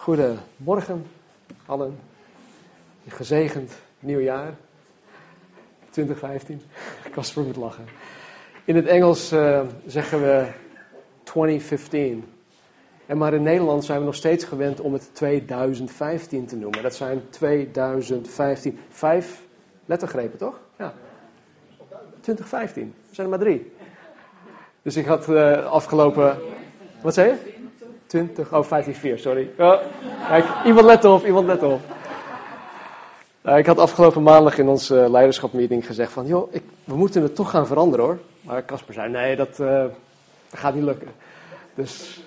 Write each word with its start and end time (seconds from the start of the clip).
Goedemorgen 0.00 1.06
allen. 1.66 1.98
Een 3.04 3.10
gezegend 3.10 3.72
nieuwjaar. 3.98 4.54
2015. 5.90 6.62
Kasper 7.10 7.42
moet 7.42 7.56
lachen. 7.56 7.84
In 8.64 8.76
het 8.76 8.86
Engels 8.86 9.32
uh, 9.32 9.60
zeggen 9.86 10.20
we 10.20 10.46
2015. 11.22 12.24
En 13.06 13.18
maar 13.18 13.34
in 13.34 13.42
Nederland 13.42 13.84
zijn 13.84 13.98
we 13.98 14.04
nog 14.04 14.14
steeds 14.14 14.44
gewend 14.44 14.80
om 14.80 14.92
het 14.92 15.10
2015 15.12 16.46
te 16.46 16.56
noemen. 16.56 16.82
Dat 16.82 16.94
zijn 16.94 17.22
2015. 17.30 18.78
Vijf 18.88 19.42
lettergrepen, 19.84 20.38
toch? 20.38 20.60
Ja. 20.78 20.94
2015. 22.20 22.94
Er 23.08 23.14
zijn 23.14 23.26
er 23.26 23.32
maar 23.32 23.46
drie. 23.46 23.72
Dus 24.82 24.96
ik 24.96 25.06
had 25.06 25.28
uh, 25.28 25.66
afgelopen. 25.66 26.38
Wat 27.02 27.14
zei 27.14 27.28
je? 27.28 27.59
20, 28.10 28.52
oh 28.52 28.64
15, 28.64 29.18
sorry. 29.18 29.50
Oh, 29.58 29.80
kijk, 30.28 30.44
iemand 30.64 30.86
let 30.86 31.04
op, 31.04 31.26
iemand 31.26 31.46
let 31.46 31.62
op. 31.62 31.80
Nou, 33.42 33.58
ik 33.58 33.66
had 33.66 33.78
afgelopen 33.78 34.22
maandag 34.22 34.58
in 34.58 34.68
onze 34.68 35.02
uh, 35.02 35.10
leiderschapmeeting 35.10 35.86
gezegd 35.86 36.12
van, 36.12 36.26
joh, 36.26 36.54
ik, 36.54 36.62
we 36.84 36.96
moeten 36.96 37.22
het 37.22 37.34
toch 37.34 37.50
gaan 37.50 37.66
veranderen 37.66 38.04
hoor. 38.04 38.18
Maar 38.40 38.64
Casper 38.64 38.94
zei, 38.94 39.10
nee, 39.10 39.36
dat, 39.36 39.58
uh, 39.58 39.84
gaat 40.52 40.74
niet 40.74 40.84
lukken. 40.84 41.08
Dus 41.74 42.20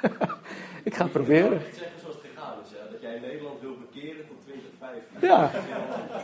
ik 0.88 0.94
ga 0.94 1.02
het 1.02 1.12
proberen. 1.12 1.52
Ik 1.52 1.60
zeggen 1.74 2.00
zoals 2.00 2.14
het 2.14 2.24
gegaan 2.34 2.54
is, 2.64 2.70
hè? 2.70 2.90
dat 2.90 3.00
jij 3.00 3.18
Nederland 3.20 3.60
wil 3.60 3.76
bekeren 3.90 4.26
tot 4.28 4.36
2015. 4.44 5.28
Ja, 5.28 5.50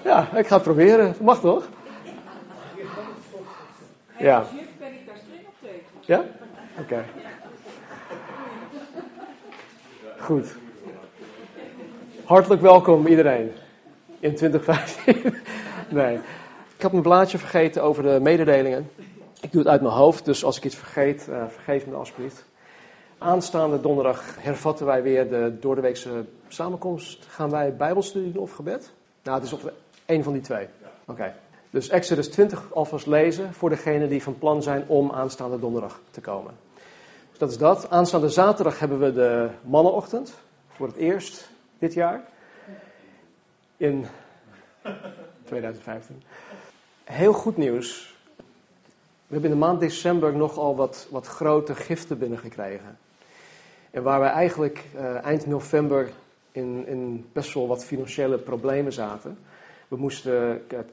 ja 0.05 0.39
ik 0.39 0.47
ga 0.47 0.55
het 0.55 0.63
proberen. 0.63 1.07
Dat 1.07 1.21
mag 1.21 1.41
toch? 1.41 1.69
Ja. 4.19 4.45
Ja? 6.01 6.19
Oké. 6.19 6.83
Okay. 6.83 7.05
Goed. 10.21 10.57
Hartelijk 12.25 12.61
welkom 12.61 13.07
iedereen 13.07 13.53
in 14.19 14.35
2015. 14.35 15.35
nee. 16.01 16.17
Ik 16.77 16.83
had 16.83 16.93
een 16.93 17.03
blaadje 17.03 17.39
vergeten 17.39 17.83
over 17.83 18.03
de 18.03 18.19
mededelingen. 18.23 18.91
Ik 19.41 19.53
doe 19.53 19.61
het 19.61 19.71
uit 19.71 19.81
mijn 19.81 19.95
hoofd, 19.95 20.25
dus 20.25 20.45
als 20.45 20.57
ik 20.57 20.65
iets 20.65 20.77
vergeet, 20.77 21.27
uh, 21.31 21.43
vergeef 21.49 21.87
me 21.87 21.95
alsjeblieft. 21.95 22.45
Aanstaande 23.19 23.81
donderdag 23.81 24.37
hervatten 24.39 24.87
wij 24.87 25.03
weer 25.03 25.29
de 25.29 25.57
doordeweekse 25.61 26.25
samenkomst. 26.49 27.27
Gaan 27.29 27.51
wij 27.51 27.77
bijbelstudie 27.77 28.33
doen 28.33 28.43
of 28.43 28.53
gebed? 28.53 28.93
Nou, 29.23 29.37
het 29.37 29.47
is 29.47 29.53
op 29.53 29.73
één 30.07 30.23
van 30.23 30.33
die 30.33 30.43
twee. 30.43 30.67
Oké. 31.07 31.35
Dus 31.71 31.89
Exodus 31.89 32.29
20 32.29 32.73
alvast 32.73 33.07
lezen 33.07 33.55
voor 33.55 33.69
degenen 33.69 34.09
die 34.09 34.23
van 34.23 34.39
plan 34.39 34.63
zijn 34.63 34.85
om 34.87 35.13
aanstaande 35.13 35.59
donderdag 35.59 36.01
te 36.11 36.21
komen. 36.21 36.53
Dat 37.41 37.51
is 37.51 37.59
dat. 37.59 37.91
Aanstaande 37.91 38.29
zaterdag 38.29 38.79
hebben 38.79 38.99
we 38.99 39.13
de 39.13 39.49
mannenochtend. 39.63 40.35
Voor 40.69 40.87
het 40.87 40.97
eerst 40.97 41.51
dit 41.79 41.95
jaar. 41.95 42.23
In 43.77 44.07
2015. 45.45 46.23
Heel 47.05 47.33
goed 47.33 47.57
nieuws. 47.57 48.15
We 49.27 49.33
hebben 49.33 49.51
in 49.51 49.59
de 49.59 49.65
maand 49.65 49.81
december 49.81 50.37
nogal 50.37 50.77
wat, 50.77 51.07
wat 51.11 51.27
grote 51.27 51.75
giften 51.75 52.19
binnengekregen. 52.19 52.99
En 53.91 54.03
waar 54.03 54.21
wij 54.21 54.31
eigenlijk 54.31 54.85
uh, 54.95 55.25
eind 55.25 55.47
november 55.47 56.11
in, 56.53 56.87
in 56.87 57.29
best 57.33 57.55
wel 57.55 57.67
wat 57.67 57.85
financiële 57.85 58.39
problemen 58.39 58.93
zaten. 58.93 59.39
We 59.89 59.97
moesten 59.97 60.63
het 60.69 60.91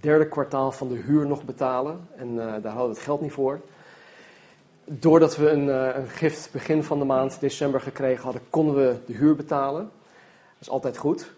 derde 0.00 0.28
kwartaal 0.28 0.72
van 0.72 0.88
de 0.88 0.96
huur 0.96 1.26
nog 1.26 1.44
betalen. 1.44 2.08
En 2.16 2.28
uh, 2.28 2.36
daar 2.36 2.72
hadden 2.72 2.88
we 2.88 2.94
het 2.94 3.04
geld 3.04 3.20
niet 3.20 3.32
voor. 3.32 3.60
Doordat 4.88 5.36
we 5.36 5.50
een, 5.50 5.66
uh, 5.66 5.96
een, 5.96 6.08
gift 6.08 6.48
begin 6.52 6.82
van 6.82 6.98
de 6.98 7.04
maand 7.04 7.40
december 7.40 7.80
gekregen 7.80 8.22
hadden, 8.22 8.42
konden 8.50 8.74
we 8.74 8.96
de 9.06 9.12
huur 9.12 9.36
betalen. 9.36 9.82
Dat 9.82 10.60
is 10.60 10.70
altijd 10.70 10.96
goed. 10.96 11.32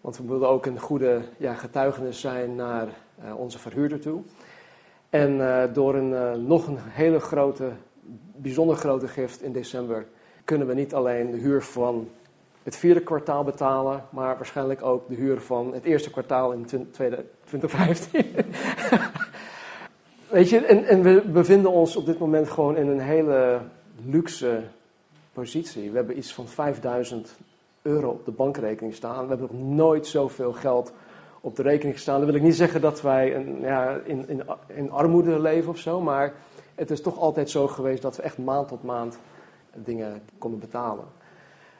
Want 0.00 0.16
we 0.16 0.24
wilden 0.26 0.48
ook 0.48 0.66
een 0.66 0.80
goede 0.80 1.20
ja, 1.36 1.54
getuigenis 1.54 2.20
zijn 2.20 2.54
naar 2.54 2.88
uh, 3.24 3.38
onze 3.38 3.58
verhuurder 3.58 4.00
toe. 4.00 4.22
En 5.10 5.70
door 5.72 5.94
een, 5.94 6.46
nog 6.46 6.66
een 6.66 6.78
hele 6.80 7.20
grote, 7.20 7.70
bijzonder 8.36 8.76
grote 8.76 9.08
gift 9.08 9.42
in 9.42 9.52
december 9.52 10.06
kunnen 10.44 10.66
we 10.66 10.74
niet 10.74 10.94
alleen 10.94 11.30
de 11.30 11.36
huur 11.36 11.62
van 11.62 12.08
het 12.62 12.76
vierde 12.76 13.00
kwartaal 13.00 13.44
betalen, 13.44 14.04
maar 14.10 14.36
waarschijnlijk 14.36 14.82
ook 14.82 15.08
de 15.08 15.14
huur 15.14 15.40
van 15.40 15.72
het 15.72 15.84
eerste 15.84 16.10
kwartaal 16.10 16.52
in 16.52 16.90
2015. 16.90 18.26
Weet 20.30 20.48
je, 20.48 20.58
en, 20.66 21.02
we 21.02 21.22
bevinden 21.32 21.70
ons 21.70 21.96
op 21.96 22.06
dit 22.06 22.18
moment 22.18 22.48
gewoon 22.48 22.76
in 22.76 22.88
een 22.88 23.00
hele 23.00 23.60
luxe 24.04 24.62
positie. 25.32 25.90
We 25.90 25.96
hebben 25.96 26.18
iets 26.18 26.34
van 26.34 26.46
5000 26.46 27.36
euro 27.82 28.10
op 28.10 28.24
de 28.24 28.30
bankrekening 28.30 28.94
staan. 28.94 29.22
We 29.22 29.28
hebben 29.28 29.48
nog 29.50 29.76
nooit 29.76 30.06
zoveel 30.06 30.52
geld 30.52 30.92
op 31.40 31.56
de 31.56 31.62
rekening 31.62 31.94
gestaan. 31.94 32.16
Dat 32.16 32.26
wil 32.26 32.38
ik 32.38 32.42
niet 32.42 32.56
zeggen 32.56 32.80
dat 32.80 33.02
wij 33.02 33.34
een, 33.34 33.60
ja, 33.60 34.00
in, 34.04 34.28
in, 34.28 34.42
in 34.66 34.90
armoede 34.90 35.40
leven 35.40 35.70
of 35.70 35.78
zo, 35.78 36.00
maar 36.00 36.34
het 36.74 36.90
is 36.90 37.02
toch 37.02 37.18
altijd 37.18 37.50
zo 37.50 37.66
geweest 37.66 38.02
dat 38.02 38.16
we 38.16 38.22
echt 38.22 38.38
maand 38.38 38.68
tot 38.68 38.82
maand 38.82 39.18
dingen 39.74 40.22
konden 40.38 40.60
betalen. 40.60 41.04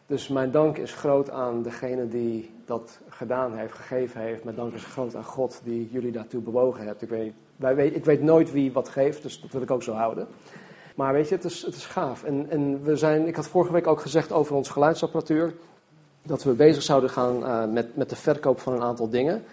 Dus 0.06 0.28
mijn 0.28 0.50
dank 0.50 0.78
is 0.78 0.94
groot 0.94 1.30
aan 1.30 1.62
degene 1.62 2.08
die 2.08 2.50
dat 2.64 3.00
gedaan 3.08 3.54
heeft, 3.54 3.72
gegeven 3.72 4.20
heeft. 4.20 4.44
Mijn 4.44 4.56
dank 4.56 4.74
is 4.74 4.84
groot 4.84 5.14
aan 5.16 5.24
God 5.24 5.60
die 5.64 5.88
jullie 5.90 6.12
daartoe 6.12 6.40
bewogen 6.40 6.86
hebt. 6.86 7.02
Ik 7.02 7.08
weet, 7.08 7.32
weet, 7.58 7.94
ik 7.94 8.04
weet 8.04 8.22
nooit 8.22 8.52
wie 8.52 8.72
wat 8.72 8.88
geeft, 8.88 9.22
dus 9.22 9.40
dat 9.40 9.50
wil 9.50 9.62
ik 9.62 9.70
ook 9.70 9.82
zo 9.82 9.92
houden. 9.92 10.28
Maar 10.94 11.12
weet 11.12 11.28
je, 11.28 11.34
het 11.34 11.44
is, 11.44 11.62
het 11.62 11.74
is 11.74 11.86
gaaf. 11.86 12.24
En, 12.24 12.46
en 12.50 12.82
we 12.82 12.96
zijn, 12.96 13.26
ik 13.26 13.36
had 13.36 13.48
vorige 13.48 13.72
week 13.72 13.86
ook 13.86 14.00
gezegd 14.00 14.32
over 14.32 14.54
onze 14.54 14.72
geluidsapparatuur. 14.72 15.54
Dat 16.22 16.42
we 16.42 16.52
bezig 16.52 16.82
zouden 16.82 17.10
gaan 17.10 17.42
uh, 17.42 17.72
met, 17.72 17.96
met 17.96 18.10
de 18.10 18.16
verkoop 18.16 18.60
van 18.60 18.72
een 18.72 18.82
aantal 18.82 19.08
dingen. 19.08 19.44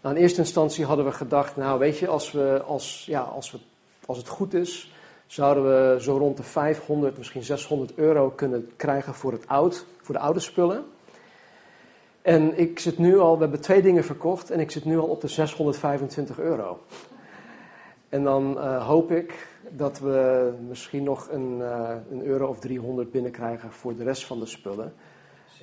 Nou, 0.00 0.14
in 0.14 0.22
eerste 0.22 0.40
instantie 0.40 0.84
hadden 0.84 1.04
we 1.04 1.12
gedacht, 1.12 1.56
nou 1.56 1.78
weet 1.78 1.98
je, 1.98 2.08
als, 2.08 2.32
we, 2.32 2.62
als, 2.66 3.04
ja, 3.06 3.20
als, 3.20 3.50
we, 3.50 3.58
als 4.06 4.18
het 4.18 4.28
goed 4.28 4.54
is, 4.54 4.92
zouden 5.26 5.64
we 5.64 6.00
zo 6.00 6.16
rond 6.16 6.36
de 6.36 6.42
500, 6.42 7.18
misschien 7.18 7.42
600 7.42 7.94
euro 7.94 8.30
kunnen 8.30 8.70
krijgen 8.76 9.14
voor, 9.14 9.32
het 9.32 9.46
oud, 9.46 9.86
voor 10.00 10.14
de 10.14 10.20
oude 10.20 10.40
spullen. 10.40 10.84
En 12.22 12.58
ik 12.58 12.78
zit 12.78 12.98
nu 12.98 13.18
al, 13.18 13.34
we 13.34 13.42
hebben 13.42 13.60
twee 13.60 13.82
dingen 13.82 14.04
verkocht 14.04 14.50
en 14.50 14.60
ik 14.60 14.70
zit 14.70 14.84
nu 14.84 14.98
al 14.98 15.06
op 15.06 15.20
de 15.20 15.28
625 15.28 16.38
euro. 16.38 16.78
En 18.12 18.22
dan 18.22 18.56
uh, 18.56 18.86
hoop 18.86 19.10
ik 19.10 19.46
dat 19.68 19.98
we 19.98 20.50
misschien 20.68 21.02
nog 21.02 21.28
een, 21.30 21.58
uh, 21.58 21.90
een, 22.10 22.24
euro 22.24 22.46
of 22.46 22.58
300 22.58 23.10
binnenkrijgen 23.10 23.72
voor 23.72 23.96
de 23.96 24.04
rest 24.04 24.24
van 24.24 24.38
de 24.38 24.46
spullen. 24.46 24.92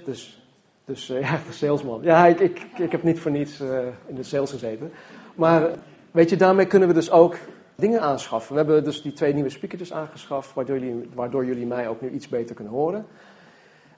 Dus, 0.05 0.47
dus 0.85 1.09
uh, 1.09 1.21
ja, 1.29 1.39
de 1.47 1.53
salesman. 1.53 2.01
Ja, 2.01 2.25
ik, 2.25 2.39
ik, 2.39 2.65
ik 2.77 2.91
heb 2.91 3.03
niet 3.03 3.19
voor 3.19 3.31
niets 3.31 3.59
in 4.05 4.15
de 4.15 4.23
sales 4.23 4.51
gezeten. 4.51 4.91
Maar 5.35 5.69
weet 6.11 6.29
je, 6.29 6.35
daarmee 6.35 6.65
kunnen 6.65 6.87
we 6.87 6.93
dus 6.93 7.11
ook 7.11 7.35
dingen 7.75 8.01
aanschaffen. 8.01 8.51
We 8.51 8.61
hebben 8.61 8.83
dus 8.83 9.01
die 9.01 9.13
twee 9.13 9.33
nieuwe 9.33 9.49
speakers 9.49 9.93
aangeschaft, 9.93 10.53
waardoor 10.53 10.79
jullie, 10.79 11.09
waardoor 11.13 11.45
jullie 11.45 11.65
mij 11.65 11.87
ook 11.87 12.01
nu 12.01 12.09
iets 12.09 12.27
beter 12.27 12.55
kunnen 12.55 12.73
horen. 12.73 13.05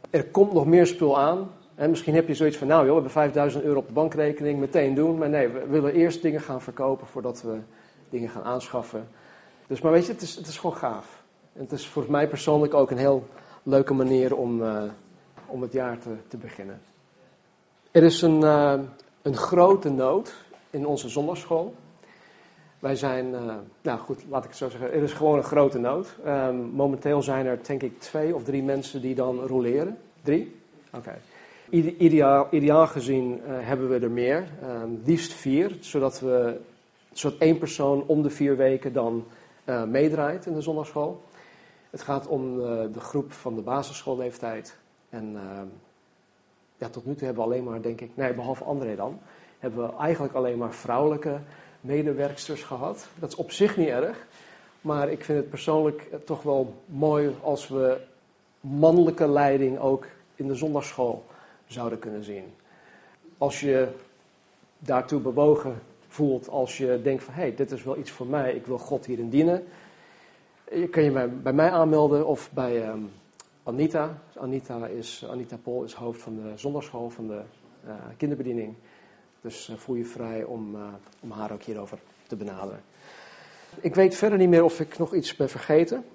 Er 0.09 0.25
komt 0.25 0.53
nog 0.53 0.65
meer 0.65 0.87
spul 0.87 1.19
aan. 1.19 1.51
En 1.75 1.89
misschien 1.89 2.15
heb 2.15 2.27
je 2.27 2.33
zoiets 2.33 2.57
van, 2.57 2.67
nou 2.67 2.79
joh, 2.79 2.89
we 2.89 2.93
hebben 2.93 3.11
5000 3.11 3.63
euro 3.63 3.79
op 3.79 3.87
de 3.87 3.93
bankrekening, 3.93 4.59
meteen 4.59 4.95
doen. 4.95 5.17
Maar 5.17 5.29
nee, 5.29 5.47
we 5.47 5.65
willen 5.67 5.93
eerst 5.93 6.21
dingen 6.21 6.41
gaan 6.41 6.61
verkopen 6.61 7.07
voordat 7.07 7.41
we 7.41 7.57
dingen 8.11 8.29
gaan 8.29 8.43
aanschaffen. 8.43 9.07
Dus 9.67 9.81
maar 9.81 9.91
weet 9.91 10.05
je, 10.05 10.11
het 10.11 10.21
is, 10.21 10.35
het 10.35 10.47
is 10.47 10.57
gewoon 10.57 10.75
gaaf. 10.75 11.23
En 11.53 11.61
het 11.61 11.71
is 11.71 11.87
voor 11.87 12.05
mij 12.09 12.27
persoonlijk 12.27 12.73
ook 12.73 12.91
een 12.91 12.97
heel 12.97 13.27
leuke 13.63 13.93
manier 13.93 14.35
om, 14.35 14.61
uh, 14.61 14.83
om 15.45 15.61
het 15.61 15.73
jaar 15.73 15.99
te, 15.99 16.09
te 16.27 16.37
beginnen. 16.37 16.81
Er 17.91 18.03
is 18.03 18.21
een, 18.21 18.41
uh, 18.41 18.79
een 19.21 19.35
grote 19.35 19.89
nood 19.89 20.33
in 20.69 20.85
onze 20.85 21.09
zondagschool. 21.09 21.75
Wij 22.79 22.95
zijn, 22.95 23.25
uh, 23.25 23.53
nou 23.81 23.99
goed, 23.99 24.23
laat 24.29 24.43
ik 24.43 24.49
het 24.49 24.57
zo 24.57 24.69
zeggen, 24.69 24.93
er 24.93 25.03
is 25.03 25.13
gewoon 25.13 25.37
een 25.37 25.43
grote 25.43 25.79
nood. 25.79 26.15
Um, 26.25 26.55
momenteel 26.55 27.21
zijn 27.21 27.45
er 27.45 27.59
denk 27.67 27.83
ik 27.83 27.99
twee 27.99 28.35
of 28.35 28.43
drie 28.43 28.63
mensen 28.63 29.01
die 29.01 29.15
dan 29.15 29.39
roleren. 29.39 29.97
Drie? 30.21 30.55
Oké. 30.93 31.17
Ideaal, 31.69 32.47
ideaal 32.51 32.87
gezien 32.87 33.41
hebben 33.45 33.89
we 33.89 33.99
er 33.99 34.11
meer, 34.11 34.47
um, 34.63 35.01
liefst 35.05 35.33
vier, 35.33 35.77
zodat, 35.79 36.19
we, 36.19 36.59
zodat 37.13 37.39
één 37.39 37.57
persoon 37.57 38.03
om 38.07 38.21
de 38.21 38.29
vier 38.29 38.57
weken 38.57 38.93
dan 38.93 39.25
uh, 39.65 39.83
meedraait 39.83 40.45
in 40.45 40.53
de 40.53 40.61
zondagschool. 40.61 41.21
Het 41.89 42.01
gaat 42.01 42.27
om 42.27 42.57
de 42.91 42.99
groep 42.99 43.31
van 43.31 43.55
de 43.55 43.61
basisschoolleeftijd. 43.61 44.77
En 45.09 45.35
ehm, 45.35 45.67
ja, 46.77 46.89
tot 46.89 47.05
nu 47.05 47.15
toe 47.15 47.25
hebben 47.25 47.43
we 47.43 47.49
alleen 47.49 47.63
maar, 47.63 47.81
denk 47.81 48.01
ik, 48.01 48.11
nee, 48.13 48.33
behalve 48.33 48.63
André 48.63 48.95
dan, 48.95 49.19
hebben 49.59 49.87
we 49.87 49.95
eigenlijk 49.95 50.33
alleen 50.33 50.57
maar 50.57 50.73
vrouwelijke 50.73 51.39
medewerksters 51.81 52.63
gehad. 52.63 53.07
Dat 53.19 53.29
is 53.29 53.35
op 53.35 53.51
zich 53.51 53.77
niet 53.77 53.87
erg. 53.87 54.27
Maar 54.81 55.09
ik 55.09 55.23
vind 55.23 55.37
het 55.37 55.49
persoonlijk 55.49 56.07
toch 56.25 56.41
wel 56.41 56.73
mooi 56.85 57.35
als 57.41 57.67
we 57.67 58.01
mannelijke 58.59 59.27
leiding 59.27 59.79
ook 59.79 60.05
in 60.35 60.47
de 60.47 60.55
zondagschool 60.55 61.25
zouden 61.67 61.99
kunnen 61.99 62.23
zien. 62.23 62.53
Als 63.37 63.59
je 63.59 63.87
daartoe 64.79 65.19
bewogen 65.19 65.81
voelt, 66.11 66.49
als 66.49 66.77
je 66.77 66.99
denkt 67.03 67.23
van 67.23 67.33
hé, 67.33 67.41
hey, 67.41 67.55
dit 67.55 67.71
is 67.71 67.83
wel 67.83 67.97
iets 67.97 68.11
voor 68.11 68.27
mij, 68.27 68.53
ik 68.53 68.65
wil 68.65 68.77
God 68.77 69.05
hierin 69.05 69.29
dienen. 69.29 69.63
Je 70.71 70.87
kan 70.87 71.03
je 71.03 71.11
bij, 71.11 71.29
bij 71.29 71.53
mij 71.53 71.69
aanmelden 71.69 72.27
of 72.27 72.51
bij, 72.53 72.89
um, 72.89 73.11
Anita. 73.63 74.21
Anita, 74.37 74.87
is, 74.87 75.25
Anita 75.29 75.57
Pol 75.57 75.83
is 75.83 75.93
hoofd 75.93 76.21
van 76.21 76.35
de 76.35 76.51
zondagschool 76.55 77.09
van 77.09 77.27
de 77.27 77.41
uh, 77.85 77.93
kinderbediening. 78.17 78.75
Dus 79.41 79.69
uh, 79.69 79.75
voel 79.77 79.95
je 79.95 80.05
vrij 80.05 80.43
om, 80.43 80.75
uh, 80.75 80.81
om 81.19 81.31
haar 81.31 81.51
ook 81.51 81.63
hierover 81.63 81.99
te 82.27 82.35
benaderen. 82.35 82.83
Ik 83.79 83.95
weet 83.95 84.15
verder 84.15 84.37
niet 84.37 84.49
meer 84.49 84.63
of 84.63 84.79
ik 84.79 84.97
nog 84.97 85.13
iets 85.13 85.35
ben 85.35 85.49
vergeten. 85.49 86.05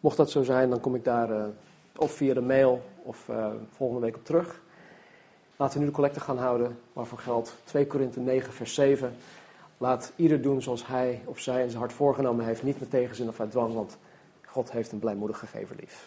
Mocht 0.00 0.16
dat 0.16 0.30
zo 0.30 0.42
zijn, 0.42 0.70
dan 0.70 0.80
kom 0.80 0.94
ik 0.94 1.04
daar 1.04 1.50
of 1.96 2.12
via 2.12 2.34
de 2.34 2.40
mail 2.40 2.82
of 3.02 3.30
volgende 3.70 4.02
week 4.02 4.16
op 4.16 4.24
terug. 4.24 4.62
Laten 5.56 5.74
we 5.78 5.84
nu 5.84 5.90
de 5.90 5.96
collecte 5.96 6.20
gaan 6.20 6.38
houden, 6.38 6.78
waarvoor 6.92 7.18
geldt 7.18 7.56
2 7.64 7.86
Korinthe 7.86 8.20
9 8.20 8.52
vers 8.52 8.74
7. 8.74 9.16
Laat 9.78 10.12
ieder 10.16 10.42
doen 10.42 10.62
zoals 10.62 10.86
hij 10.86 11.22
of 11.24 11.38
zij 11.38 11.62
in 11.62 11.68
zijn 11.68 11.80
hart 11.80 11.92
voorgenomen 11.92 12.44
heeft, 12.44 12.62
niet 12.62 12.80
met 12.80 12.90
tegenzin 12.90 13.28
of 13.28 13.40
uit 13.40 13.50
dwang, 13.50 13.74
want 13.74 13.96
God 14.46 14.72
heeft 14.72 14.92
een 14.92 14.98
blijmoedig 14.98 15.38
gegeven 15.38 15.76
lief. 15.80 16.06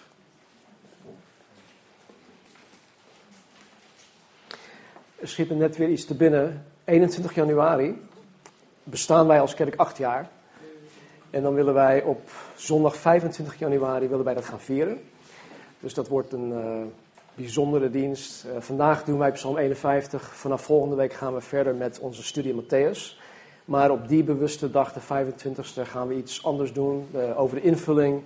Er 5.15 5.27
schiet 5.27 5.49
me 5.49 5.55
net 5.55 5.77
weer 5.77 5.89
iets 5.89 6.05
te 6.05 6.15
binnen. 6.15 6.65
21 6.83 7.35
januari 7.35 8.01
bestaan 8.83 9.27
wij 9.27 9.41
als 9.41 9.53
kerk 9.53 9.75
acht 9.75 9.97
jaar. 9.97 10.29
En 11.29 11.41
dan 11.41 11.53
willen 11.53 11.73
wij 11.73 12.03
op 12.03 12.29
zondag 12.55 12.95
25 12.95 13.59
januari 13.59 14.07
willen 14.07 14.25
wij 14.25 14.33
dat 14.33 14.45
gaan 14.45 14.59
vieren. 14.59 15.01
Dus 15.79 15.94
dat 15.94 16.07
wordt 16.07 16.33
een 16.33 16.49
uh, 16.51 16.81
bijzondere 17.38 17.89
dienst. 17.89 18.45
Uh, 18.45 18.51
vandaag 18.60 19.04
doen 19.04 19.18
wij 19.18 19.31
Psalm 19.31 19.57
51. 19.57 20.36
Vanaf 20.36 20.62
volgende 20.62 20.95
week 20.95 21.13
gaan 21.13 21.34
we 21.34 21.42
verder 21.42 21.75
met 21.75 22.00
onze 22.00 22.24
studie 22.24 22.62
Matthäus. 22.62 23.19
Maar 23.66 23.92
op 23.92 24.07
die 24.07 24.24
bewuste 24.24 24.72
dag, 24.72 24.94
de 24.94 25.00
25e, 25.00 25.81
gaan 25.81 26.07
we 26.07 26.16
iets 26.16 26.44
anders 26.44 26.74
doen 26.74 27.07
uh, 27.16 27.39
over 27.39 27.56
de 27.56 27.62
invulling. 27.62 28.22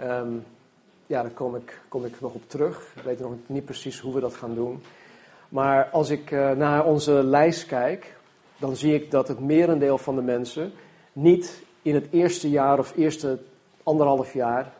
Um, 0.00 0.44
ja, 1.06 1.22
daar 1.22 1.30
kom 1.30 1.56
ik, 1.56 1.80
kom 1.88 2.04
ik 2.04 2.20
nog 2.20 2.32
op 2.32 2.42
terug. 2.46 2.92
Ik 2.96 3.02
weet 3.02 3.20
nog 3.20 3.32
niet 3.46 3.64
precies 3.64 4.00
hoe 4.00 4.14
we 4.14 4.20
dat 4.20 4.34
gaan 4.34 4.54
doen. 4.54 4.82
Maar 5.48 5.88
als 5.90 6.10
ik 6.10 6.30
uh, 6.30 6.50
naar 6.50 6.84
onze 6.84 7.12
lijst 7.12 7.66
kijk, 7.66 8.16
dan 8.58 8.76
zie 8.76 8.94
ik 8.94 9.10
dat 9.10 9.28
het 9.28 9.40
merendeel 9.40 9.98
van 9.98 10.14
de 10.14 10.22
mensen 10.22 10.72
niet 11.12 11.62
in 11.82 11.94
het 11.94 12.06
eerste 12.10 12.50
jaar 12.50 12.78
of 12.78 12.96
eerste 12.96 13.38
anderhalf 13.82 14.32
jaar 14.32 14.72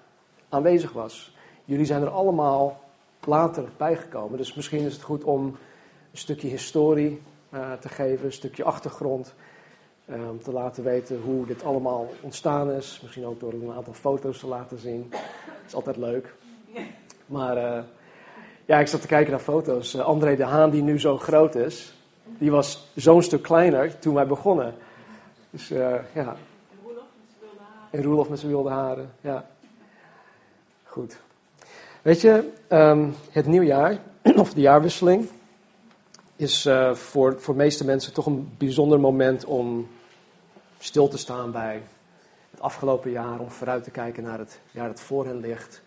aanwezig 0.48 0.92
was. 0.92 1.36
Jullie 1.64 1.86
zijn 1.86 2.02
er 2.02 2.10
allemaal 2.10 2.81
later 3.26 3.64
bijgekomen. 3.76 4.38
Dus 4.38 4.54
misschien 4.54 4.84
is 4.84 4.92
het 4.92 5.02
goed 5.02 5.24
om 5.24 5.44
een 6.10 6.18
stukje 6.18 6.48
historie 6.48 7.22
uh, 7.50 7.72
te 7.72 7.88
geven, 7.88 8.26
een 8.26 8.32
stukje 8.32 8.64
achtergrond. 8.64 9.34
Uh, 10.06 10.30
om 10.30 10.42
te 10.42 10.52
laten 10.52 10.84
weten 10.84 11.20
hoe 11.20 11.46
dit 11.46 11.64
allemaal 11.64 12.08
ontstaan 12.20 12.70
is. 12.70 13.00
Misschien 13.02 13.24
ook 13.24 13.40
door 13.40 13.52
een 13.52 13.72
aantal 13.72 13.92
foto's 13.92 14.38
te 14.38 14.46
laten 14.46 14.78
zien. 14.78 15.06
Dat 15.10 15.20
is 15.66 15.74
altijd 15.74 15.96
leuk. 15.96 16.34
Maar 17.26 17.56
uh, 17.56 17.82
ja, 18.64 18.78
ik 18.78 18.86
zat 18.86 19.00
te 19.00 19.06
kijken 19.06 19.30
naar 19.30 19.40
foto's. 19.40 19.94
Uh, 19.94 20.00
André 20.00 20.36
de 20.36 20.44
Haan, 20.44 20.70
die 20.70 20.82
nu 20.82 21.00
zo 21.00 21.18
groot 21.18 21.54
is, 21.54 21.94
die 22.24 22.50
was 22.50 22.90
zo'n 22.94 23.22
stuk 23.22 23.42
kleiner 23.42 23.98
toen 23.98 24.14
wij 24.14 24.26
begonnen. 24.26 24.74
Dus 25.50 25.68
ja. 25.68 26.36
En 27.90 28.02
Roelof 28.02 28.28
met 28.28 28.38
zijn 28.38 28.52
wilde 28.52 28.70
haren. 28.70 29.12
Ja. 29.20 29.46
Goed. 30.84 31.20
Weet 32.02 32.20
je, 32.20 32.52
um, 32.68 33.14
het 33.30 33.46
nieuwjaar, 33.46 33.98
of 34.36 34.54
de 34.54 34.60
jaarwisseling, 34.60 35.28
is 36.36 36.66
uh, 36.66 36.94
voor, 36.94 37.40
voor 37.40 37.54
de 37.54 37.60
meeste 37.60 37.84
mensen 37.84 38.12
toch 38.12 38.26
een 38.26 38.54
bijzonder 38.58 39.00
moment 39.00 39.44
om 39.44 39.88
stil 40.78 41.08
te 41.08 41.18
staan 41.18 41.52
bij 41.52 41.82
het 42.50 42.60
afgelopen 42.60 43.10
jaar, 43.10 43.38
om 43.40 43.50
vooruit 43.50 43.84
te 43.84 43.90
kijken 43.90 44.22
naar 44.22 44.38
het 44.38 44.60
jaar 44.70 44.88
dat 44.88 45.00
voor 45.00 45.26
hen 45.26 45.40
ligt. 45.40 45.82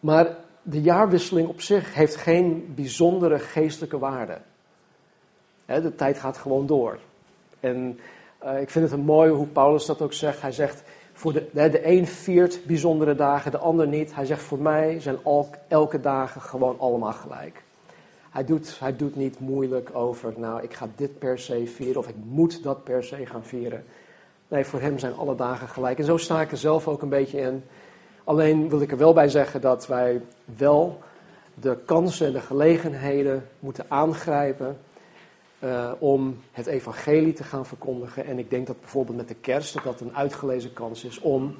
Maar 0.00 0.36
de 0.62 0.80
jaarwisseling 0.80 1.48
op 1.48 1.60
zich 1.60 1.94
heeft 1.94 2.16
geen 2.16 2.72
bijzondere 2.74 3.38
geestelijke 3.38 3.98
waarde. 3.98 4.38
de 5.66 5.94
tijd 5.94 6.18
gaat 6.18 6.36
gewoon 6.36 6.66
door. 6.66 6.98
En 7.60 8.00
uh, 8.44 8.60
ik 8.60 8.70
vind 8.70 8.84
het 8.84 8.94
een 8.98 9.04
mooi 9.04 9.30
hoe 9.30 9.46
Paulus 9.46 9.86
dat 9.86 10.02
ook 10.02 10.12
zegt. 10.12 10.40
Hij 10.40 10.52
zegt, 10.52 10.82
voor 11.22 11.32
de, 11.32 11.48
de 11.52 11.86
een 11.86 12.06
viert 12.06 12.60
bijzondere 12.66 13.14
dagen, 13.14 13.50
de 13.50 13.58
ander 13.58 13.88
niet. 13.88 14.14
Hij 14.14 14.26
zegt, 14.26 14.42
voor 14.42 14.58
mij 14.58 15.00
zijn 15.00 15.16
elke 15.68 16.00
dagen 16.00 16.40
gewoon 16.40 16.78
allemaal 16.78 17.12
gelijk. 17.12 17.62
Hij 18.30 18.44
doet, 18.44 18.76
hij 18.80 18.96
doet 18.96 19.16
niet 19.16 19.40
moeilijk 19.40 19.90
over, 19.94 20.32
nou, 20.36 20.62
ik 20.62 20.74
ga 20.74 20.88
dit 20.96 21.18
per 21.18 21.38
se 21.38 21.66
vieren 21.66 21.96
of 21.96 22.08
ik 22.08 22.14
moet 22.24 22.62
dat 22.62 22.84
per 22.84 23.04
se 23.04 23.26
gaan 23.26 23.44
vieren. 23.44 23.84
Nee, 24.48 24.64
voor 24.64 24.80
hem 24.80 24.98
zijn 24.98 25.14
alle 25.14 25.34
dagen 25.34 25.68
gelijk. 25.68 25.98
En 25.98 26.04
zo 26.04 26.16
sta 26.16 26.40
ik 26.40 26.50
er 26.50 26.56
zelf 26.56 26.88
ook 26.88 27.02
een 27.02 27.08
beetje 27.08 27.40
in. 27.40 27.64
Alleen 28.24 28.68
wil 28.68 28.80
ik 28.80 28.90
er 28.90 28.98
wel 28.98 29.12
bij 29.12 29.28
zeggen 29.28 29.60
dat 29.60 29.86
wij 29.86 30.20
wel 30.56 30.98
de 31.54 31.76
kansen 31.84 32.26
en 32.26 32.32
de 32.32 32.40
gelegenheden 32.40 33.48
moeten 33.58 33.84
aangrijpen 33.88 34.78
uh, 35.64 35.92
om 35.98 36.40
het 36.52 36.66
evangelie 36.66 37.32
te 37.32 37.44
gaan 37.44 37.66
verkondigen. 37.66 38.24
En 38.24 38.38
ik 38.38 38.50
denk 38.50 38.66
dat 38.66 38.80
bijvoorbeeld 38.80 39.16
met 39.16 39.28
de 39.28 39.34
kerst 39.34 39.74
dat 39.74 39.82
dat 39.82 40.00
een 40.00 40.16
uitgelezen 40.16 40.72
kans 40.72 41.04
is 41.04 41.18
om 41.18 41.56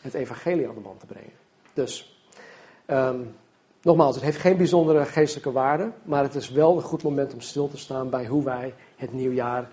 het 0.00 0.14
evangelie 0.14 0.68
aan 0.68 0.74
de 0.74 0.80
man 0.80 0.96
te 0.98 1.06
brengen. 1.06 1.32
Dus 1.72 2.16
um, 2.86 3.34
Nogmaals, 3.82 4.14
het 4.14 4.24
heeft 4.24 4.38
geen 4.38 4.56
bijzondere 4.56 5.04
geestelijke 5.04 5.52
waarde, 5.52 5.90
maar 6.02 6.22
het 6.22 6.34
is 6.34 6.50
wel 6.50 6.76
een 6.76 6.82
goed 6.82 7.02
moment 7.02 7.32
om 7.32 7.40
stil 7.40 7.68
te 7.68 7.78
staan 7.78 8.10
bij 8.10 8.26
hoe 8.26 8.44
wij 8.44 8.74
het 8.96 9.12
nieuwjaar 9.12 9.68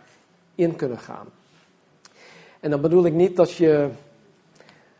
in 0.56 0.76
kunnen 0.76 0.98
gaan. 0.98 1.28
En 2.60 2.70
dan 2.70 2.82
bedoel 2.82 3.06
ik 3.06 3.14
niet 3.14 3.36
dat 3.36 3.54
je, 3.54 3.90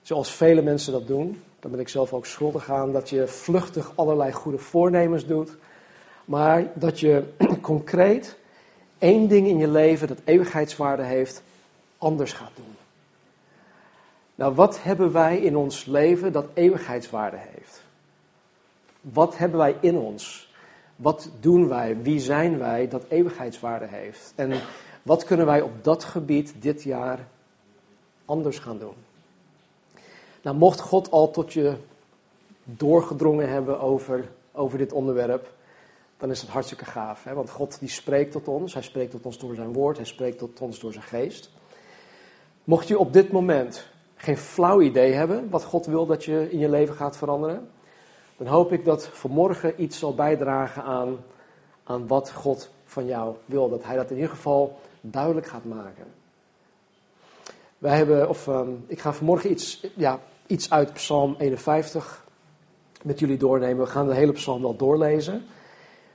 zoals 0.02 0.32
vele 0.32 0.62
mensen 0.62 0.92
dat 0.92 1.08
doen, 1.08 1.42
daar 1.60 1.72
ben 1.72 1.80
ik 1.80 1.90
zelf 1.90 2.14
ook 2.14 2.26
schuldig 2.26 2.72
aan, 2.72 2.92
dat 2.92 3.10
je 3.10 3.28
vluchtig 3.28 3.92
allerlei 3.96 4.32
goede 4.32 4.58
voornemens 4.58 5.26
doet, 5.26 5.58
maar 6.30 6.72
dat 6.74 7.00
je 7.00 7.24
concreet 7.62 8.38
één 8.98 9.28
ding 9.28 9.48
in 9.48 9.58
je 9.58 9.68
leven 9.68 10.08
dat 10.08 10.18
eeuwigheidswaarde 10.24 11.04
heeft, 11.04 11.42
anders 11.98 12.34
gaat 12.34 12.52
doen. 12.56 12.76
Nou, 14.36 14.56
wat 14.56 14.84
hebben 14.84 15.12
wij 15.12 15.38
in 15.38 15.58
ons 15.58 15.86
leven 15.86 16.32
dat 16.32 16.46
eeuwigheidswaarde 16.54 17.38
heeft? 17.40 17.82
Wat 19.02 19.38
hebben 19.38 19.60
wij 19.60 19.76
in 19.80 19.98
ons? 19.98 20.54
Wat 20.96 21.30
doen 21.40 21.68
wij? 21.68 22.02
Wie 22.02 22.20
zijn 22.20 22.58
wij 22.58 22.88
dat 22.88 23.04
eeuwigheidswaarde 23.08 23.88
heeft? 23.88 24.34
En 24.36 24.54
wat 25.04 25.24
kunnen 25.24 25.46
wij 25.46 25.62
op 25.62 25.84
dat 25.84 26.04
gebied 26.04 26.54
dit 26.60 26.84
jaar 26.84 27.28
anders 28.26 28.60
gaan 28.60 28.78
doen? 28.78 28.96
Nou, 30.42 30.58
mocht 30.58 30.80
God 30.80 31.12
al 31.12 31.32
tot 31.32 31.54
je 31.54 31.74
doorgedrongen 32.64 33.50
hebben 33.50 33.80
over, 33.80 34.30
over 34.52 34.78
dit 34.78 34.92
onderwerp, 34.94 35.58
dan 36.20 36.32
is 36.32 36.42
het 36.42 36.50
hartstikke 36.50 36.86
gaaf. 36.86 37.24
Hè? 37.24 37.34
Want 37.34 37.50
God 37.50 37.80
die 37.80 37.90
spreekt 37.90 38.32
tot 38.32 38.48
ons, 38.48 38.74
hij 38.74 38.84
spreekt 38.84 39.12
tot 39.12 39.26
ons 39.26 39.38
door 39.38 39.56
zijn 39.56 39.74
woord, 39.74 39.98
hij 39.98 40.06
spreekt 40.06 40.38
tot 40.38 40.62
ons 40.62 40.80
door 40.80 40.94
zijn 40.94 41.04
geest. 41.06 41.52
Mocht 42.64 42.88
je 42.88 43.00
op 43.00 43.14
dit 43.14 43.32
moment 43.32 43.88
geen 44.16 44.38
flauw 44.38 44.82
idee 44.82 45.14
hebben 45.14 45.50
wat 45.50 45.64
God 45.64 45.86
wil 45.86 46.06
dat 46.06 46.26
je 46.26 46.52
in 46.52 46.60
je 46.60 46.70
leven 46.70 46.96
gaat 46.96 47.18
veranderen, 47.18 47.70
dan 48.38 48.48
hoop 48.48 48.72
ik 48.72 48.86
dat 48.86 49.08
vanmorgen 49.08 49.82
iets 49.82 50.00
zal 50.00 50.16
bijdragen 50.16 50.84
aan, 50.84 51.18
aan 51.84 52.08
wat 52.08 52.32
God 52.32 52.70
van 52.86 53.06
jou 53.06 53.36
wil. 53.46 53.70
Dat 53.70 53.84
Hij 53.84 53.96
dat 53.96 54.10
in 54.10 54.16
ieder 54.16 54.32
geval 54.32 54.80
duidelijk 55.02 55.48
gaat 55.48 55.66
maken. 55.66 56.06
Wij 57.78 57.98
hebben, 57.98 58.30
of 58.30 58.48
um, 58.48 58.84
ik 58.88 59.00
ga 59.00 59.14
vanmorgen 59.14 59.52
iets, 59.52 59.88
ja, 59.96 60.20
iets 60.48 60.70
uit 60.70 60.94
Psalm 60.94 61.36
51 61.38 62.26
met 63.04 63.20
jullie 63.20 63.38
doornemen. 63.38 63.86
We 63.86 63.92
gaan 63.92 64.08
de 64.08 64.14
hele 64.14 64.32
psalm 64.32 64.62
wel 64.62 64.76
doorlezen. 64.76 65.46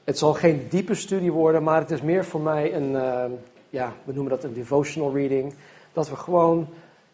Het 0.04 0.18
zal 0.18 0.34
geen 0.34 0.66
diepe 0.68 0.94
studie 0.94 1.32
worden, 1.32 1.62
maar 1.62 1.80
het 1.80 1.90
is 1.90 2.02
meer 2.02 2.24
voor 2.24 2.40
mij 2.40 2.74
een, 2.74 2.90
uh, 2.90 3.24
ja, 3.70 3.92
we 4.04 4.12
noemen 4.12 4.32
dat 4.32 4.44
een 4.44 4.54
devotional 4.54 5.14
reading. 5.14 5.54
Dat 5.92 6.08
we 6.08 6.16
gewoon 6.16 6.68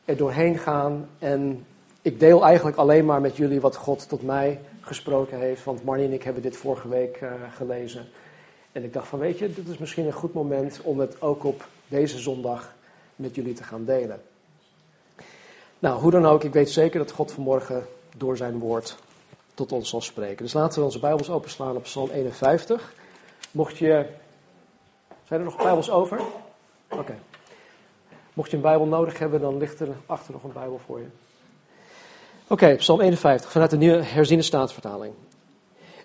er 0.05 0.17
doorheen 0.17 0.59
gaan 0.59 1.09
en 1.19 1.67
ik 2.03 2.21
deel 2.21 2.45
eigenlijk 2.45 2.77
alleen 2.77 3.05
maar 3.05 3.21
met 3.21 3.37
jullie 3.37 3.61
wat 3.61 3.77
God 3.77 4.09
tot 4.09 4.23
mij 4.23 4.61
gesproken 4.81 5.39
heeft. 5.39 5.65
Want 5.65 5.85
Marnie 5.85 6.07
en 6.07 6.13
ik 6.13 6.23
hebben 6.23 6.43
dit 6.43 6.57
vorige 6.57 6.89
week 6.89 7.21
uh, 7.23 7.33
gelezen. 7.57 8.07
En 8.73 8.85
ik 8.85 8.93
dacht 8.93 9.09
van 9.09 9.19
weet 9.19 9.39
je, 9.39 9.55
dit 9.55 9.69
is 9.69 9.79
misschien 9.79 10.07
een 10.07 10.13
goed 10.13 10.33
moment 10.33 10.81
om 10.83 10.99
het 10.99 11.23
ook 11.23 11.45
op 11.45 11.67
deze 11.89 12.19
zondag 12.19 12.75
met 13.17 13.35
jullie 13.35 13.55
te 13.55 13.63
gaan 13.63 13.85
delen. 13.85 14.23
Nou, 15.79 16.01
hoe 16.01 16.11
dan 16.11 16.27
ook, 16.27 16.45
ik 16.45 16.53
weet 16.53 16.71
zeker 16.71 16.99
dat 16.99 17.11
God 17.11 17.33
vanmorgen 17.33 17.85
door 18.17 18.37
zijn 18.37 18.59
woord 18.59 18.97
tot 19.61 19.73
ons 19.73 19.89
zal 19.89 20.01
spreken. 20.01 20.45
Dus 20.45 20.53
laten 20.53 20.79
we 20.79 20.85
onze 20.85 20.99
Bijbels 20.99 21.31
openslaan 21.31 21.77
op 21.77 21.83
Psalm 21.83 22.11
51. 22.11 22.95
Mocht 23.51 23.77
je. 23.77 24.07
Zijn 25.25 25.41
er 25.41 25.47
nog 25.47 25.57
Bijbels 25.57 25.91
over? 25.91 26.21
Oké. 26.89 27.19
Mocht 28.35 28.51
je 28.51 28.57
een 28.57 28.63
Bijbel 28.63 28.87
nodig 28.87 29.19
hebben, 29.19 29.41
dan 29.41 29.59
ligt 29.59 29.81
er 29.81 29.89
achter 30.07 30.33
nog 30.33 30.45
een 30.45 30.53
Bijbel 30.53 30.81
voor 30.87 30.99
je. 30.99 31.07
Oké, 32.47 32.75
Psalm 32.77 33.01
51 33.01 33.51
vanuit 33.51 33.71
de 33.71 33.77
nieuwe 33.77 34.03
herziene 34.03 34.43
staatsvertaling. 34.43 35.15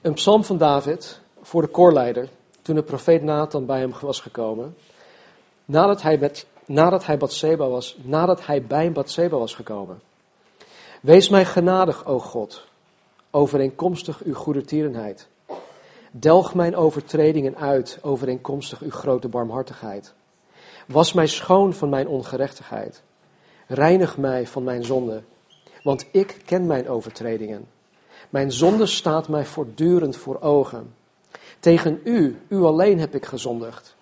Een 0.02 0.14
psalm 0.14 0.44
van 0.44 0.58
David 0.58 1.20
voor 1.42 1.62
de 1.62 1.68
koorleider 1.68 2.30
toen 2.62 2.76
de 2.76 2.84
profeet 2.84 3.24
Nathan 3.24 3.66
bij 3.66 3.80
hem 3.80 3.94
was 4.02 4.20
gekomen. 4.20 4.76
Nadat 5.66 6.02
hij, 6.02 6.18
met, 6.18 6.46
nadat 6.66 7.06
hij, 7.06 7.18
Bathseba 7.18 7.68
was, 7.68 7.98
nadat 8.02 8.46
hij 8.46 8.64
bij 8.64 8.92
Bathseba 8.92 9.38
was 9.38 9.54
gekomen. 9.54 10.02
Wees 11.02 11.30
mij 11.30 11.46
genadig, 11.46 12.06
o 12.06 12.20
God, 12.20 12.66
overeenkomstig 13.36 14.24
uw 14.24 14.34
goede 14.34 14.62
tierenheid. 14.62 15.28
Delg 16.12 16.54
mijn 16.54 16.76
overtredingen 16.76 17.58
uit, 17.58 18.00
overeenkomstig 18.02 18.82
uw 18.82 18.90
grote 18.90 19.28
barmhartigheid. 19.28 20.14
Was 20.88 21.14
mij 21.14 21.28
schoon 21.28 21.74
van 21.74 21.90
mijn 21.90 22.08
ongerechtigheid. 22.08 23.04
Reinig 23.68 24.18
mij 24.18 24.48
van 24.48 24.64
mijn 24.64 24.84
zonde, 24.84 25.24
want 25.84 26.06
ik 26.12 26.42
ken 26.46 26.66
mijn 26.66 26.90
overtredingen. 26.90 27.68
Mijn 28.30 28.52
zonde 28.52 28.86
staat 28.86 29.28
mij 29.28 29.46
voortdurend 29.46 30.18
voor 30.18 30.42
ogen. 30.42 30.94
Tegen 31.60 32.00
u, 32.04 32.38
u 32.48 32.64
alleen 32.64 33.00
heb 33.00 33.16
ik 33.16 33.26
gezondigd. 33.26 33.96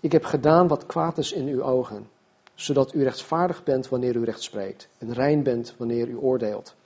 Ik 0.00 0.12
heb 0.12 0.24
gedaan 0.24 0.68
wat 0.68 0.86
kwaad 0.86 1.18
is 1.18 1.32
in 1.32 1.46
uw 1.46 1.62
ogen, 1.62 2.08
zodat 2.54 2.94
u 2.94 3.02
rechtvaardig 3.02 3.62
bent 3.62 3.88
wanneer 3.88 4.16
u 4.16 4.24
recht 4.24 4.42
spreekt 4.42 4.88
en 4.98 5.12
rein 5.12 5.42
bent 5.42 5.74
wanneer 5.76 6.08
u 6.08 6.16
oordeelt. 6.16 6.78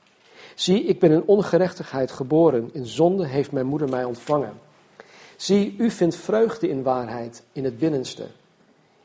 Zie, 0.55 0.85
ik 0.85 1.01
ben 1.01 1.11
in 1.11 1.27
ongerechtigheid 1.27 2.11
geboren, 2.11 2.71
in 2.73 2.87
zonde 2.87 3.27
heeft 3.27 3.53
mijn 3.53 3.67
moeder 3.67 3.89
mij 3.89 4.05
ontvangen. 4.05 4.53
Zie, 5.37 5.75
u 5.79 5.91
vindt 5.91 6.17
vreugde 6.17 6.69
in 6.69 6.83
waarheid, 6.83 7.45
in 7.53 7.65
het 7.65 7.79
binnenste. 7.79 8.27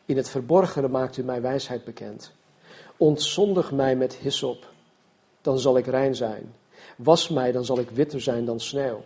In 0.05 0.17
het 0.17 0.29
verborgene 0.29 0.87
maakt 0.87 1.17
u 1.17 1.23
mij 1.23 1.41
wijsheid 1.41 1.83
bekend. 1.83 2.31
Ontzondig 2.97 3.71
mij 3.71 3.95
met 3.95 4.15
hyssop, 4.15 4.67
dan 5.41 5.59
zal 5.59 5.77
ik 5.77 5.85
rein 5.85 6.15
zijn. 6.15 6.53
Was 6.95 7.29
mij, 7.29 7.51
dan 7.51 7.65
zal 7.65 7.79
ik 7.79 7.89
witter 7.89 8.21
zijn 8.21 8.45
dan 8.45 8.59
sneeuw. 8.59 9.03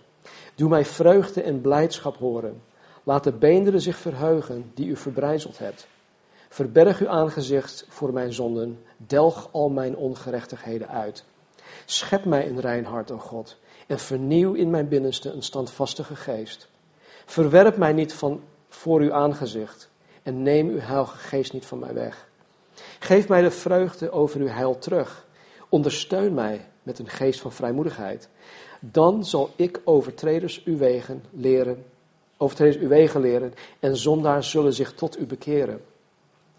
Doe 0.55 0.69
mij 0.69 0.85
vreugde 0.85 1.41
en 1.41 1.61
blijdschap 1.61 2.17
horen. 2.17 2.61
Laat 3.03 3.23
de 3.23 3.31
beenderen 3.31 3.81
zich 3.81 3.97
verheugen 3.97 4.71
die 4.73 4.87
u 4.87 4.95
verbrijzeld 4.95 5.57
hebt. 5.57 5.87
Verberg 6.49 6.99
uw 6.99 7.07
aangezicht 7.07 7.85
voor 7.89 8.13
mijn 8.13 8.33
zonden. 8.33 8.79
Delg 8.97 9.49
al 9.51 9.69
mijn 9.69 9.95
ongerechtigheden 9.95 10.89
uit. 10.89 11.25
Schep 11.85 12.25
mij 12.25 12.47
een 12.47 12.59
rein 12.59 12.85
hart, 12.85 13.11
o 13.11 13.17
God, 13.17 13.57
en 13.87 13.99
vernieuw 13.99 14.53
in 14.53 14.69
mijn 14.69 14.87
binnenste 14.87 15.31
een 15.31 15.43
standvastige 15.43 16.15
geest. 16.15 16.67
Verwerp 17.25 17.77
mij 17.77 17.93
niet 17.93 18.13
van 18.13 18.41
voor 18.69 19.01
uw 19.01 19.13
aangezicht 19.13 19.89
en 20.23 20.43
neem 20.43 20.69
uw 20.69 20.79
heilige 20.79 21.17
geest 21.17 21.53
niet 21.53 21.65
van 21.65 21.79
mij 21.79 21.93
weg. 21.93 22.27
Geef 22.99 23.27
mij 23.27 23.41
de 23.41 23.51
vreugde 23.51 24.11
over 24.11 24.39
uw 24.39 24.47
heil 24.47 24.77
terug. 24.77 25.25
Ondersteun 25.69 26.33
mij 26.33 26.67
met 26.83 26.99
een 26.99 27.09
geest 27.09 27.41
van 27.41 27.51
vrijmoedigheid. 27.51 28.29
Dan 28.79 29.25
zal 29.25 29.49
ik 29.55 29.81
overtreders 29.83 30.63
uw 30.63 30.77
wegen 30.77 31.23
leren, 31.29 31.85
overtreders 32.37 32.77
uw 32.77 32.87
wegen 32.87 33.21
leren 33.21 33.53
en 33.79 33.97
zondaars 33.97 34.49
zullen 34.49 34.73
zich 34.73 34.93
tot 34.93 35.19
u 35.19 35.25
bekeren. 35.25 35.81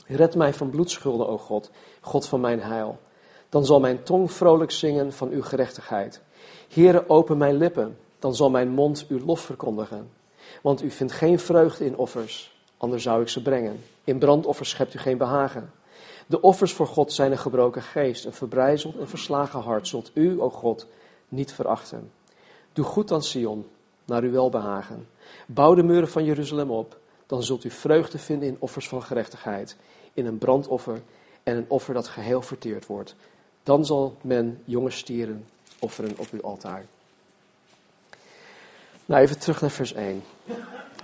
Red 0.07 0.35
mij 0.35 0.54
van 0.54 0.71
bloedschulden, 0.71 1.28
o 1.28 1.38
God, 1.38 1.71
God 2.00 2.26
van 2.26 2.40
mijn 2.40 2.61
heil. 2.61 2.99
Dan 3.54 3.64
zal 3.64 3.80
mijn 3.80 4.02
tong 4.02 4.32
vrolijk 4.32 4.70
zingen 4.70 5.12
van 5.12 5.30
uw 5.30 5.42
gerechtigheid. 5.42 6.20
Heere, 6.68 7.08
open 7.08 7.38
mijn 7.38 7.56
lippen, 7.56 7.99
dan 8.18 8.34
zal 8.34 8.50
mijn 8.50 8.68
mond 8.68 9.06
uw 9.08 9.25
lof 9.25 9.40
verkondigen. 9.40 10.11
Want 10.62 10.82
u 10.82 10.90
vindt 10.90 11.12
geen 11.12 11.38
vreugde 11.38 11.84
in 11.84 11.96
offers, 11.96 12.56
anders 12.76 13.02
zou 13.02 13.23
ik 13.23 13.28
ze 13.28 13.42
brengen. 13.42 13.84
In 14.04 14.18
brandoffers 14.18 14.70
schept 14.70 14.94
u 14.94 14.99
geen 14.99 15.18
behagen. 15.18 15.73
De 16.26 16.40
offers 16.40 16.73
voor 16.73 16.87
God 16.87 17.12
zijn 17.12 17.30
een 17.30 17.38
gebroken 17.38 17.82
geest, 17.82 18.25
een 18.25 18.32
verbrijzeld 18.32 18.96
en 18.99 19.08
verslagen 19.08 19.61
hart. 19.61 19.88
Zult 19.88 20.11
u, 20.14 20.40
o 20.40 20.50
God, 20.50 20.87
niet 21.28 21.52
verachten. 21.52 22.11
Doe 22.73 22.84
goed 22.84 23.12
aan 23.12 23.23
Sion, 23.23 23.66
naar 24.04 24.23
uw 24.23 24.30
welbehagen. 24.30 25.08
Bouw 25.46 25.75
de 25.75 25.82
muren 25.82 26.08
van 26.08 26.25
Jeruzalem 26.25 26.70
op, 26.70 26.99
dan 27.26 27.42
zult 27.42 27.64
u 27.64 27.70
vreugde 27.70 28.18
vinden 28.18 28.49
in 28.49 28.56
offers 28.58 28.88
van 28.88 29.02
gerechtigheid, 29.02 29.76
in 30.14 30.26
een 30.26 30.38
brandoffer 30.38 31.02
en 31.42 31.56
een 31.56 31.66
offer 31.68 31.94
dat 31.94 32.08
geheel 32.08 32.42
verteerd 32.42 32.87
wordt. 32.87 33.14
Dan 33.64 33.85
zal 33.85 34.16
men 34.21 34.62
jonge 34.64 34.90
stieren 34.90 35.47
offeren 35.78 36.14
op 36.16 36.26
uw 36.30 36.42
altaar. 36.42 36.85
Nou, 39.06 39.23
even 39.23 39.38
terug 39.38 39.61
naar 39.61 39.71
vers 39.71 39.92
1. 39.92 40.23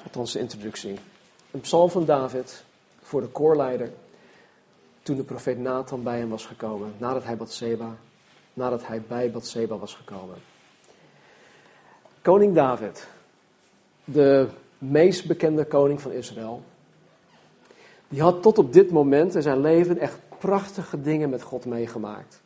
Althans, 0.04 0.32
de 0.32 0.38
introductie. 0.38 0.98
Een 1.50 1.60
psalm 1.60 1.90
van 1.90 2.04
David 2.04 2.64
voor 3.02 3.20
de 3.20 3.26
koorleider. 3.26 3.92
Toen 5.02 5.16
de 5.16 5.22
profeet 5.22 5.58
Nathan 5.58 6.02
bij 6.02 6.18
hem 6.18 6.28
was 6.28 6.46
gekomen. 6.46 6.94
Nadat 6.98 7.24
hij, 7.24 7.36
Bathseba, 7.36 7.96
nadat 8.54 8.86
hij 8.86 9.02
bij 9.02 9.30
Bathseba 9.30 9.76
was 9.76 9.94
gekomen. 9.94 10.36
Koning 12.22 12.54
David. 12.54 13.06
De 14.04 14.48
meest 14.78 15.26
bekende 15.26 15.64
koning 15.64 16.00
van 16.00 16.12
Israël. 16.12 16.62
Die 18.08 18.22
had 18.22 18.42
tot 18.42 18.58
op 18.58 18.72
dit 18.72 18.90
moment 18.90 19.34
in 19.34 19.42
zijn 19.42 19.60
leven 19.60 19.98
echt 19.98 20.18
prachtige 20.38 21.02
dingen 21.02 21.30
met 21.30 21.42
God 21.42 21.64
meegemaakt. 21.64 22.40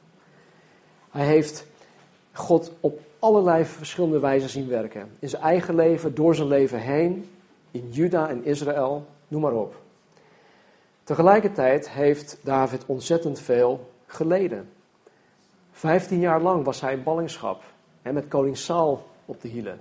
Hij 1.14 1.26
heeft 1.26 1.66
God 2.32 2.72
op 2.80 3.00
allerlei 3.18 3.64
verschillende 3.64 4.18
wijzen 4.18 4.48
zien 4.48 4.68
werken. 4.68 5.10
In 5.18 5.28
zijn 5.28 5.42
eigen 5.42 5.74
leven, 5.74 6.14
door 6.14 6.34
zijn 6.34 6.48
leven 6.48 6.80
heen, 6.80 7.30
in 7.70 7.90
Juda 7.90 8.28
en 8.28 8.44
Israël, 8.44 9.06
noem 9.28 9.40
maar 9.40 9.52
op. 9.52 9.80
Tegelijkertijd 11.04 11.90
heeft 11.90 12.38
David 12.42 12.86
ontzettend 12.86 13.40
veel 13.40 13.90
geleden. 14.06 14.68
Vijftien 15.72 16.20
jaar 16.20 16.42
lang 16.42 16.64
was 16.64 16.80
hij 16.80 16.92
in 16.92 17.02
ballingschap 17.02 17.62
en 18.02 18.14
met 18.14 18.28
koning 18.28 18.56
Saul 18.56 19.06
op 19.24 19.40
de 19.40 19.48
hielen. 19.48 19.80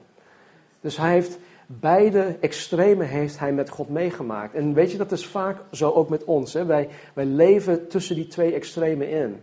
Dus 0.82 0.98
hij 0.98 1.12
heeft 1.12 1.38
beide 1.66 2.38
extremen 2.40 3.08
heeft 3.08 3.40
hij 3.40 3.54
met 3.54 3.70
God 3.70 3.90
meegemaakt. 3.90 4.54
En 4.54 4.74
weet 4.74 4.92
je, 4.92 4.98
dat 4.98 5.12
is 5.12 5.28
vaak 5.28 5.58
zo 5.72 5.92
ook 5.92 6.10
met 6.10 6.24
ons. 6.24 6.54
Hè? 6.54 6.66
Wij, 6.66 6.90
wij 7.14 7.26
leven 7.26 7.88
tussen 7.88 8.16
die 8.16 8.28
twee 8.28 8.54
extremen 8.54 9.10
in 9.10 9.42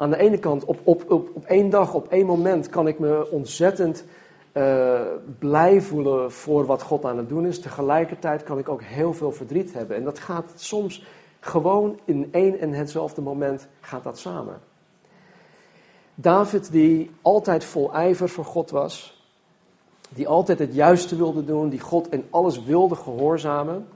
aan 0.00 0.10
de 0.10 0.16
ene 0.16 0.38
kant, 0.38 0.64
op, 0.64 0.80
op, 0.84 1.10
op, 1.10 1.30
op 1.34 1.44
één 1.44 1.70
dag, 1.70 1.94
op 1.94 2.08
één 2.08 2.26
moment, 2.26 2.68
kan 2.68 2.88
ik 2.88 2.98
me 2.98 3.30
ontzettend 3.30 4.04
uh, 4.52 5.00
blij 5.38 5.80
voelen 5.80 6.32
voor 6.32 6.66
wat 6.66 6.82
God 6.82 7.04
aan 7.04 7.16
het 7.16 7.28
doen 7.28 7.46
is. 7.46 7.60
Tegelijkertijd 7.60 8.42
kan 8.42 8.58
ik 8.58 8.68
ook 8.68 8.82
heel 8.82 9.14
veel 9.14 9.32
verdriet 9.32 9.72
hebben. 9.72 9.96
En 9.96 10.04
dat 10.04 10.18
gaat 10.18 10.52
soms 10.56 11.04
gewoon 11.40 11.98
in 12.04 12.28
één 12.30 12.58
en 12.58 12.72
hetzelfde 12.72 13.20
moment 13.20 13.68
gaat 13.80 14.04
dat 14.04 14.18
samen. 14.18 14.60
David, 16.14 16.72
die 16.72 17.10
altijd 17.22 17.64
vol 17.64 17.92
ijver 17.92 18.28
voor 18.28 18.44
God 18.44 18.70
was, 18.70 19.24
die 20.08 20.28
altijd 20.28 20.58
het 20.58 20.74
juiste 20.74 21.16
wilde 21.16 21.44
doen, 21.44 21.68
die 21.68 21.80
God 21.80 22.12
in 22.12 22.26
alles 22.30 22.64
wilde 22.64 22.94
gehoorzamen, 22.94 23.88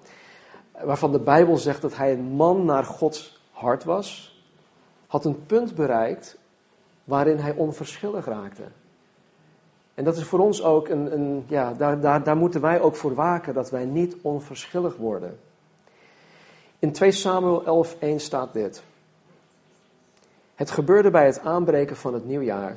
waarvan 0.83 1.13
de 1.13 1.21
Bijbel 1.21 1.57
zegt 1.57 1.83
dat 1.83 1.97
hij 1.97 2.13
een 2.13 2.25
man 2.25 2.65
naar 2.65 2.85
Gods 2.85 3.43
hart 3.51 3.85
was, 3.85 4.34
had 5.15 5.25
een 5.25 5.47
punt 5.47 5.75
bereikt 5.75 6.37
waarin 7.05 7.39
hij 7.39 7.55
onverschillig 7.55 8.25
raakte. 8.25 8.63
En 9.95 10.05
dat 10.05 10.17
is 10.17 10.25
voor 10.25 10.39
ons 10.39 10.63
ook 10.63 10.89
een, 10.89 11.13
een 11.13 11.45
ja, 11.49 11.73
daar, 11.73 12.01
daar, 12.01 12.23
daar 12.23 12.37
moeten 12.37 12.61
wij 12.61 12.81
ook 12.81 12.97
voor 12.97 13.15
waken, 13.15 13.55
dat 13.55 13.71
wij 13.71 13.85
niet 13.85 14.17
onverschillig 14.23 14.97
worden. 14.97 15.39
In 16.79 16.93
2 16.93 17.13
Samuel 17.13 17.87
11:1 17.87 18.17
staat 18.17 18.53
dit. 18.53 18.83
Het 20.55 20.71
gebeurde 20.71 21.11
bij 21.11 21.27
het 21.27 21.41
aanbreken 21.41 21.97
van 21.97 22.15
het 22.15 22.27
nieuwjaar, 22.27 22.77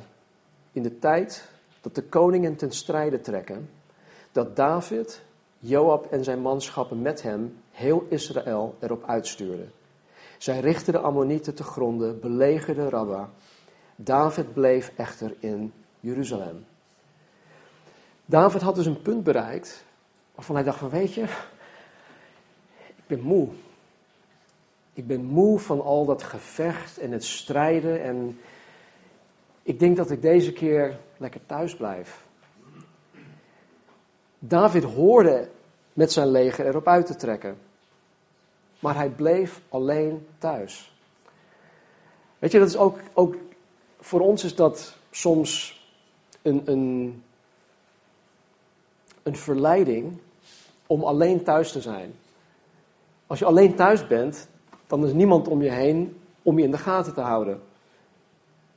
in 0.72 0.82
de 0.82 0.98
tijd 0.98 1.48
dat 1.80 1.94
de 1.94 2.02
koningen 2.02 2.56
ten 2.56 2.72
strijde 2.72 3.20
trekken, 3.20 3.70
dat 4.32 4.56
David, 4.56 5.22
Joab 5.58 6.12
en 6.12 6.24
zijn 6.24 6.40
manschappen 6.40 7.02
met 7.02 7.22
hem 7.22 7.56
heel 7.70 8.06
Israël 8.08 8.74
erop 8.80 9.04
uitstuurden. 9.06 9.72
Zij 10.38 10.60
richtten 10.60 10.92
de 10.92 10.98
Ammonieten 10.98 11.54
te 11.54 11.62
gronden, 11.62 12.20
belegerden 12.20 12.90
Rabba. 12.90 13.30
David 13.96 14.52
bleef 14.52 14.92
echter 14.96 15.34
in 15.38 15.72
Jeruzalem. 16.00 16.64
David 18.24 18.62
had 18.62 18.74
dus 18.74 18.86
een 18.86 19.02
punt 19.02 19.24
bereikt 19.24 19.84
waarvan 20.34 20.54
hij 20.54 20.64
dacht 20.64 20.78
van 20.78 20.90
weet 20.90 21.14
je, 21.14 21.22
ik 22.96 23.06
ben 23.06 23.20
moe. 23.20 23.48
Ik 24.92 25.06
ben 25.06 25.24
moe 25.24 25.58
van 25.58 25.80
al 25.80 26.04
dat 26.04 26.22
gevecht 26.22 26.98
en 26.98 27.10
het 27.12 27.24
strijden 27.24 28.02
en 28.02 28.40
ik 29.62 29.78
denk 29.78 29.96
dat 29.96 30.10
ik 30.10 30.22
deze 30.22 30.52
keer 30.52 30.98
lekker 31.16 31.40
thuis 31.46 31.76
blijf. 31.76 32.26
David 34.38 34.84
hoorde 34.84 35.48
met 35.92 36.12
zijn 36.12 36.28
leger 36.28 36.66
erop 36.66 36.86
uit 36.86 37.06
te 37.06 37.16
trekken 37.16 37.58
maar 38.78 38.94
hij 38.94 39.08
bleef 39.08 39.60
alleen 39.68 40.26
thuis. 40.38 40.92
Weet 42.38 42.52
je, 42.52 42.58
dat 42.58 42.68
is 42.68 42.76
ook, 42.76 42.98
ook 43.12 43.36
voor 44.00 44.20
ons 44.20 44.44
is 44.44 44.54
dat 44.54 44.96
soms 45.10 45.82
een, 46.42 46.62
een, 46.64 47.22
een 49.22 49.36
verleiding 49.36 50.18
om 50.86 51.02
alleen 51.02 51.42
thuis 51.42 51.72
te 51.72 51.80
zijn. 51.80 52.14
Als 53.26 53.38
je 53.38 53.44
alleen 53.44 53.74
thuis 53.74 54.06
bent, 54.06 54.48
dan 54.86 55.06
is 55.06 55.12
niemand 55.12 55.48
om 55.48 55.62
je 55.62 55.70
heen 55.70 56.20
om 56.42 56.58
je 56.58 56.64
in 56.64 56.70
de 56.70 56.78
gaten 56.78 57.14
te 57.14 57.20
houden. 57.20 57.60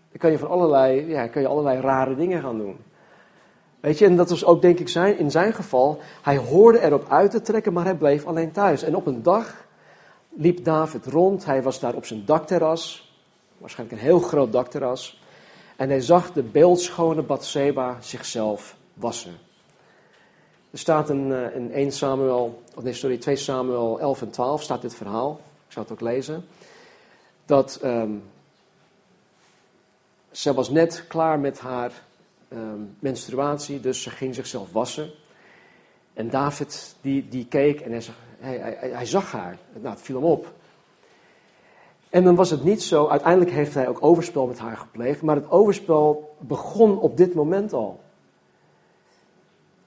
Dan 0.10 0.20
kan 0.20 0.32
je, 0.32 0.38
van 0.38 0.50
allerlei, 0.50 1.08
ja, 1.08 1.28
kan 1.28 1.42
je 1.42 1.48
allerlei 1.48 1.80
rare 1.80 2.16
dingen 2.16 2.42
gaan 2.42 2.58
doen. 2.58 2.78
Weet 3.80 3.98
je, 3.98 4.06
en 4.06 4.16
dat 4.16 4.30
was 4.30 4.46
ook 4.46 4.62
denk 4.62 4.80
ik 4.80 4.90
zijn, 4.90 5.18
in 5.18 5.32
zijn 5.32 5.54
geval. 5.54 6.00
Hij 6.22 6.38
hoorde 6.38 6.80
erop 6.80 7.10
uit 7.10 7.32
te 7.32 7.42
trekken, 7.42 7.74
maar 7.74 7.84
hij 7.84 7.96
bleef 7.96 8.26
alleen 8.26 8.52
thuis. 8.52 8.84
En 8.84 8.96
op 8.96 9.06
een 9.06 9.24
dag 9.24 9.66
liep 10.34 10.64
David 10.64 11.06
rond. 11.06 11.46
Hij 11.46 11.64
was 11.64 11.80
daar 11.80 11.96
op 11.96 12.06
zijn 12.06 12.26
dakterras. 12.26 13.10
waarschijnlijk 13.58 14.02
een 14.02 14.08
heel 14.08 14.20
groot 14.20 14.52
dakterras. 14.52 15.22
En 15.76 15.90
hij 15.90 16.02
zag 16.02 16.32
de 16.32 16.44
beeldschone 16.44 17.22
Bathseba 17.22 17.98
zichzelf 18.02 18.76
wassen. 18.94 19.38
Er 20.72 20.80
staat 20.80 21.10
in, 21.10 21.32
eh, 21.32 21.56
in 21.56 21.72
1 21.74 21.92
Samuel, 21.92 22.62
of 22.76 22.84
nee, 22.84 22.94
sorry, 22.94 23.18
2 23.18 23.36
Samuel 23.36 24.00
11 24.00 24.22
en 24.22 24.30
12 24.30 24.62
staat 24.62 24.82
dit 24.82 24.96
verhaal. 24.96 25.40
Ik 25.68 25.74
zal 25.74 25.84
het 25.84 25.92
ook 25.92 26.02
lezen. 26.02 26.46
Dat 27.46 27.80
um, 27.84 28.24
ze 30.32 30.54
was 30.54 30.70
net 30.70 31.06
klaar 31.08 31.40
met 31.40 31.60
haar 31.60 31.92
um, 32.54 32.96
menstruatie, 33.00 33.80
dus 33.80 34.02
ze 34.02 34.10
ging 34.10 34.36
zichzelf 34.36 34.72
wassen. 34.72 35.12
En 36.14 36.30
David 36.30 36.96
die, 37.02 37.30
die 37.30 37.46
keek 37.46 37.82
en 37.82 37.92
hij, 37.92 38.04
hij, 38.42 38.58
hij, 38.58 38.90
hij 38.90 39.06
zag 39.06 39.32
haar. 39.32 39.58
Nou, 39.74 39.96
het 39.96 40.02
viel 40.02 40.16
hem 40.16 40.26
op. 40.26 40.54
En 42.10 42.24
dan 42.24 42.36
was 42.36 42.50
het 42.50 42.64
niet 42.64 42.84
zo, 42.84 43.08
uiteindelijk 43.08 43.52
heeft 43.52 43.74
hij 43.74 43.88
ook 43.88 43.98
overspel 44.04 44.48
met 44.48 44.60
haar 44.60 44.78
gepleegd, 44.78 45.22
maar 45.22 45.36
het 45.36 45.52
overspel 45.52 46.36
begon 46.40 47.00
op 47.00 47.18
dit 47.18 47.34
moment 47.34 47.74
al. 47.74 48.00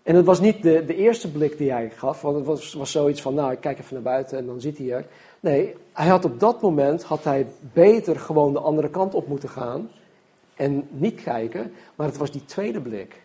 En 0.02 0.14
het 0.14 0.24
was 0.24 0.40
niet 0.40 0.62
de, 0.62 0.84
de 0.84 0.94
eerste 0.94 1.32
blik 1.32 1.58
die 1.58 1.70
hij 1.70 1.90
gaf, 1.90 2.22
want 2.22 2.36
het 2.36 2.46
was, 2.46 2.74
was 2.74 2.90
zoiets 2.90 3.22
van, 3.22 3.34
nou, 3.34 3.52
ik 3.52 3.60
kijk 3.60 3.78
even 3.78 3.94
naar 3.94 4.02
buiten 4.02 4.38
en 4.38 4.46
dan 4.46 4.60
ziet 4.60 4.78
hij 4.78 4.92
er. 4.92 5.06
Nee, 5.40 5.74
hij 5.92 6.06
had 6.06 6.24
op 6.24 6.40
dat 6.40 6.62
moment, 6.62 7.02
had 7.02 7.24
hij 7.24 7.46
beter 7.72 8.20
gewoon 8.20 8.52
de 8.52 8.58
andere 8.58 8.90
kant 8.90 9.14
op 9.14 9.28
moeten 9.28 9.48
gaan 9.48 9.90
en 10.54 10.88
niet 10.90 11.22
kijken, 11.22 11.72
maar 11.94 12.06
het 12.06 12.16
was 12.16 12.30
die 12.30 12.44
tweede 12.44 12.80
blik. 12.80 13.23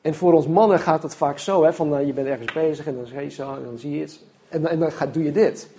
En 0.00 0.14
voor 0.14 0.32
ons 0.32 0.46
mannen 0.46 0.78
gaat 0.78 1.02
het 1.02 1.14
vaak 1.14 1.38
zo, 1.38 1.64
hè, 1.64 1.72
van 1.72 1.88
nou, 1.88 2.06
je 2.06 2.12
bent 2.12 2.26
ergens 2.26 2.52
bezig 2.52 2.86
en 2.86 2.94
dan 2.94 3.06
zie 3.06 3.20
je 3.20 3.28
zo 3.28 3.54
en 3.54 3.64
dan 3.64 3.78
zie 3.78 3.90
je 3.90 4.00
het. 4.00 4.20
En, 4.48 4.78
dan 4.78 4.92
ga, 4.92 5.06
doe 5.06 5.24
je 5.24 5.32
dit. 5.32 5.70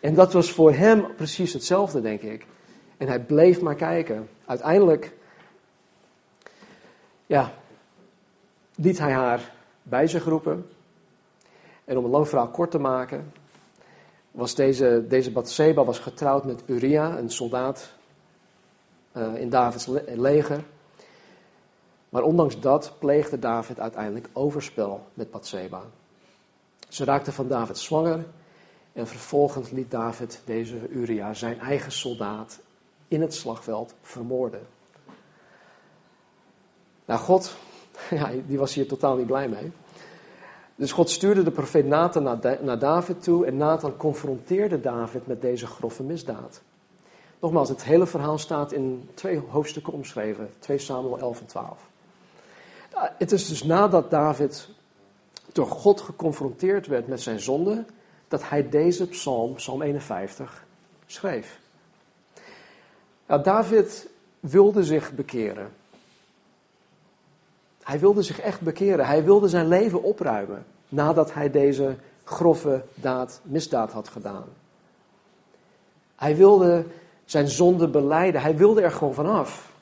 En 0.00 0.14
dat 0.14 0.32
was 0.32 0.52
voor 0.52 0.72
hem 0.72 1.14
precies 1.16 1.52
hetzelfde, 1.52 2.00
denk 2.00 2.22
ik. 2.22 2.46
En 2.96 3.08
hij 3.08 3.20
bleef 3.20 3.60
maar 3.60 3.74
kijken. 3.74 4.28
Uiteindelijk, 4.46 5.12
ja, 7.26 7.52
liet 8.74 8.98
hij 8.98 9.12
haar 9.12 9.52
bij 9.82 10.06
zich 10.06 10.24
roepen. 10.24 10.66
En 11.84 11.98
om 11.98 12.04
een 12.04 12.10
lang 12.10 12.50
kort 12.50 12.70
te 12.70 12.78
maken, 12.78 13.32
was 14.30 14.54
deze, 14.54 15.04
deze 15.08 15.30
Bathseba 15.30 15.84
was 15.84 15.98
getrouwd 15.98 16.44
met 16.44 16.62
Uria, 16.66 17.18
een 17.18 17.30
soldaat 17.30 17.92
uh, 19.16 19.34
in 19.34 19.50
Davids 19.50 19.86
leger. 20.06 20.64
Maar 22.08 22.22
ondanks 22.22 22.60
dat 22.60 22.92
pleegde 22.98 23.38
David 23.38 23.80
uiteindelijk 23.80 24.28
overspel 24.32 25.06
met 25.14 25.30
Bathseba. 25.30 25.82
Ze 26.88 27.04
raakte 27.04 27.32
van 27.32 27.48
David 27.48 27.78
zwanger 27.78 28.26
en 28.92 29.06
vervolgens 29.06 29.70
liet 29.70 29.90
David 29.90 30.42
deze 30.44 30.88
Uria, 30.88 31.34
zijn 31.34 31.60
eigen 31.60 31.92
soldaat, 31.92 32.60
in 33.08 33.20
het 33.20 33.34
slagveld 33.34 33.94
vermoorden. 34.02 34.66
Nou, 37.04 37.20
God, 37.20 37.56
ja, 38.10 38.30
die 38.46 38.58
was 38.58 38.74
hier 38.74 38.88
totaal 38.88 39.16
niet 39.16 39.26
blij 39.26 39.48
mee. 39.48 39.72
Dus 40.74 40.92
God 40.92 41.10
stuurde 41.10 41.42
de 41.42 41.50
profeet 41.50 41.86
Nathan 41.86 42.22
naar, 42.62 42.78
David 42.78 43.22
toe 43.22 43.46
en 43.46 43.56
Nathan 43.56 43.96
confronteerde 43.96 44.80
David 44.80 45.26
met 45.26 45.40
deze 45.40 45.66
grove 45.66 46.02
misdaad. 46.02 46.60
Nogmaals, 47.40 47.68
het 47.68 47.84
hele 47.84 48.06
verhaal 48.06 48.38
staat 48.38 48.72
in 48.72 49.08
twee 49.14 49.38
hoofdstukken 49.48 49.92
omschreven, 49.92 50.50
2 50.58 50.78
Samuel 50.78 51.18
11 51.18 51.40
en 51.40 51.46
12. 51.46 51.88
Het 52.94 53.32
is 53.32 53.48
dus 53.48 53.62
nadat 53.62 54.10
David 54.10 54.68
door 55.52 55.66
God 55.66 56.00
geconfronteerd 56.00 56.86
werd 56.86 57.06
met 57.06 57.20
zijn 57.20 57.40
zonde, 57.40 57.84
dat 58.28 58.48
hij 58.48 58.68
deze 58.68 59.08
psalm, 59.08 59.54
psalm 59.54 59.82
51, 59.82 60.64
schreef. 61.06 61.58
David 63.26 64.08
wilde 64.40 64.84
zich 64.84 65.12
bekeren. 65.12 65.72
Hij 67.82 67.98
wilde 67.98 68.22
zich 68.22 68.40
echt 68.40 68.60
bekeren. 68.60 69.06
Hij 69.06 69.24
wilde 69.24 69.48
zijn 69.48 69.68
leven 69.68 70.02
opruimen 70.02 70.66
nadat 70.88 71.34
hij 71.34 71.50
deze 71.50 71.96
grove 72.24 72.84
daad, 72.94 73.40
misdaad 73.42 73.92
had 73.92 74.08
gedaan. 74.08 74.44
Hij 76.16 76.36
wilde 76.36 76.84
zijn 77.24 77.48
zonde 77.48 77.88
beleiden. 77.88 78.40
Hij 78.40 78.56
wilde 78.56 78.80
er 78.82 78.90
gewoon 78.90 79.14
vanaf. 79.14 79.72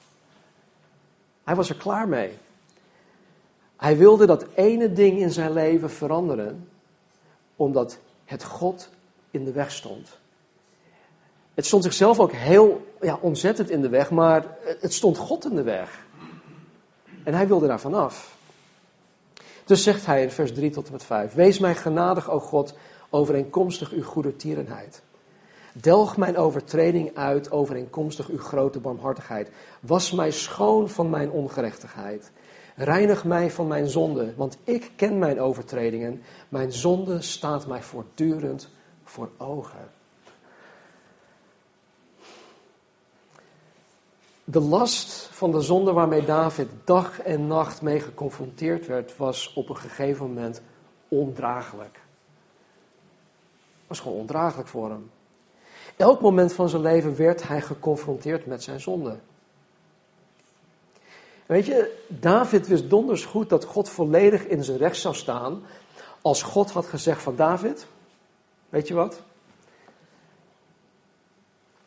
Hij 1.44 1.54
was 1.54 1.68
er 1.68 1.76
klaar 1.76 2.08
mee. 2.08 2.38
Hij 3.76 3.96
wilde 3.96 4.26
dat 4.26 4.46
ene 4.54 4.92
ding 4.92 5.18
in 5.18 5.30
zijn 5.30 5.52
leven 5.52 5.90
veranderen, 5.90 6.68
omdat 7.56 7.98
het 8.24 8.44
God 8.44 8.88
in 9.30 9.44
de 9.44 9.52
weg 9.52 9.70
stond. 9.70 10.18
Het 11.54 11.66
stond 11.66 11.82
zichzelf 11.82 12.20
ook 12.20 12.32
heel 12.32 12.86
ja, 13.00 13.18
ontzettend 13.20 13.70
in 13.70 13.82
de 13.82 13.88
weg, 13.88 14.10
maar 14.10 14.56
het 14.80 14.92
stond 14.92 15.16
God 15.16 15.44
in 15.44 15.56
de 15.56 15.62
weg. 15.62 16.04
En 17.24 17.34
hij 17.34 17.48
wilde 17.48 17.66
daar 17.66 17.80
vanaf. 17.80 18.36
Dus 19.64 19.82
zegt 19.82 20.06
hij 20.06 20.22
in 20.22 20.30
vers 20.30 20.52
3 20.52 20.70
tot 20.70 20.86
en 20.86 20.92
met 20.92 21.04
5: 21.04 21.34
Wees 21.34 21.58
mij 21.58 21.74
genadig, 21.74 22.30
o 22.30 22.40
God, 22.40 22.74
overeenkomstig 23.10 23.90
uw 23.90 24.02
goede 24.02 24.36
tierenheid. 24.36 25.02
Delg 25.72 26.16
mijn 26.16 26.36
overtreding 26.36 27.16
uit 27.16 27.50
overeenkomstig 27.50 28.28
uw 28.28 28.38
grote 28.38 28.80
barmhartigheid. 28.80 29.50
Was 29.80 30.12
mij 30.12 30.30
schoon 30.30 30.88
van 30.88 31.10
mijn 31.10 31.30
ongerechtigheid. 31.30 32.30
Reinig 32.76 33.24
mij 33.24 33.50
van 33.50 33.66
mijn 33.66 33.88
zonde, 33.88 34.34
want 34.34 34.58
ik 34.64 34.92
ken 34.96 35.18
mijn 35.18 35.40
overtredingen. 35.40 36.22
Mijn 36.48 36.72
zonde 36.72 37.22
staat 37.22 37.66
mij 37.66 37.82
voortdurend 37.82 38.68
voor 39.04 39.30
ogen. 39.36 39.90
De 44.44 44.60
last 44.60 45.28
van 45.32 45.50
de 45.50 45.60
zonde 45.60 45.92
waarmee 45.92 46.24
David 46.24 46.68
dag 46.84 47.20
en 47.20 47.46
nacht 47.46 47.82
mee 47.82 48.00
geconfronteerd 48.00 48.86
werd, 48.86 49.16
was 49.16 49.52
op 49.52 49.68
een 49.68 49.76
gegeven 49.76 50.26
moment 50.26 50.62
ondraaglijk. 51.08 52.00
Was 53.86 54.00
gewoon 54.00 54.18
ondraaglijk 54.18 54.68
voor 54.68 54.90
hem. 54.90 55.10
Elk 55.96 56.20
moment 56.20 56.52
van 56.52 56.68
zijn 56.68 56.82
leven 56.82 57.16
werd 57.16 57.48
hij 57.48 57.60
geconfronteerd 57.60 58.46
met 58.46 58.62
zijn 58.62 58.80
zonde. 58.80 59.18
Weet 61.46 61.66
je, 61.66 62.04
David 62.08 62.66
wist 62.66 62.90
donders 62.90 63.24
goed 63.24 63.48
dat 63.48 63.64
God 63.64 63.88
volledig 63.88 64.46
in 64.46 64.64
zijn 64.64 64.78
recht 64.78 64.96
zou 64.96 65.14
staan 65.14 65.62
als 66.22 66.42
God 66.42 66.70
had 66.70 66.86
gezegd 66.86 67.22
van 67.22 67.36
David, 67.36 67.86
weet 68.68 68.88
je 68.88 68.94
wat? 68.94 69.22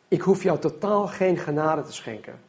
Ik 0.08 0.20
hoef 0.20 0.42
jou 0.42 0.58
totaal 0.58 1.06
geen 1.06 1.36
genade 1.38 1.82
te 1.82 1.92
schenken. 1.92 2.40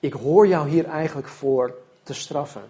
Ik 0.00 0.12
hoor 0.12 0.46
jou 0.46 0.68
hier 0.68 0.84
eigenlijk 0.84 1.28
voor 1.28 1.74
te 2.02 2.14
straffen. 2.14 2.62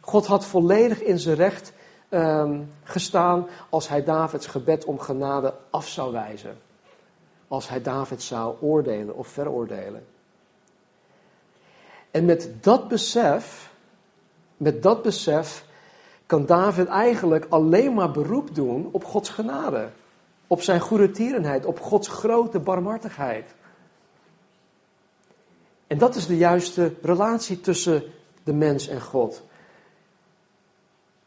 God 0.00 0.26
had 0.26 0.44
volledig 0.44 1.02
in 1.02 1.18
zijn 1.18 1.36
recht 1.36 1.72
um, 2.10 2.72
gestaan 2.82 3.46
als 3.68 3.88
hij 3.88 4.04
Davids 4.04 4.46
gebed 4.46 4.84
om 4.84 4.98
genade 4.98 5.54
af 5.70 5.88
zou 5.88 6.12
wijzen. 6.12 6.58
Als 7.48 7.68
hij 7.68 7.82
David 7.82 8.22
zou 8.22 8.56
oordelen 8.60 9.14
of 9.14 9.28
veroordelen. 9.28 10.06
En 12.14 12.24
met 12.24 12.50
dat 12.60 12.88
besef, 12.88 13.72
met 14.56 14.82
dat 14.82 15.02
besef 15.02 15.64
kan 16.26 16.46
David 16.46 16.86
eigenlijk 16.86 17.46
alleen 17.48 17.94
maar 17.94 18.10
beroep 18.10 18.54
doen 18.54 18.88
op 18.92 19.04
Gods 19.04 19.28
genade. 19.28 19.88
Op 20.46 20.62
zijn 20.62 20.80
goede 20.80 21.10
tierenheid, 21.10 21.66
op 21.66 21.80
Gods 21.80 22.08
grote 22.08 22.58
barmhartigheid. 22.58 23.54
En 25.86 25.98
dat 25.98 26.14
is 26.14 26.26
de 26.26 26.36
juiste 26.36 26.94
relatie 27.02 27.60
tussen 27.60 28.02
de 28.42 28.52
mens 28.52 28.88
en 28.88 29.00
God. 29.00 29.42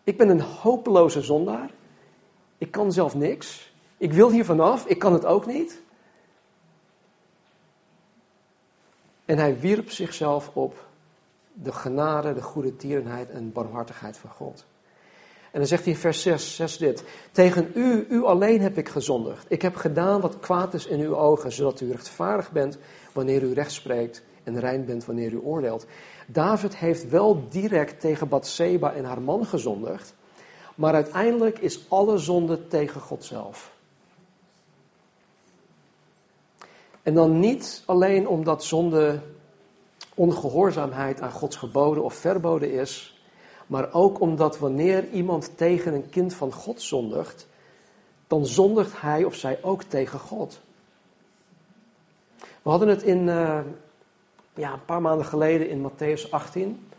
Ik 0.04 0.18
ben 0.18 0.30
een 0.30 0.42
hopeloze 0.42 1.22
zondaar. 1.22 1.70
Ik 2.58 2.72
kan 2.72 2.92
zelf 2.92 3.16
niks. 3.16 3.72
Ik 3.98 4.14
wil 4.14 4.32
hier 4.32 4.46
vanaf. 4.46 4.86
Ik 4.86 5.00
kan 5.00 5.14
het 5.14 5.26
ook 5.26 5.46
niet. 5.46 5.82
En 9.28 9.38
hij 9.38 9.60
wierp 9.60 9.92
zichzelf 9.92 10.52
op 10.54 10.86
de 11.54 11.72
genade, 11.72 12.34
de 12.34 12.42
goede 12.42 12.76
tierenheid 12.76 13.30
en 13.30 13.52
barmhartigheid 13.52 14.18
van 14.18 14.30
God. 14.30 14.66
En 15.52 15.60
dan 15.60 15.68
zegt 15.68 15.84
hij 15.84 15.94
in 15.94 16.00
vers 16.00 16.22
6, 16.22 16.56
6 16.56 16.78
dit. 16.78 17.04
Tegen 17.32 17.72
u, 17.76 18.06
u 18.10 18.24
alleen 18.24 18.62
heb 18.62 18.78
ik 18.78 18.90
gezondigd. 18.90 19.46
Ik 19.48 19.62
heb 19.62 19.76
gedaan 19.76 20.22
wat 20.22 20.40
kwaad 20.40 20.74
is 20.74 20.86
in 20.86 21.00
uw 21.00 21.16
ogen, 21.16 21.52
zodat 21.52 21.82
u 21.82 21.92
rechtvaardig 21.92 22.52
bent 22.52 22.78
wanneer 23.14 23.44
u 23.44 23.54
recht 23.54 23.72
spreekt 23.72 24.24
en 24.44 24.60
rein 24.60 24.86
bent 24.86 25.06
wanneer 25.06 25.32
u 25.32 25.40
oordeelt. 25.40 25.86
David 26.28 26.78
heeft 26.78 27.10
wel 27.10 27.48
direct 27.50 28.00
tegen 28.00 28.28
Bathseba 28.28 28.94
en 28.94 29.06
haar 29.06 29.22
man 29.22 29.46
gezondigd, 29.46 30.16
maar 30.76 30.94
uiteindelijk 30.94 31.60
is 31.60 31.86
alle 31.90 32.18
zonde 32.18 32.68
tegen 32.68 33.02
God 33.02 33.24
zelf. 33.24 33.77
En 37.08 37.14
dan 37.14 37.40
niet 37.40 37.84
alleen 37.86 38.28
omdat 38.28 38.64
zonde 38.64 39.20
ongehoorzaamheid 40.16 41.22
aan 41.22 41.32
Gods 41.32 41.56
geboden 41.56 42.04
of 42.04 42.14
verboden 42.14 42.72
is, 42.72 43.22
maar 43.68 43.94
ook 43.94 44.20
omdat 44.20 44.60
wanneer 44.60 45.10
iemand 45.10 45.58
tegen 45.58 45.94
een 45.94 46.10
kind 46.10 46.34
van 46.34 46.52
God 46.52 46.82
zondigt, 46.82 47.48
dan 48.28 48.46
zondigt 48.46 49.02
hij 49.02 49.24
of 49.24 49.36
zij 49.36 49.60
ook 49.62 49.84
tegen 49.84 50.20
God. 50.20 50.60
We 52.38 52.70
hadden 52.70 52.88
het 52.88 53.04
in, 53.04 53.28
uh, 53.28 53.60
ja, 54.54 54.74
een 54.74 54.86
paar 54.86 55.02
maanden 55.02 55.26
geleden 55.26 55.70
in 55.70 55.90
Matthäus 55.92 56.30
18. 56.30 56.90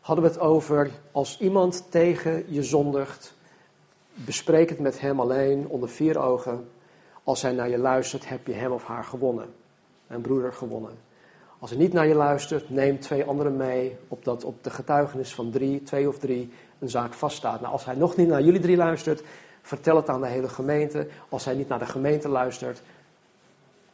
Hadden 0.00 0.24
we 0.24 0.30
het 0.30 0.40
over 0.40 0.90
als 1.12 1.38
iemand 1.38 1.86
tegen 1.88 2.44
je 2.52 2.62
zondigt, 2.62 3.34
bespreek 4.14 4.68
het 4.68 4.78
met 4.78 5.00
hem 5.00 5.20
alleen 5.20 5.68
onder 5.68 5.88
vier 5.88 6.18
ogen. 6.18 6.68
Als 7.30 7.42
hij 7.42 7.52
naar 7.52 7.68
je 7.68 7.78
luistert, 7.78 8.28
heb 8.28 8.46
je 8.46 8.52
hem 8.52 8.72
of 8.72 8.84
haar 8.84 9.04
gewonnen. 9.04 9.54
Een 10.06 10.20
broeder 10.20 10.52
gewonnen. 10.52 10.92
Als 11.58 11.70
hij 11.70 11.78
niet 11.78 11.92
naar 11.92 12.06
je 12.06 12.14
luistert, 12.14 12.70
neem 12.70 13.00
twee 13.00 13.24
anderen 13.24 13.56
mee, 13.56 13.96
opdat 14.08 14.44
op 14.44 14.64
de 14.64 14.70
getuigenis 14.70 15.34
van 15.34 15.50
drie, 15.50 15.82
twee 15.82 16.08
of 16.08 16.18
drie, 16.18 16.52
een 16.78 16.88
zaak 16.88 17.12
vaststaat. 17.12 17.60
Nou, 17.60 17.72
als 17.72 17.84
hij 17.84 17.94
nog 17.94 18.16
niet 18.16 18.28
naar 18.28 18.42
jullie 18.42 18.60
drie 18.60 18.76
luistert, 18.76 19.22
vertel 19.62 19.96
het 19.96 20.08
aan 20.08 20.20
de 20.20 20.26
hele 20.26 20.48
gemeente. 20.48 21.08
Als 21.28 21.44
hij 21.44 21.54
niet 21.54 21.68
naar 21.68 21.78
de 21.78 21.86
gemeente 21.86 22.28
luistert, 22.28 22.82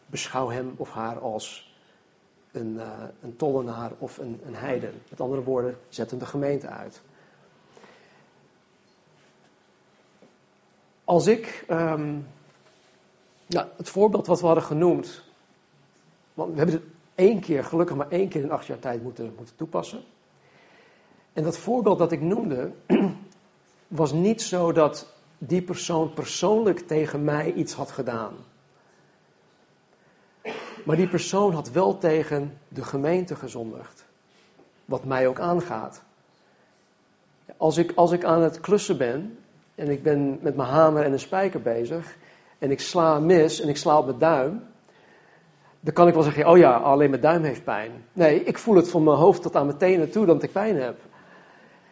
beschouw 0.06 0.48
hem 0.48 0.74
of 0.76 0.90
haar 0.90 1.18
als 1.18 1.74
een, 2.52 2.74
uh, 2.74 2.88
een 3.22 3.36
tollenaar 3.36 3.90
of 3.98 4.18
een, 4.18 4.40
een 4.46 4.54
heiden. 4.54 4.92
Met 5.10 5.20
andere 5.20 5.42
woorden, 5.42 5.78
zet 5.88 6.10
hem 6.10 6.18
de 6.18 6.26
gemeente 6.26 6.66
uit. 6.66 7.00
Als 11.04 11.26
ik, 11.26 11.64
um, 11.70 12.26
ja, 13.46 13.68
het 13.76 13.88
voorbeeld 13.88 14.26
wat 14.26 14.40
we 14.40 14.46
hadden 14.46 14.64
genoemd, 14.64 15.22
want 16.34 16.50
we 16.52 16.56
hebben 16.56 16.74
het 16.74 16.84
één 17.14 17.40
keer, 17.40 17.64
gelukkig 17.64 17.96
maar 17.96 18.10
één 18.10 18.28
keer 18.28 18.42
in 18.42 18.50
acht 18.50 18.66
jaar 18.66 18.78
tijd 18.78 19.02
moeten, 19.02 19.32
moeten 19.36 19.56
toepassen. 19.56 20.02
En 21.32 21.42
dat 21.42 21.58
voorbeeld 21.58 21.98
dat 21.98 22.12
ik 22.12 22.20
noemde, 22.20 22.70
was 23.88 24.12
niet 24.12 24.42
zo 24.42 24.72
dat 24.72 25.14
die 25.38 25.62
persoon 25.62 26.12
persoonlijk 26.12 26.78
tegen 26.78 27.24
mij 27.24 27.52
iets 27.52 27.72
had 27.72 27.90
gedaan. 27.90 28.34
Maar 30.84 30.96
die 30.96 31.08
persoon 31.08 31.54
had 31.54 31.70
wel 31.70 31.98
tegen 31.98 32.58
de 32.68 32.84
gemeente 32.84 33.36
gezondigd. 33.36 34.04
Wat 34.84 35.04
mij 35.04 35.28
ook 35.28 35.40
aangaat. 35.40 36.02
Als 37.56 37.76
ik, 37.76 37.92
als 37.94 38.12
ik 38.12 38.24
aan 38.24 38.42
het 38.42 38.60
klussen 38.60 38.98
ben 38.98 39.38
en 39.74 39.88
ik 39.88 40.02
ben 40.02 40.38
met 40.42 40.56
mijn 40.56 40.68
hamer 40.68 41.04
en 41.04 41.12
een 41.12 41.20
spijker 41.20 41.62
bezig 41.62 42.16
en 42.58 42.70
ik 42.70 42.80
sla 42.80 43.18
mis 43.18 43.60
en 43.60 43.68
ik 43.68 43.76
sla 43.76 43.98
op 43.98 44.06
mijn 44.06 44.18
duim, 44.18 44.62
dan 45.80 45.94
kan 45.94 46.08
ik 46.08 46.14
wel 46.14 46.22
zeggen, 46.22 46.48
oh 46.48 46.58
ja, 46.58 46.76
alleen 46.76 47.10
mijn 47.10 47.22
duim 47.22 47.42
heeft 47.42 47.64
pijn. 47.64 47.90
Nee, 48.12 48.44
ik 48.44 48.58
voel 48.58 48.76
het 48.76 48.90
van 48.90 49.04
mijn 49.04 49.16
hoofd 49.16 49.42
tot 49.42 49.56
aan 49.56 49.66
mijn 49.66 49.78
tenen 49.78 50.10
toe 50.10 50.26
dat 50.26 50.42
ik 50.42 50.52
pijn 50.52 50.76
heb. 50.76 50.96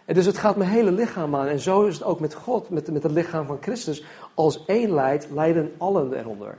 En 0.04 0.14
dus 0.14 0.26
het 0.26 0.38
gaat 0.38 0.56
mijn 0.56 0.70
hele 0.70 0.92
lichaam 0.92 1.36
aan. 1.36 1.46
En 1.46 1.60
zo 1.60 1.84
is 1.84 1.94
het 1.94 2.04
ook 2.04 2.20
met 2.20 2.34
God, 2.34 2.70
met, 2.70 2.92
met 2.92 3.02
het 3.02 3.12
lichaam 3.12 3.46
van 3.46 3.58
Christus. 3.60 4.04
Als 4.34 4.64
één 4.64 4.94
leidt, 4.94 5.30
lijden 5.30 5.74
allen 5.78 6.12
eronder. 6.12 6.58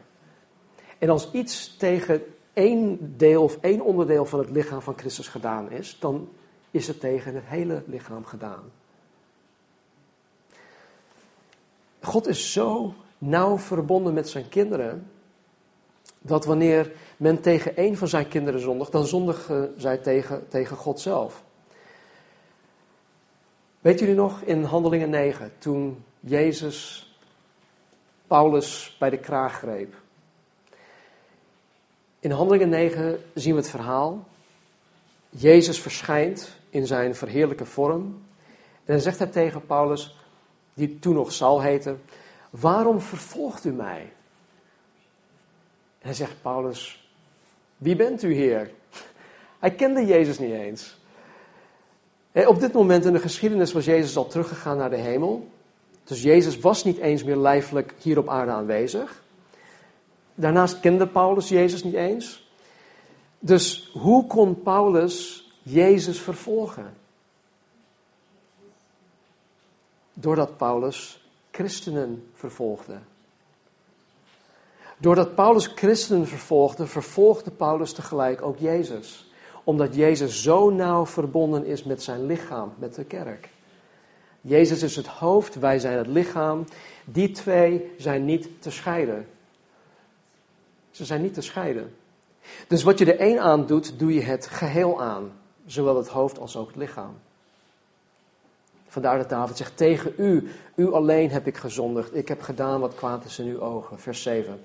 En 0.97 1.09
als 1.09 1.31
iets 1.31 1.77
tegen 1.77 2.23
één 2.53 3.13
deel 3.17 3.43
of 3.43 3.57
één 3.61 3.81
onderdeel 3.81 4.25
van 4.25 4.39
het 4.39 4.49
lichaam 4.49 4.81
van 4.81 4.97
Christus 4.97 5.27
gedaan 5.27 5.71
is, 5.71 5.97
dan 5.99 6.29
is 6.71 6.87
het 6.87 6.99
tegen 6.99 7.35
het 7.35 7.43
hele 7.45 7.83
lichaam 7.85 8.25
gedaan. 8.25 8.63
God 12.01 12.27
is 12.27 12.51
zo 12.53 12.93
nauw 13.17 13.57
verbonden 13.57 14.13
met 14.13 14.29
zijn 14.29 14.49
kinderen, 14.49 15.11
dat 16.21 16.45
wanneer 16.45 16.91
men 17.17 17.41
tegen 17.41 17.75
één 17.75 17.97
van 17.97 18.07
zijn 18.07 18.27
kinderen 18.27 18.59
zondigt, 18.59 18.91
dan 18.91 19.05
zondigen 19.05 19.73
zij 19.77 19.97
tegen, 19.97 20.47
tegen 20.47 20.77
God 20.77 20.99
zelf. 20.99 21.43
Weet 23.81 23.99
jullie 23.99 24.15
nog 24.15 24.41
in 24.41 24.63
Handelingen 24.63 25.09
9, 25.09 25.51
toen 25.57 26.03
Jezus 26.19 27.09
Paulus 28.27 28.95
bij 28.99 29.09
de 29.09 29.17
kraag 29.17 29.57
greep? 29.57 29.95
In 32.19 32.31
Handelingen 32.31 32.69
9 32.69 33.19
zien 33.33 33.53
we 33.53 33.59
het 33.59 33.69
verhaal. 33.69 34.27
Jezus 35.29 35.81
verschijnt 35.81 36.55
in 36.69 36.87
zijn 36.87 37.15
verheerlijke 37.15 37.65
vorm. 37.65 38.01
En 38.85 38.93
dan 38.93 38.99
zegt 38.99 39.19
hij 39.19 39.27
tegen 39.27 39.65
Paulus, 39.65 40.17
die 40.73 40.99
toen 40.99 41.13
nog 41.13 41.31
Saul 41.31 41.61
heette, 41.61 41.95
waarom 42.59 42.99
vervolgt 42.99 43.65
u 43.65 43.71
mij? 43.71 44.11
En 45.99 46.11
hij 46.11 46.13
zegt 46.13 46.41
Paulus, 46.41 47.09
wie 47.77 47.95
bent 47.95 48.23
u 48.23 48.33
Heer? 48.33 48.71
Hij 49.59 49.71
kende 49.71 50.05
Jezus 50.05 50.39
niet 50.39 50.53
eens. 50.53 50.97
Op 52.31 52.59
dit 52.59 52.73
moment 52.73 53.05
in 53.05 53.13
de 53.13 53.19
geschiedenis 53.19 53.71
was 53.71 53.85
Jezus 53.85 54.17
al 54.17 54.27
teruggegaan 54.27 54.77
naar 54.77 54.89
de 54.89 54.95
hemel. 54.95 55.49
Dus 56.03 56.21
Jezus 56.21 56.59
was 56.59 56.83
niet 56.83 56.97
eens 56.97 57.23
meer 57.23 57.37
lijfelijk 57.37 57.93
hier 58.01 58.17
op 58.17 58.29
aarde 58.29 58.51
aanwezig. 58.51 59.23
Daarnaast 60.35 60.79
kende 60.79 61.07
Paulus 61.07 61.49
Jezus 61.49 61.83
niet 61.83 61.93
eens. 61.93 62.49
Dus 63.39 63.91
hoe 63.93 64.27
kon 64.27 64.61
Paulus 64.61 65.47
Jezus 65.61 66.19
vervolgen? 66.19 66.93
Doordat 70.13 70.57
Paulus 70.57 71.24
christenen 71.55 72.23
vervolgde. 72.33 72.97
Doordat 74.97 75.35
Paulus 75.35 75.67
christenen 75.67 76.27
vervolgde, 76.27 76.87
vervolgde 76.87 77.51
Paulus 77.51 77.93
tegelijk 77.93 78.41
ook 78.41 78.57
Jezus. 78.57 79.31
Omdat 79.63 79.95
Jezus 79.95 80.43
zo 80.43 80.69
nauw 80.69 81.05
verbonden 81.05 81.65
is 81.65 81.83
met 81.83 82.03
zijn 82.03 82.25
lichaam, 82.25 82.73
met 82.77 82.95
de 82.95 83.03
kerk. 83.03 83.49
Jezus 84.41 84.83
is 84.83 84.95
het 84.95 85.07
hoofd, 85.07 85.55
wij 85.55 85.79
zijn 85.79 85.97
het 85.97 86.07
lichaam. 86.07 86.65
Die 87.05 87.31
twee 87.31 87.91
zijn 87.97 88.25
niet 88.25 88.49
te 88.59 88.71
scheiden. 88.71 89.27
Ze 90.91 91.05
zijn 91.05 91.21
niet 91.21 91.33
te 91.33 91.41
scheiden. 91.41 91.95
Dus 92.67 92.83
wat 92.83 92.99
je 92.99 93.13
er 93.13 93.19
één 93.19 93.39
aan 93.39 93.65
doet, 93.65 93.99
doe 93.99 94.13
je 94.13 94.21
het 94.21 94.47
geheel 94.47 95.01
aan. 95.01 95.31
Zowel 95.65 95.97
het 95.97 96.07
hoofd 96.07 96.39
als 96.39 96.57
ook 96.57 96.67
het 96.67 96.75
lichaam. 96.75 97.15
Vandaar 98.95 99.17
dat 99.17 99.29
David 99.29 99.57
zegt, 99.57 99.77
tegen 99.77 100.13
u, 100.17 100.47
u 100.75 100.93
alleen 100.93 101.31
heb 101.31 101.47
ik 101.47 101.57
gezondigd. 101.57 102.15
Ik 102.15 102.27
heb 102.27 102.41
gedaan 102.41 102.79
wat 102.79 102.95
kwaad 102.95 103.25
is 103.25 103.39
in 103.39 103.47
uw 103.47 103.59
ogen. 103.59 103.99
Vers 103.99 104.21
7. 104.21 104.59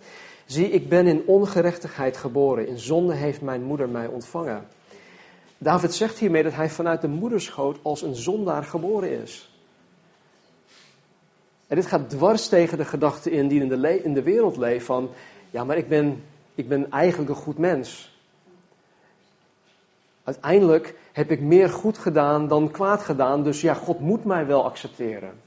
Zie, 0.47 0.71
ik 0.71 0.89
ben 0.89 1.07
in 1.07 1.23
ongerechtigheid 1.27 2.17
geboren. 2.17 2.69
In 2.69 2.79
zonde 2.79 3.15
heeft 3.15 3.41
mijn 3.41 3.63
moeder 3.63 3.89
mij 3.89 4.07
ontvangen. 4.07 4.67
David 5.59 5.95
zegt 5.95 6.19
hiermee 6.19 6.43
dat 6.43 6.53
hij 6.53 6.71
vanuit 6.71 7.01
de 7.01 7.09
moederschoot 7.09 7.79
als 7.83 8.03
een 8.03 8.15
zondaar 8.15 8.65
geboren 8.65 9.23
is. 9.23 9.51
En 11.67 11.77
dit 11.77 11.87
gaat 11.87 12.11
dwars 12.11 12.49
tegen 12.49 12.79
de 12.79 12.85
gedachte 12.85 13.31
in 13.31 13.49
die 13.49 13.61
in 13.61 13.69
de, 13.69 14.03
in 14.03 14.15
de 14.15 14.23
wereld 14.23 14.57
leeft 14.57 14.87
van, 14.87 15.11
ja, 15.51 15.65
maar 15.65 15.77
ik 15.77 15.89
ben, 15.89 16.23
ik 16.55 16.69
ben 16.69 16.91
eigenlijk 16.91 17.31
een 17.31 17.37
goed 17.37 17.59
mens. 17.59 18.20
Uiteindelijk 20.25 20.95
heb 21.13 21.31
ik 21.31 21.41
meer 21.41 21.69
goed 21.69 21.99
gedaan 21.99 22.49
dan 22.49 22.71
kwaad 22.71 23.03
gedaan, 23.03 23.43
dus 23.43 23.61
ja, 23.61 23.75
God 23.75 24.01
moet 24.01 24.25
mij 24.25 24.47
wel 24.47 24.65
accepteren. 24.65 25.41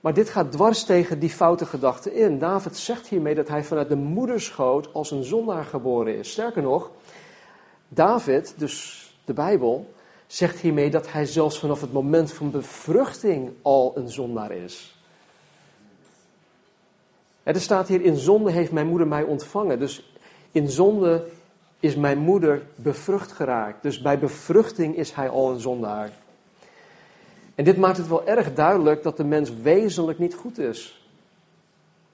Maar 0.00 0.14
dit 0.14 0.28
gaat 0.28 0.52
dwars 0.52 0.84
tegen 0.84 1.18
die 1.18 1.30
foute 1.30 1.66
gedachte 1.66 2.14
in. 2.14 2.38
David 2.38 2.76
zegt 2.76 3.06
hiermee 3.06 3.34
dat 3.34 3.48
hij 3.48 3.64
vanuit 3.64 3.88
de 3.88 3.96
moederschoot 3.96 4.92
als 4.92 5.10
een 5.10 5.24
zondaar 5.24 5.64
geboren 5.64 6.18
is. 6.18 6.30
Sterker 6.30 6.62
nog, 6.62 6.90
David, 7.88 8.54
dus 8.56 9.02
de 9.24 9.32
Bijbel, 9.32 9.94
zegt 10.26 10.58
hiermee 10.58 10.90
dat 10.90 11.12
hij 11.12 11.26
zelfs 11.26 11.58
vanaf 11.58 11.80
het 11.80 11.92
moment 11.92 12.32
van 12.32 12.50
bevruchting 12.50 13.52
al 13.62 13.92
een 13.94 14.08
zondaar 14.08 14.52
is. 14.52 14.98
Er 17.42 17.60
staat 17.60 17.88
hier, 17.88 18.02
in 18.02 18.16
zonde 18.16 18.50
heeft 18.50 18.72
mijn 18.72 18.86
moeder 18.86 19.06
mij 19.06 19.22
ontvangen. 19.22 19.78
Dus 19.78 20.14
in 20.52 20.68
zonde 20.68 21.26
is 21.84 21.96
mijn 21.96 22.18
moeder 22.18 22.62
bevrucht 22.74 23.32
geraakt. 23.32 23.82
Dus 23.82 24.02
bij 24.02 24.18
bevruchting 24.18 24.96
is 24.96 25.12
hij 25.12 25.28
al 25.28 25.50
een 25.50 25.60
zondaar. 25.60 26.10
En 27.54 27.64
dit 27.64 27.76
maakt 27.76 27.96
het 27.96 28.08
wel 28.08 28.26
erg 28.26 28.54
duidelijk 28.54 29.02
dat 29.02 29.16
de 29.16 29.24
mens 29.24 29.52
wezenlijk 29.62 30.18
niet 30.18 30.34
goed 30.34 30.58
is. 30.58 31.08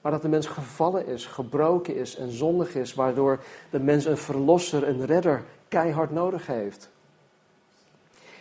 Maar 0.01 0.11
dat 0.11 0.21
de 0.21 0.27
mens 0.27 0.47
gevallen 0.47 1.07
is, 1.07 1.25
gebroken 1.25 1.95
is 1.95 2.15
en 2.15 2.31
zondig 2.31 2.75
is, 2.75 2.93
waardoor 2.93 3.39
de 3.69 3.79
mens 3.79 4.05
een 4.05 4.17
verlosser, 4.17 4.87
een 4.87 5.05
redder 5.05 5.43
keihard 5.67 6.11
nodig 6.11 6.47
heeft. 6.47 6.89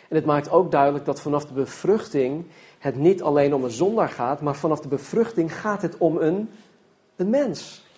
En 0.09 0.17
het 0.17 0.25
maakt 0.25 0.51
ook 0.51 0.71
duidelijk 0.71 1.05
dat 1.05 1.21
vanaf 1.21 1.45
de 1.45 1.55
bevruchting 1.55 2.45
het 2.79 2.97
niet 2.97 3.23
alleen 3.23 3.55
om 3.55 3.65
een 3.65 3.71
zondaar 3.71 4.09
gaat, 4.09 4.41
maar 4.41 4.57
vanaf 4.57 4.81
de 4.81 4.89
bevruchting 4.89 5.61
gaat 5.61 5.83
het 5.83 5.99
om 5.99 6.17
een, 6.17 6.51
een 7.17 7.31
mens. 7.31 7.89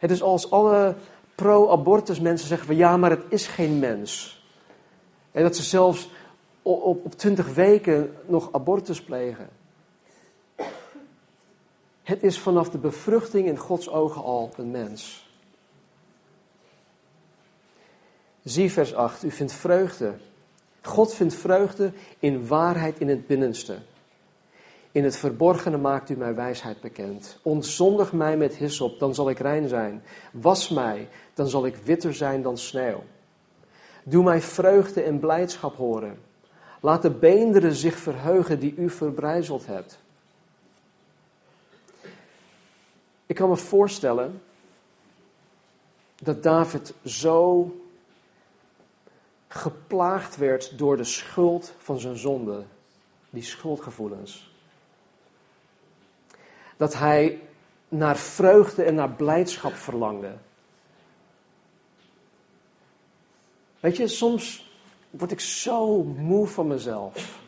Het 0.00 0.10
is 0.10 0.22
als 0.22 0.50
alle 0.50 0.94
pro-abortus 1.34 2.20
mensen 2.20 2.48
zeggen 2.48 2.66
van 2.66 2.76
ja, 2.76 2.96
maar 2.96 3.10
het 3.10 3.24
is 3.28 3.46
geen 3.46 3.78
mens. 3.78 4.42
En 5.32 5.42
dat 5.42 5.56
ze 5.56 5.62
zelfs 5.62 6.10
op, 6.62 7.14
20 7.16 7.54
weken 7.54 8.16
nog 8.26 8.48
abortus 8.52 9.02
plegen. 9.02 9.48
Het 12.02 12.22
is 12.22 12.38
vanaf 12.38 12.70
de 12.70 12.78
bevruchting 12.78 13.46
in 13.46 13.56
Gods 13.56 13.88
ogen 13.88 14.22
al 14.22 14.50
een 14.56 14.70
mens. 14.70 15.28
Zie 18.42 18.72
vers 18.72 18.94
8, 18.94 19.22
u 19.22 19.30
vindt 19.30 19.52
vreugde. 19.52 20.14
God 20.82 21.14
vindt 21.14 21.34
vreugde 21.34 21.92
in 22.18 22.46
waarheid 22.46 23.00
in 23.00 23.08
het 23.08 23.26
binnenste. 23.26 23.78
In 24.92 25.04
het 25.04 25.16
verborgene 25.16 25.76
maakt 25.76 26.10
u 26.10 26.16
mij 26.16 26.34
wijsheid 26.34 26.80
bekend. 26.80 27.38
Ontzondig 27.42 28.12
mij 28.12 28.36
met 28.36 28.56
hyssop, 28.56 28.98
dan 28.98 29.14
zal 29.14 29.30
ik 29.30 29.38
rein 29.38 29.68
zijn. 29.68 30.02
Was 30.32 30.68
mij, 30.68 31.08
dan 31.34 31.48
zal 31.48 31.66
ik 31.66 31.76
witter 31.76 32.14
zijn 32.14 32.42
dan 32.42 32.58
sneeuw. 32.58 33.02
Doe 34.04 34.24
mij 34.24 34.40
vreugde 34.40 35.02
en 35.02 35.18
blijdschap 35.18 35.76
horen. 35.76 36.18
Laat 36.80 37.02
de 37.02 37.10
beenderen 37.10 37.74
zich 37.74 37.96
verheugen 37.96 38.60
die 38.60 38.74
u 38.74 38.90
verbrijzeld 38.90 39.66
hebt. 39.66 39.98
Ik 43.26 43.36
kan 43.36 43.48
me 43.48 43.56
voorstellen 43.56 44.42
dat 46.22 46.42
David 46.42 46.94
zo 47.04 47.74
geplaagd 49.48 50.36
werd 50.36 50.78
door 50.78 50.96
de 50.96 51.04
schuld 51.04 51.74
van 51.78 52.00
zijn 52.00 52.16
zonde, 52.16 52.64
die 53.30 53.42
schuldgevoelens. 53.42 54.49
Dat 56.80 56.94
hij 56.94 57.40
naar 57.88 58.16
vreugde 58.16 58.82
en 58.82 58.94
naar 58.94 59.10
blijdschap 59.10 59.72
verlangde. 59.72 60.32
Weet 63.80 63.96
je, 63.96 64.08
soms 64.08 64.72
word 65.10 65.30
ik 65.30 65.40
zo 65.40 66.02
moe 66.02 66.46
van 66.46 66.66
mezelf. 66.66 67.40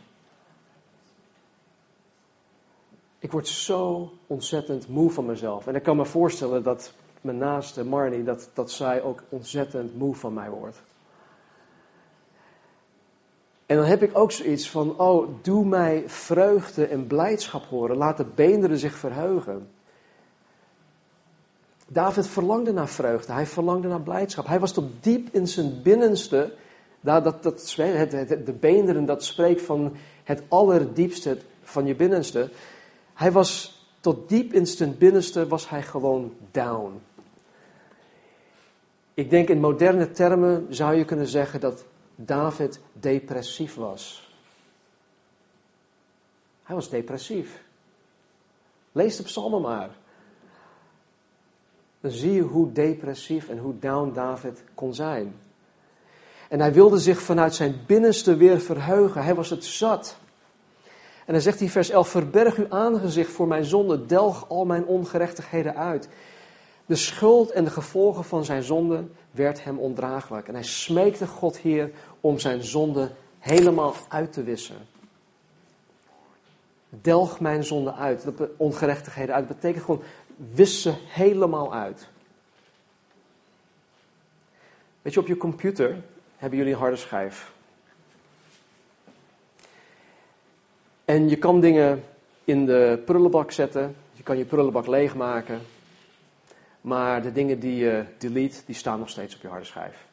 Ik 3.19 3.33
word 3.33 3.49
zo 3.49 4.13
ontzettend 4.27 4.89
moe 4.89 5.11
van 5.11 5.27
mezelf. 5.27 5.67
En 5.67 5.75
ik 5.75 5.83
kan 5.83 5.97
me 5.97 6.05
voorstellen 6.05 6.63
dat 6.63 6.93
mijn 7.21 7.39
naaste 7.39 7.85
Marnie, 7.85 8.25
dat, 8.25 8.51
dat 8.55 8.71
zij 8.71 9.03
ook 9.03 9.23
ontzettend 9.29 9.99
moe 9.99 10.15
van 10.15 10.33
mij 10.33 10.51
wordt. 10.51 10.83
En 13.67 13.77
dan 13.77 13.87
heb 13.87 14.03
ik 14.03 14.19
ook 14.19 14.33
zoiets 14.33 14.71
van, 14.71 14.99
oh, 14.99 15.29
doe 15.43 15.65
mij 15.65 16.05
vreugde 16.07 16.87
en 16.87 17.07
blijdschap 17.07 17.65
horen. 17.65 17.97
Laat 17.97 18.17
de 18.17 18.27
beenderen 18.35 18.79
zich 18.79 18.95
verheugen. 18.95 19.69
David 21.93 22.27
verlangde 22.27 22.73
naar 22.73 22.89
vreugde, 22.89 23.33
hij 23.33 23.47
verlangde 23.47 23.89
naar 23.89 24.01
blijdschap. 24.01 24.47
Hij 24.47 24.61
was 24.61 24.73
tot 24.73 24.91
diep 25.01 25.29
in 25.33 25.49
zijn 25.49 25.83
binnenste, 25.83 26.53
dat, 27.01 27.25
dat, 27.25 27.43
dat, 27.43 27.75
de 28.45 28.55
beenderen, 28.61 29.05
dat 29.05 29.25
spreekt 29.25 29.63
van 29.63 29.97
het 30.25 30.43
allerdiepste 30.49 31.39
van 31.63 31.87
je 31.87 31.95
binnenste. 31.95 32.51
Hij 33.15 33.33
was 33.33 33.81
tot 34.01 34.29
diep 34.29 34.53
in 34.53 34.67
zijn 34.67 34.99
binnenste, 34.99 35.49
was 35.49 35.69
hij 35.69 35.83
gewoon 35.83 36.33
down. 36.51 37.01
Ik 39.15 39.31
denk 39.31 39.49
in 39.49 39.61
moderne 39.61 40.11
termen 40.11 40.67
zou 40.69 40.95
je 40.95 41.05
kunnen 41.05 41.27
zeggen 41.27 41.61
dat 41.61 41.85
David 42.27 42.81
depressief 42.93 43.75
was. 43.75 44.35
Hij 46.63 46.75
was 46.75 46.91
depressief. 46.91 47.63
Lees 48.93 49.17
de 49.17 49.23
psalmen 49.23 49.61
maar. 49.61 49.91
Dan 52.01 52.11
zie 52.11 52.33
je 52.33 52.43
hoe 52.43 52.73
depressief 52.73 53.49
en 53.49 53.59
hoe 53.59 53.79
down 53.79 54.13
David 54.13 54.63
kon 54.75 54.95
zijn. 54.95 55.35
En 56.49 56.61
hij 56.61 56.73
wilde 56.73 56.99
zich 56.99 57.21
vanuit 57.21 57.55
zijn 57.55 57.81
binnenste 57.87 58.37
weer 58.37 58.61
verheugen. 58.61 59.23
Hij 59.23 59.35
was 59.35 59.51
het 59.51 59.65
zat. 59.65 60.17
En 61.27 61.33
dan 61.33 61.43
zegt 61.43 61.59
hij 61.59 61.69
vers 61.69 61.91
11, 61.91 62.09
verberg 62.09 62.57
uw 62.57 62.67
aangezicht 62.69 63.31
voor 63.31 63.47
mijn 63.47 63.65
zonde, 63.65 64.07
delg 64.07 64.49
al 64.49 64.65
mijn 64.65 64.87
ongerechtigheden 64.87 65.77
uit. 65.77 66.09
De 66.87 66.97
schuld 66.97 67.51
en 67.51 67.65
de 67.65 67.71
gevolgen 67.71 68.25
van 68.25 68.45
zijn 68.45 68.63
zonde 68.63 69.05
werd 69.31 69.65
hem 69.65 69.79
ondraaglijk. 69.79 70.49
En 70.49 70.55
hij 70.55 70.63
smeekte 70.63 71.27
God 71.27 71.57
hier 71.57 71.91
om 72.23 72.39
zijn 72.39 72.63
zonde 72.63 73.11
helemaal 73.39 73.95
uit 74.09 74.33
te 74.33 74.43
wissen. 74.43 74.77
Delg 76.89 77.41
mijn 77.41 77.65
zonde 77.65 77.93
uit, 77.93 78.25
ongerechtigheden 78.57 79.35
uit. 79.35 79.49
Dat 79.49 79.57
betekent 79.57 79.85
gewoon, 79.85 80.03
wis 80.37 80.83
ze 80.83 80.93
helemaal 81.07 81.75
uit. 81.75 82.09
Weet 85.03 85.15
je, 85.15 85.21
op 85.21 85.27
je 85.27 85.37
computer 85.37 86.03
hebben 86.37 86.59
jullie 86.59 86.73
een 86.73 86.81
harde 86.81 86.97
schijf. 86.97 87.53
En 91.05 91.29
je 91.29 91.37
kan 91.37 91.61
dingen 91.61 92.05
in 92.45 92.67
de 92.67 93.03
prullenbak 93.05 93.51
zetten. 93.51 93.97
Je 94.13 94.23
kan 94.23 94.39
je 94.39 94.45
prullenbak 94.45 94.87
leegmaken. 94.87 95.61
Maar 96.81 97.23
de 97.23 97.33
dingen 97.33 97.61
die 97.61 97.77
je 97.77 98.05
delete, 98.19 98.59
die 98.67 98.75
staan 98.75 98.99
nog 98.99 99.09
steeds 99.09 99.35
op 99.35 99.43
je 99.43 99.49
harde 99.49 99.65
schijf. 99.65 100.07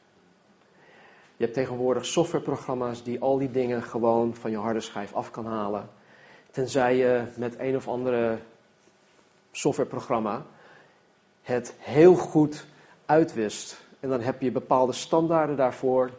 Je 1.40 1.46
hebt 1.46 1.58
tegenwoordig 1.58 2.06
softwareprogramma's 2.06 3.04
die 3.04 3.20
al 3.20 3.38
die 3.38 3.52
dingen 3.52 3.84
gewoon 3.84 4.36
van 4.36 4.52
je 4.52 4.58
harde 4.58 4.80
schijf 4.80 5.14
af 5.14 5.32
kan 5.32 5.46
halen. 5.46 5.90
Tenzij 6.52 6.96
je 6.96 7.24
met 7.36 7.56
een 7.60 7.76
of 7.76 7.88
andere 7.88 8.38
softwareprogramma 9.52 10.46
het 11.42 11.74
heel 11.78 12.16
goed 12.16 12.66
uitwist. 13.06 13.82
En 14.00 14.10
dan 14.10 14.22
heb 14.22 14.42
je 14.42 14.52
bepaalde 14.52 14.94
standaarden 14.94 15.56
daarvoor. 15.56 16.12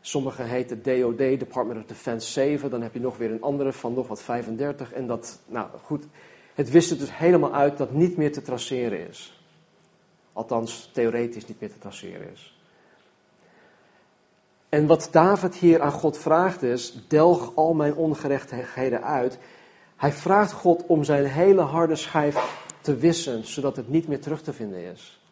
Sommige 0.00 0.42
heten 0.42 0.82
DOD, 0.82 1.18
Department 1.18 1.80
of 1.80 1.86
Defense 1.86 2.30
7. 2.30 2.70
Dan 2.70 2.82
heb 2.82 2.94
je 2.94 3.00
nog 3.00 3.16
weer 3.16 3.30
een 3.30 3.42
andere 3.42 3.72
van 3.72 3.94
nog 3.94 4.08
wat 4.08 4.22
35. 4.22 4.92
En 4.92 5.06
dat, 5.06 5.38
nou 5.46 5.68
goed, 5.82 6.04
het 6.54 6.70
wist 6.70 6.90
het 6.90 6.98
dus 6.98 7.16
helemaal 7.16 7.54
uit 7.54 7.76
dat 7.76 7.92
niet 7.92 8.16
meer 8.16 8.32
te 8.32 8.42
traceren 8.42 9.08
is. 9.08 9.42
Althans, 10.32 10.90
theoretisch 10.92 11.46
niet 11.46 11.60
meer 11.60 11.70
te 11.70 11.78
traceren 11.78 12.32
is. 12.32 12.53
En 14.74 14.86
wat 14.86 15.08
David 15.10 15.54
hier 15.54 15.82
aan 15.82 15.92
God 15.92 16.18
vraagt 16.18 16.62
is, 16.62 16.94
delg 17.08 17.56
al 17.56 17.74
mijn 17.74 17.94
ongerechtigheden 17.94 19.02
uit. 19.02 19.38
Hij 19.96 20.12
vraagt 20.12 20.52
God 20.52 20.86
om 20.86 21.04
zijn 21.04 21.24
hele 21.24 21.60
harde 21.60 21.96
schijf 21.96 22.60
te 22.80 22.96
wissen, 22.96 23.46
zodat 23.46 23.76
het 23.76 23.88
niet 23.88 24.08
meer 24.08 24.20
terug 24.20 24.42
te 24.42 24.52
vinden 24.52 24.92
is. 24.92 25.22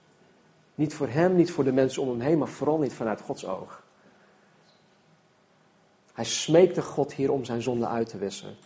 Niet 0.74 0.94
voor 0.94 1.08
hem, 1.08 1.34
niet 1.34 1.50
voor 1.50 1.64
de 1.64 1.72
mensen 1.72 2.02
om 2.02 2.08
hem 2.08 2.20
heen, 2.20 2.38
maar 2.38 2.48
vooral 2.48 2.78
niet 2.78 2.92
vanuit 2.92 3.20
Gods 3.20 3.46
oog. 3.46 3.82
Hij 6.12 6.24
smeekte 6.24 6.82
God 6.82 7.12
hier 7.12 7.32
om 7.32 7.44
zijn 7.44 7.62
zonde 7.62 7.86
uit 7.86 8.08
te 8.08 8.18
wissen. 8.18 8.56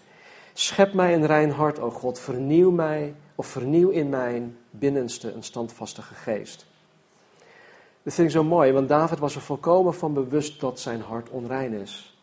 Schep 0.52 0.92
mij 0.92 1.14
een 1.14 1.26
rein 1.26 1.50
hart, 1.50 1.78
o 1.78 1.90
God, 1.90 2.18
vernieuw 2.18 2.70
mij 2.70 3.14
of 3.34 3.46
vernieuw 3.46 3.90
in 3.90 4.08
mijn 4.08 4.56
binnenste 4.70 5.32
een 5.32 5.42
standvastige 5.42 6.14
geest. 6.14 6.66
Dit 8.06 8.14
vind 8.14 8.26
ik 8.26 8.34
zo 8.34 8.44
mooi, 8.44 8.72
want 8.72 8.88
David 8.88 9.18
was 9.18 9.34
er 9.34 9.40
volkomen 9.40 9.94
van 9.94 10.14
bewust 10.14 10.60
dat 10.60 10.80
zijn 10.80 11.00
hart 11.00 11.28
onrein 11.28 11.72
is. 11.72 12.18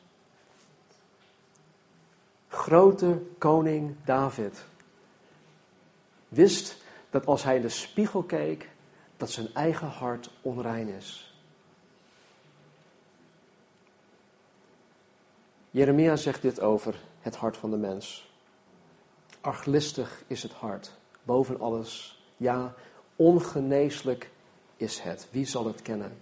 Grote 2.48 3.22
koning 3.38 3.96
David 4.06 4.66
wist 6.28 6.78
dat 7.10 7.26
als 7.26 7.44
hij 7.44 7.56
in 7.56 7.62
de 7.62 7.70
spiegel 7.70 8.24
keek, 8.24 8.70
dat 9.18 9.32
zijn 9.32 9.54
eigen 9.54 9.88
hart 9.88 10.30
onrein 10.42 10.88
is. 10.88 11.36
Jeremia 15.72 16.16
zegt 16.16 16.42
dit 16.42 16.60
over 16.60 16.96
het 17.22 17.36
hart 17.36 17.58
van 17.58 17.72
de 17.72 17.78
mens. 17.78 18.32
Arglistig 19.42 20.24
is 20.28 20.44
het 20.44 20.54
hart, 20.54 20.92
boven 21.24 21.60
alles. 21.60 22.24
Ja, 22.38 22.74
ongeneeslijk 23.16 24.32
is 24.84 25.00
het. 25.00 25.28
Wie 25.32 25.46
zal 25.46 25.66
het 25.66 25.82
kennen? 25.82 26.18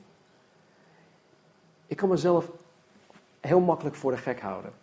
Ik 1.87 1.97
kan 1.97 2.09
mezelf 2.09 2.49
heel 3.39 3.59
makkelijk 3.59 3.95
voor 3.95 4.11
de 4.11 4.17
gek 4.17 4.39
houden. 4.39 4.73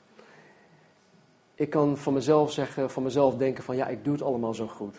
Ik 1.54 1.70
kan 1.70 1.96
van 1.96 2.12
mezelf 2.12 2.52
zeggen, 2.52 2.90
van 2.90 3.02
mezelf 3.02 3.36
denken 3.36 3.64
van 3.64 3.76
ja, 3.76 3.86
ik 3.86 4.04
doe 4.04 4.12
het 4.12 4.22
allemaal 4.22 4.54
zo 4.54 4.66
goed. 4.66 4.96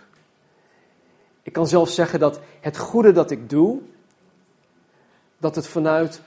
Ik 1.43 1.53
kan 1.53 1.67
zelfs 1.67 1.95
zeggen 1.95 2.19
dat 2.19 2.39
het 2.59 2.77
goede 2.77 3.11
dat 3.11 3.31
ik 3.31 3.49
doe, 3.49 3.79
dat 5.37 5.55
het 5.55 5.67
vanuit 5.67 6.21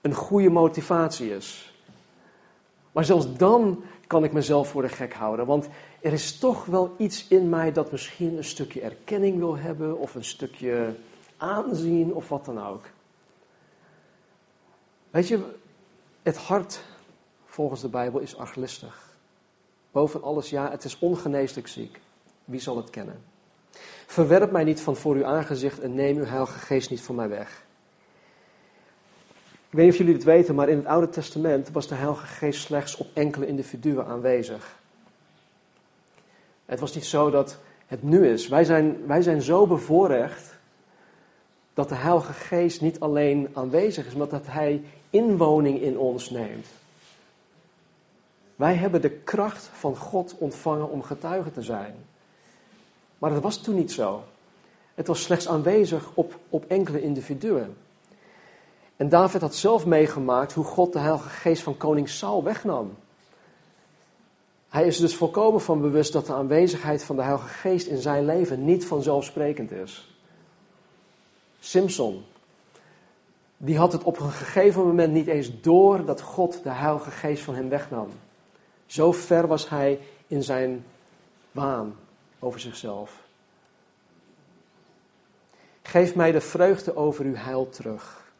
een 0.00 0.14
goede 0.14 0.50
motivatie 0.50 1.34
is. 1.34 1.74
Maar 2.92 3.04
zelfs 3.04 3.36
dan 3.36 3.84
kan 4.06 4.24
ik 4.24 4.32
mezelf 4.32 4.68
voor 4.68 4.82
de 4.82 4.88
gek 4.88 5.14
houden, 5.14 5.46
want 5.46 5.68
er 6.00 6.12
is 6.12 6.38
toch 6.38 6.64
wel 6.64 6.94
iets 6.96 7.28
in 7.28 7.48
mij 7.48 7.72
dat 7.72 7.92
misschien 7.92 8.36
een 8.36 8.44
stukje 8.44 8.80
erkenning 8.80 9.38
wil 9.38 9.56
hebben 9.56 9.98
of 9.98 10.14
een 10.14 10.24
stukje 10.24 10.94
aanzien 11.36 12.14
of 12.14 12.28
wat 12.28 12.44
dan 12.44 12.66
ook. 12.66 12.84
Weet 15.10 15.28
je, 15.28 15.54
het 16.22 16.36
hart 16.36 16.82
volgens 17.44 17.80
de 17.80 17.88
Bijbel 17.88 18.20
is 18.20 18.36
arglistig. 18.36 19.16
Boven 19.90 20.22
alles, 20.22 20.50
ja, 20.50 20.70
het 20.70 20.84
is 20.84 20.98
ongeneeslijk 20.98 21.68
ziek. 21.68 22.00
Wie 22.44 22.60
zal 22.60 22.76
het 22.76 22.90
kennen? 22.90 23.24
Verwerp 24.06 24.50
mij 24.50 24.64
niet 24.64 24.80
van 24.80 24.96
voor 24.96 25.14
uw 25.14 25.24
aangezicht 25.24 25.80
en 25.80 25.94
neem 25.94 26.16
uw 26.16 26.24
heilige 26.24 26.58
geest 26.58 26.90
niet 26.90 27.00
van 27.00 27.14
mij 27.14 27.28
weg. 27.28 27.62
Ik 29.68 29.80
weet 29.80 29.84
niet 29.84 29.92
of 29.92 29.98
jullie 29.98 30.14
het 30.14 30.24
weten, 30.24 30.54
maar 30.54 30.68
in 30.68 30.76
het 30.76 30.86
Oude 30.86 31.08
Testament 31.08 31.70
was 31.70 31.88
de 31.88 31.94
heilige 31.94 32.26
geest 32.26 32.62
slechts 32.62 32.96
op 32.96 33.06
enkele 33.14 33.46
individuen 33.46 34.06
aanwezig. 34.06 34.78
Het 36.64 36.80
was 36.80 36.94
niet 36.94 37.04
zo 37.04 37.30
dat 37.30 37.58
het 37.86 38.02
nu 38.02 38.28
is. 38.28 38.48
Wij 38.48 38.64
zijn, 38.64 39.06
wij 39.06 39.22
zijn 39.22 39.42
zo 39.42 39.66
bevoorrecht 39.66 40.53
dat 41.74 41.88
de 41.88 41.94
Heilige 41.94 42.32
Geest 42.32 42.80
niet 42.80 43.00
alleen 43.00 43.48
aanwezig 43.52 44.06
is, 44.06 44.14
maar 44.14 44.28
dat 44.28 44.46
Hij 44.46 44.82
inwoning 45.10 45.80
in 45.80 45.98
ons 45.98 46.30
neemt. 46.30 46.66
Wij 48.56 48.74
hebben 48.74 49.00
de 49.00 49.10
kracht 49.10 49.70
van 49.72 49.96
God 49.96 50.34
ontvangen 50.38 50.90
om 50.90 51.02
getuige 51.02 51.52
te 51.52 51.62
zijn. 51.62 51.94
Maar 53.18 53.30
dat 53.30 53.42
was 53.42 53.62
toen 53.62 53.74
niet 53.74 53.92
zo. 53.92 54.22
Het 54.94 55.06
was 55.06 55.22
slechts 55.22 55.48
aanwezig 55.48 56.10
op, 56.14 56.38
op 56.48 56.64
enkele 56.68 57.02
individuen. 57.02 57.76
En 58.96 59.08
David 59.08 59.40
had 59.40 59.54
zelf 59.54 59.86
meegemaakt 59.86 60.52
hoe 60.52 60.64
God 60.64 60.92
de 60.92 60.98
Heilige 60.98 61.28
Geest 61.28 61.62
van 61.62 61.76
koning 61.76 62.08
Saul 62.08 62.42
wegnam. 62.42 62.96
Hij 64.68 64.86
is 64.86 64.98
dus 64.98 65.16
volkomen 65.16 65.60
van 65.60 65.80
bewust 65.80 66.12
dat 66.12 66.26
de 66.26 66.32
aanwezigheid 66.32 67.04
van 67.04 67.16
de 67.16 67.22
Heilige 67.22 67.48
Geest 67.48 67.86
in 67.86 67.98
zijn 67.98 68.24
leven 68.24 68.64
niet 68.64 68.86
vanzelfsprekend 68.86 69.70
is. 69.70 70.13
Simpson, 71.64 72.24
die 73.56 73.78
had 73.78 73.92
het 73.92 74.02
op 74.02 74.20
een 74.20 74.30
gegeven 74.30 74.86
moment 74.86 75.12
niet 75.12 75.26
eens 75.26 75.60
door 75.60 76.04
dat 76.04 76.20
God 76.20 76.62
de 76.62 76.70
Heilige 76.70 77.10
Geest 77.10 77.42
van 77.42 77.54
hem 77.54 77.68
wegnam. 77.68 78.08
Zo 78.86 79.12
ver 79.12 79.46
was 79.46 79.68
hij 79.68 80.00
in 80.26 80.42
zijn 80.42 80.84
waan 81.50 81.96
over 82.38 82.60
zichzelf. 82.60 83.22
Geef 85.82 86.14
mij 86.14 86.32
de 86.32 86.40
vreugde 86.40 86.96
over 86.96 87.24
uw 87.24 87.34
heil 87.34 87.68
terug. 87.68 88.32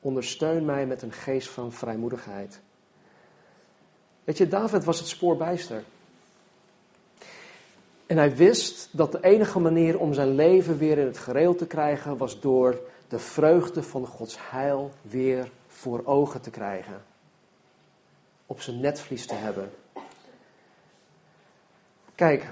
Ondersteun 0.00 0.64
mij 0.64 0.86
met 0.86 1.02
een 1.02 1.12
geest 1.12 1.48
van 1.48 1.72
vrijmoedigheid. 1.72 2.60
Weet 4.24 4.38
je, 4.38 4.48
David 4.48 4.84
was 4.84 4.98
het 4.98 5.08
spoorbijster. 5.08 5.82
En 8.12 8.18
hij 8.18 8.36
wist 8.36 8.88
dat 8.90 9.12
de 9.12 9.18
enige 9.20 9.58
manier 9.58 9.98
om 9.98 10.14
zijn 10.14 10.34
leven 10.34 10.78
weer 10.78 10.98
in 10.98 11.06
het 11.06 11.18
gereel 11.18 11.54
te 11.54 11.66
krijgen 11.66 12.16
was 12.16 12.40
door 12.40 12.80
de 13.08 13.18
vreugde 13.18 13.82
van 13.82 14.06
Gods 14.06 14.36
heil 14.40 14.90
weer 15.02 15.50
voor 15.66 16.00
ogen 16.04 16.40
te 16.40 16.50
krijgen. 16.50 17.02
Op 18.46 18.60
zijn 18.60 18.80
netvlies 18.80 19.26
te 19.26 19.34
hebben. 19.34 19.70
Kijk, 22.14 22.50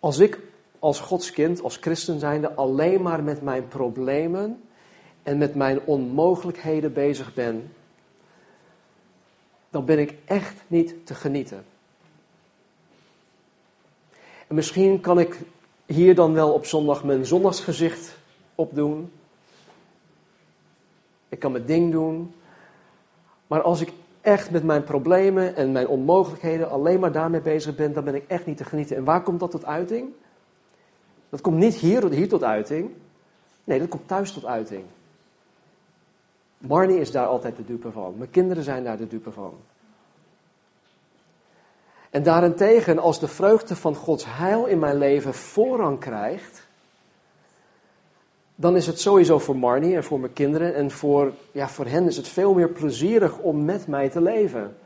als 0.00 0.18
ik 0.18 0.40
als 0.78 1.00
Gods 1.00 1.30
kind, 1.30 1.62
als 1.62 1.76
christen 1.76 2.18
zijnde, 2.18 2.54
alleen 2.54 3.02
maar 3.02 3.22
met 3.22 3.42
mijn 3.42 3.68
problemen 3.68 4.62
en 5.22 5.38
met 5.38 5.54
mijn 5.54 5.80
onmogelijkheden 5.84 6.92
bezig 6.92 7.34
ben, 7.34 7.72
dan 9.70 9.84
ben 9.84 9.98
ik 9.98 10.14
echt 10.24 10.54
niet 10.66 11.06
te 11.06 11.14
genieten. 11.14 11.64
En 14.46 14.54
misschien 14.54 15.00
kan 15.00 15.18
ik 15.18 15.40
hier 15.86 16.14
dan 16.14 16.32
wel 16.32 16.52
op 16.52 16.66
zondag 16.66 17.04
mijn 17.04 17.26
zondagsgezicht 17.26 18.16
opdoen. 18.54 19.10
Ik 21.28 21.38
kan 21.38 21.52
mijn 21.52 21.66
ding 21.66 21.92
doen. 21.92 22.34
Maar 23.46 23.62
als 23.62 23.80
ik 23.80 23.92
echt 24.20 24.50
met 24.50 24.64
mijn 24.64 24.84
problemen 24.84 25.56
en 25.56 25.72
mijn 25.72 25.88
onmogelijkheden 25.88 26.70
alleen 26.70 27.00
maar 27.00 27.12
daarmee 27.12 27.40
bezig 27.40 27.74
ben, 27.74 27.92
dan 27.92 28.04
ben 28.04 28.14
ik 28.14 28.24
echt 28.26 28.46
niet 28.46 28.56
te 28.56 28.64
genieten. 28.64 28.96
En 28.96 29.04
waar 29.04 29.22
komt 29.22 29.40
dat 29.40 29.50
tot 29.50 29.64
uiting? 29.64 30.08
Dat 31.28 31.40
komt 31.40 31.56
niet 31.56 31.74
hier, 31.74 32.10
hier 32.10 32.28
tot 32.28 32.42
uiting. 32.42 32.90
Nee, 33.64 33.78
dat 33.78 33.88
komt 33.88 34.08
thuis 34.08 34.32
tot 34.32 34.44
uiting. 34.44 34.84
Marnie 36.58 37.00
is 37.00 37.10
daar 37.10 37.26
altijd 37.26 37.56
de 37.56 37.64
dupe 37.64 37.90
van. 37.90 38.14
Mijn 38.16 38.30
kinderen 38.30 38.62
zijn 38.62 38.84
daar 38.84 38.96
de 38.96 39.06
dupe 39.06 39.30
van. 39.32 39.54
En 42.16 42.22
daarentegen, 42.22 42.98
als 42.98 43.20
de 43.20 43.28
vreugde 43.28 43.76
van 43.76 43.94
Gods 43.94 44.24
heil 44.28 44.66
in 44.66 44.78
mijn 44.78 44.98
leven 44.98 45.34
voorrang 45.34 45.98
krijgt, 45.98 46.66
dan 48.54 48.76
is 48.76 48.86
het 48.86 49.00
sowieso 49.00 49.38
voor 49.38 49.56
Marnie 49.56 49.96
en 49.96 50.04
voor 50.04 50.20
mijn 50.20 50.32
kinderen 50.32 50.74
en 50.74 50.90
voor, 50.90 51.32
ja, 51.52 51.68
voor 51.68 51.86
hen 51.86 52.06
is 52.06 52.16
het 52.16 52.28
veel 52.28 52.54
meer 52.54 52.68
plezierig 52.68 53.38
om 53.38 53.64
met 53.64 53.86
mij 53.86 54.08
te 54.08 54.20
leven. 54.20 54.76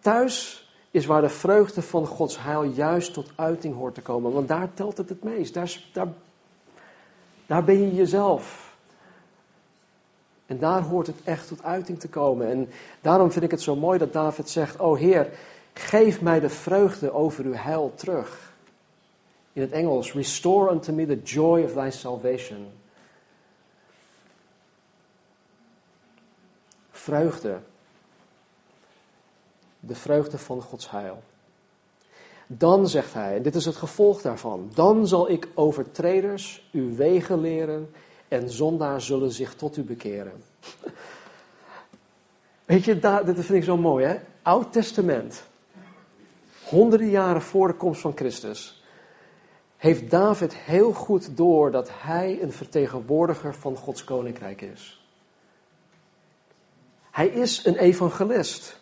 Thuis 0.00 0.68
is 0.90 1.06
waar 1.06 1.22
de 1.22 1.28
vreugde 1.28 1.82
van 1.82 2.06
Gods 2.06 2.42
heil 2.42 2.62
juist 2.62 3.12
tot 3.12 3.32
uiting 3.36 3.74
hoort 3.74 3.94
te 3.94 4.02
komen, 4.02 4.32
want 4.32 4.48
daar 4.48 4.74
telt 4.74 4.96
het 4.96 5.08
het 5.08 5.22
meest. 5.22 5.54
Daar, 5.54 5.80
daar, 5.92 6.08
daar 7.46 7.64
ben 7.64 7.80
je 7.80 7.94
jezelf. 7.94 8.67
En 10.48 10.58
daar 10.58 10.82
hoort 10.82 11.06
het 11.06 11.16
echt 11.24 11.48
tot 11.48 11.62
uiting 11.62 12.00
te 12.00 12.08
komen. 12.08 12.48
En 12.48 12.70
daarom 13.00 13.32
vind 13.32 13.44
ik 13.44 13.50
het 13.50 13.62
zo 13.62 13.76
mooi 13.76 13.98
dat 13.98 14.12
David 14.12 14.50
zegt: 14.50 14.80
O 14.80 14.94
Heer, 14.94 15.30
geef 15.72 16.20
mij 16.20 16.40
de 16.40 16.48
vreugde 16.48 17.12
over 17.12 17.44
uw 17.44 17.52
heil 17.52 17.92
terug. 17.94 18.52
In 19.52 19.62
het 19.62 19.70
Engels, 19.70 20.12
restore 20.12 20.70
unto 20.70 20.92
me 20.92 21.06
the 21.06 21.22
joy 21.22 21.62
of 21.62 21.72
thy 21.72 21.90
salvation. 21.90 22.66
Vreugde. 26.90 27.58
De 29.80 29.94
vreugde 29.94 30.38
van 30.38 30.62
Gods 30.62 30.90
heil. 30.90 31.22
Dan 32.46 32.88
zegt 32.88 33.14
hij, 33.14 33.36
en 33.36 33.42
dit 33.42 33.54
is 33.54 33.64
het 33.64 33.76
gevolg 33.76 34.22
daarvan, 34.22 34.70
dan 34.74 35.06
zal 35.06 35.30
ik 35.30 35.48
overtreders 35.54 36.68
uw 36.72 36.94
wegen 36.94 37.40
leren 37.40 37.90
en 38.28 38.50
zondaars 38.50 39.06
zullen 39.06 39.32
zich 39.32 39.54
tot 39.54 39.76
u 39.76 39.82
bekeren. 39.82 40.32
Weet 42.64 42.84
je, 42.84 42.98
dit 43.24 43.44
vind 43.44 43.50
ik 43.58 43.64
zo 43.64 43.76
mooi, 43.76 44.06
hè? 44.06 44.16
Oud 44.42 44.72
Testament, 44.72 45.42
honderden 46.64 47.10
jaren 47.10 47.42
voor 47.42 47.68
de 47.68 47.74
komst 47.74 48.00
van 48.00 48.12
Christus, 48.16 48.82
heeft 49.76 50.10
David 50.10 50.54
heel 50.54 50.92
goed 50.92 51.36
door 51.36 51.70
dat 51.70 51.90
hij 51.92 52.38
een 52.42 52.52
vertegenwoordiger 52.52 53.54
van 53.54 53.76
Gods 53.76 54.04
koninkrijk 54.04 54.60
is. 54.60 55.02
Hij 57.10 57.26
is 57.26 57.64
een 57.64 57.76
evangelist. 57.76 58.78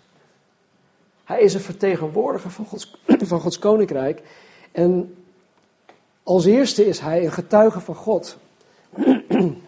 Hij 1.25 1.41
is 1.41 1.55
een 1.55 1.61
vertegenwoordiger 1.61 2.51
van 2.51 2.67
Gods, 2.67 3.01
van 3.33 3.41
Gods 3.41 3.59
koninkrijk. 3.59 4.23
En 4.73 5.17
als 6.23 6.45
eerste 6.45 6.87
is 6.87 6.99
hij 6.99 7.25
een 7.25 7.33
getuige 7.33 7.81
van 7.81 7.95
God. 7.95 8.37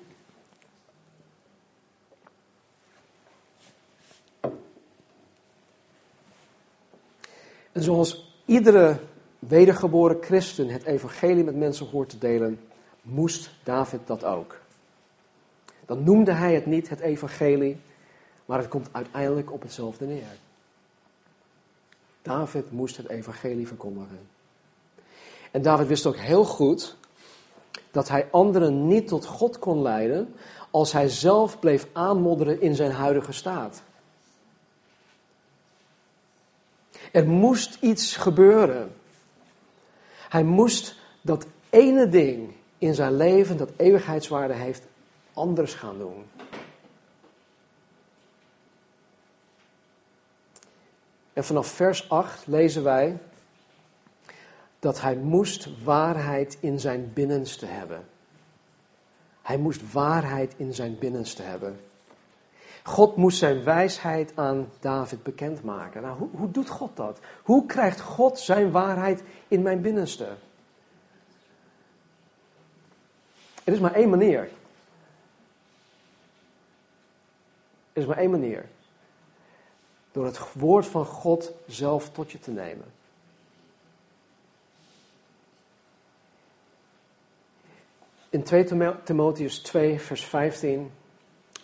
En 7.73 7.85
zoals 7.85 8.33
iedere 8.45 9.01
wedergeboren 9.39 10.17
christen 10.21 10.69
het 10.69 10.85
evangelie 10.85 11.45
met 11.45 11.57
mensen 11.57 11.87
hoort 11.87 12.09
te 12.09 12.19
delen, 12.19 12.61
moest 13.03 13.51
David 13.65 14.01
dat 14.07 14.25
ook. 14.25 14.61
Dan 15.87 16.03
noemde 16.03 16.33
hij 16.33 16.55
het 16.55 16.67
niet 16.67 16.89
het 16.89 17.01
evangelie, 17.01 17.77
maar 18.45 18.59
het 18.59 18.69
komt 18.69 18.89
uiteindelijk 18.93 19.53
op 19.53 19.63
hetzelfde 19.63 20.07
neer. 20.07 20.37
David 22.23 22.73
moest 22.73 22.97
het 22.97 23.09
evangelie 23.09 23.67
verkondigen. 23.67 24.21
En 25.51 25.63
David 25.63 25.87
wist 25.87 26.07
ook 26.07 26.17
heel 26.17 26.45
goed 26.45 26.97
dat 27.91 28.09
hij 28.09 28.29
anderen 28.31 28.87
niet 28.87 29.09
tot 29.09 29.25
God 29.25 29.59
kon 29.59 29.83
leiden 29.83 30.35
als 30.71 30.93
hij 30.93 31.09
zelf 31.09 31.59
bleef 31.59 31.87
aanmodderen 31.93 32.61
in 32.61 32.75
zijn 32.75 32.91
huidige 32.91 33.33
staat. 33.33 33.83
Er 37.13 37.29
moest 37.29 37.79
iets 37.81 38.17
gebeuren. 38.17 38.95
Hij 40.29 40.43
moest 40.43 40.97
dat 41.21 41.47
ene 41.71 42.09
ding 42.09 42.53
in 42.79 42.95
zijn 42.95 43.17
leven 43.17 43.57
dat 43.57 43.71
eeuwigheidswaarde 43.77 44.55
heeft 44.55 44.83
anders 45.33 45.75
gaan 45.75 45.99
doen. 45.99 46.25
En 51.33 51.45
vanaf 51.45 51.67
vers 51.67 52.11
8 52.11 52.47
lezen 52.47 52.83
wij 52.83 53.19
dat 54.79 55.01
hij 55.01 55.17
moest 55.17 55.83
waarheid 55.85 56.59
in 56.61 56.81
zijn 56.81 57.13
binnenste 57.13 57.67
hebben. 57.67 58.05
Hij 59.43 59.59
moest 59.59 59.93
waarheid 59.93 60.55
in 60.57 60.75
zijn 60.75 60.99
binnenste 60.99 61.43
hebben. 61.43 61.81
God 62.83 63.17
moest 63.17 63.39
zijn 63.39 63.65
wijsheid 63.65 64.33
aan 64.35 64.71
David 64.81 65.23
bekendmaken. 65.23 66.03
Nou, 66.03 66.19
hoe, 66.19 66.29
hoe 66.33 66.51
doet 66.51 66.69
God 66.69 66.97
dat? 66.97 67.21
Hoe 67.43 67.67
krijgt 67.67 68.01
God 68.01 68.39
zijn 68.39 68.71
waarheid 68.71 69.23
in 69.49 69.63
mijn 69.63 69.81
binnenste? 69.81 70.29
Er 73.65 73.73
is 73.73 73.81
maar 73.81 73.95
één 73.95 74.11
manier. 74.11 74.41
Er 77.93 78.03
is 78.03 78.07
maar 78.07 78.17
één 78.17 78.31
manier. 78.31 78.65
Door 80.13 80.25
het 80.25 80.53
woord 80.53 80.87
van 80.87 81.05
God 81.05 81.53
zelf 81.67 82.11
tot 82.11 82.33
je 82.33 82.39
te 82.39 82.51
nemen. 82.51 82.98
In 88.39 88.45
2 88.45 88.65
Timotheus 89.05 89.59
2, 89.59 90.01
vers 90.01 90.25
15 90.25 90.91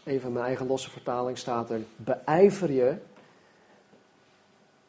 even 0.04 0.32
mijn 0.32 0.44
eigen 0.44 0.66
losse 0.66 0.90
vertaling 0.90 1.38
staat 1.38 1.70
er, 1.70 1.80
beijver 1.96 2.72
je 2.72 2.96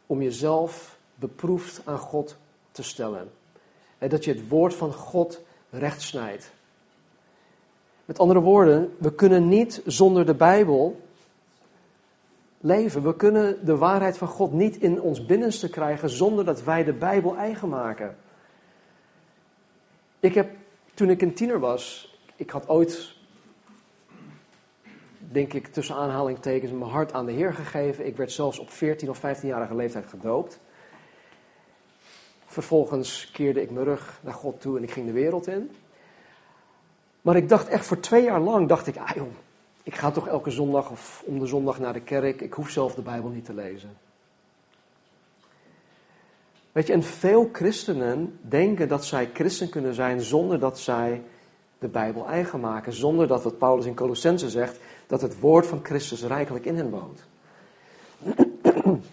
om 0.06 0.22
jezelf 0.22 0.98
beproefd 1.16 1.82
aan 1.84 1.98
God 1.98 2.38
te 2.72 2.84
stellen. 2.84 3.32
En 3.98 4.10
dat 4.10 4.24
je 4.24 4.32
het 4.32 4.48
woord 4.48 4.74
van 4.74 4.94
God 4.94 5.42
recht 5.70 6.02
snijdt. 6.02 6.52
Met 8.06 8.20
andere 8.20 8.40
woorden, 8.40 8.96
we 8.98 9.14
kunnen 9.14 9.48
niet 9.48 9.82
zonder 9.86 10.26
de 10.26 10.36
Bijbel 10.36 11.02
leven. 12.60 13.04
We 13.04 13.16
kunnen 13.16 13.66
de 13.66 13.78
waarheid 13.78 14.18
van 14.18 14.28
God 14.28 14.52
niet 14.52 14.78
in 14.78 15.02
ons 15.02 15.26
binnenste 15.26 15.70
krijgen 15.70 16.10
zonder 16.10 16.46
dat 16.46 16.64
wij 16.64 16.84
de 16.84 16.94
Bijbel 16.94 17.36
eigen 17.36 17.70
maken. 17.70 18.18
Ik 20.20 20.34
heb, 20.34 20.64
toen 20.96 21.10
ik 21.10 21.22
een 21.22 21.34
tiener 21.34 21.60
was, 21.60 22.16
ik 22.36 22.50
had 22.50 22.68
ooit, 22.68 23.14
denk 25.18 25.54
ik 25.54 25.68
tussen 25.68 25.96
aanhalingstekens, 25.96 26.72
mijn 26.72 26.92
hart 26.92 27.14
aan 27.14 27.26
de 27.26 27.32
Heer 27.32 27.54
gegeven. 27.54 28.06
Ik 28.06 28.18
werd 28.18 28.32
zelfs 28.32 28.60
op 28.60 28.70
14 28.70 29.10
of 29.10 29.18
15-jarige 29.18 29.76
leeftijd 29.76 30.06
gedoopt. 30.06 30.60
Vervolgens 32.46 33.32
keerde 33.34 33.62
ik 33.62 33.72
mijn 33.72 33.86
rug 33.86 34.20
naar 34.24 34.34
God 34.34 34.62
toe 34.62 34.78
en 34.78 34.84
ik 34.84 34.92
ging 34.92 35.06
de 35.06 35.12
wereld 35.12 35.48
in. 35.48 35.72
Maar 37.22 37.36
ik 37.36 37.50
dacht 37.50 37.68
echt 37.68 37.86
voor 37.86 38.00
twee 38.00 38.24
jaar 38.24 38.40
lang, 38.40 38.68
dacht 38.68 38.88
ik, 38.88 38.98
ah 38.98 39.16
joh, 39.16 39.28
ik 39.84 39.96
ga 39.96 40.12
toch 40.12 40.28
elke 40.28 40.52
zondag 40.52 40.90
of 40.90 41.24
om 41.26 41.40
de 41.40 41.46
zondag 41.46 41.80
naar 41.80 41.94
de 41.94 42.02
kerk. 42.02 42.42
Ik 42.42 42.54
hoef 42.54 42.70
zelf 42.70 42.96
de 42.96 43.02
Bijbel 43.02 43.30
niet 43.30 43.46
te 43.46 43.54
lezen. 43.54 43.98
Weet 46.76 46.88
je, 46.88 46.94
en 46.94 47.04
veel 47.04 47.50
christenen 47.52 48.40
denken 48.42 48.88
dat 48.88 49.06
zij 49.06 49.30
christen 49.34 49.70
kunnen 49.70 49.94
zijn 49.94 50.22
zonder 50.22 50.60
dat 50.60 50.80
zij 50.80 51.22
de 51.80 51.88
Bijbel 51.88 52.28
eigen 52.28 52.60
maken. 52.60 52.94
Zonder 52.94 53.28
dat, 53.28 53.44
wat 53.44 53.58
Paulus 53.58 53.86
in 53.86 53.96
Colossense 53.96 54.50
zegt, 54.50 54.80
dat 55.08 55.22
het 55.22 55.40
woord 55.40 55.68
van 55.68 55.80
Christus 55.84 56.24
rijkelijk 56.24 56.66
in 56.66 56.76
hen 56.76 56.90
woont. 56.90 57.24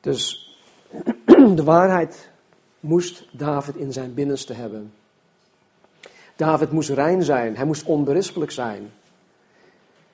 Dus 0.00 0.56
de 1.54 1.64
waarheid 1.64 2.30
moest 2.80 3.28
David 3.30 3.76
in 3.76 3.92
zijn 3.92 4.14
binnenste 4.14 4.52
hebben. 4.52 4.92
David 6.36 6.70
moest 6.70 6.90
rein 6.90 7.22
zijn, 7.22 7.56
hij 7.56 7.66
moest 7.66 7.84
onberispelijk 7.84 8.50
zijn. 8.50 8.90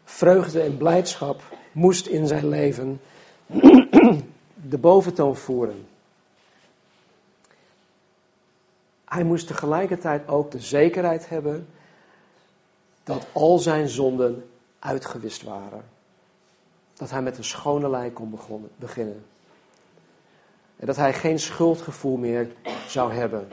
Vreugde 0.05 0.61
en 0.61 0.76
blijdschap 0.76 1.42
moest 1.72 2.07
in 2.07 2.26
zijn 2.26 2.48
leven 2.48 3.00
de 4.68 4.78
boventoon 4.78 5.36
voeren. 5.36 5.86
Hij 9.04 9.24
moest 9.24 9.46
tegelijkertijd 9.46 10.28
ook 10.28 10.50
de 10.50 10.60
zekerheid 10.60 11.28
hebben 11.28 11.68
dat 13.04 13.26
al 13.32 13.58
zijn 13.58 13.88
zonden 13.88 14.50
uitgewist 14.78 15.42
waren. 15.42 15.84
Dat 16.94 17.10
hij 17.10 17.22
met 17.22 17.38
een 17.38 17.44
schone 17.44 17.90
lei 17.90 18.12
kon 18.12 18.38
beginnen. 18.76 19.24
En 20.76 20.86
dat 20.86 20.96
hij 20.96 21.14
geen 21.14 21.38
schuldgevoel 21.38 22.16
meer 22.16 22.48
zou 22.88 23.12
hebben. 23.12 23.48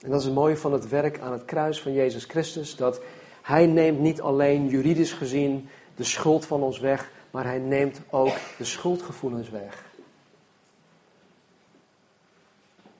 En 0.00 0.10
dat 0.10 0.18
is 0.20 0.24
het 0.24 0.34
mooie 0.34 0.56
van 0.56 0.72
het 0.72 0.88
werk 0.88 1.20
aan 1.20 1.32
het 1.32 1.44
kruis 1.44 1.82
van 1.82 1.92
Jezus 1.92 2.24
Christus. 2.24 2.76
Dat 2.76 3.00
hij 3.42 3.66
neemt 3.66 4.00
niet 4.00 4.20
alleen 4.20 4.68
juridisch 4.68 5.12
gezien 5.12 5.68
de 5.94 6.04
schuld 6.04 6.46
van 6.46 6.62
ons 6.62 6.78
weg, 6.78 7.10
maar 7.30 7.44
hij 7.44 7.58
neemt 7.58 8.00
ook 8.10 8.36
de 8.58 8.64
schuldgevoelens 8.64 9.50
weg. 9.50 9.84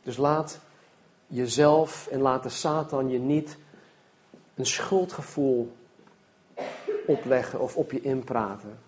Dus 0.02 0.16
laat 0.16 0.58
jezelf 1.26 2.06
en 2.06 2.20
laat 2.20 2.42
de 2.42 2.48
Satan 2.48 3.10
je 3.10 3.18
niet 3.18 3.58
een 4.54 4.66
schuldgevoel 4.66 5.76
opleggen 7.06 7.60
of 7.60 7.76
op 7.76 7.92
je 7.92 8.00
inpraten. 8.00 8.78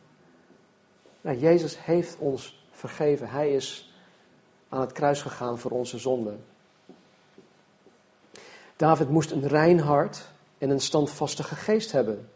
Nou, 1.21 1.39
Jezus 1.39 1.85
heeft 1.85 2.17
ons 2.19 2.67
vergeven. 2.71 3.29
Hij 3.29 3.55
is 3.55 3.93
aan 4.69 4.81
het 4.81 4.93
kruis 4.93 5.23
gegaan 5.23 5.59
voor 5.59 5.71
onze 5.71 5.99
zonden. 5.99 6.45
David 8.77 9.09
moest 9.09 9.31
een 9.31 9.49
rein 9.49 9.81
hart 9.81 10.29
en 10.59 10.71
een 10.71 10.81
standvastige 10.81 11.55
geest 11.55 11.93
hebben. 11.93 12.31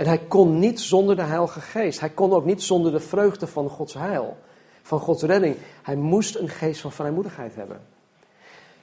En 0.00 0.06
hij 0.06 0.18
kon 0.18 0.58
niet 0.58 0.80
zonder 0.80 1.16
de 1.16 1.22
Heilige 1.22 1.60
Geest. 1.60 2.00
Hij 2.00 2.08
kon 2.08 2.32
ook 2.32 2.44
niet 2.44 2.62
zonder 2.62 2.92
de 2.92 3.00
vreugde 3.00 3.46
van 3.46 3.68
Gods 3.68 3.94
heil, 3.94 4.36
van 4.82 5.00
Gods 5.00 5.22
redding. 5.22 5.56
Hij 5.82 5.96
moest 5.96 6.36
een 6.36 6.48
geest 6.48 6.80
van 6.80 6.92
vrijmoedigheid 6.92 7.54
hebben. 7.54 7.80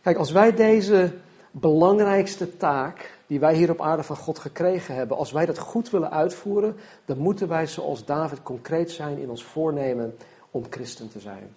Kijk, 0.01 0.17
als 0.17 0.31
wij 0.31 0.53
deze 0.53 1.13
belangrijkste 1.51 2.57
taak 2.57 3.17
die 3.27 3.39
wij 3.39 3.55
hier 3.55 3.69
op 3.69 3.81
aarde 3.81 4.03
van 4.03 4.15
God 4.15 4.39
gekregen 4.39 4.95
hebben, 4.95 5.17
als 5.17 5.31
wij 5.31 5.45
dat 5.45 5.57
goed 5.57 5.89
willen 5.89 6.11
uitvoeren, 6.11 6.75
dan 7.05 7.17
moeten 7.17 7.47
wij 7.47 7.67
zoals 7.67 8.05
David 8.05 8.43
concreet 8.43 8.91
zijn 8.91 9.17
in 9.17 9.29
ons 9.29 9.43
voornemen 9.43 10.15
om 10.51 10.65
christen 10.69 11.09
te 11.09 11.19
zijn. 11.19 11.49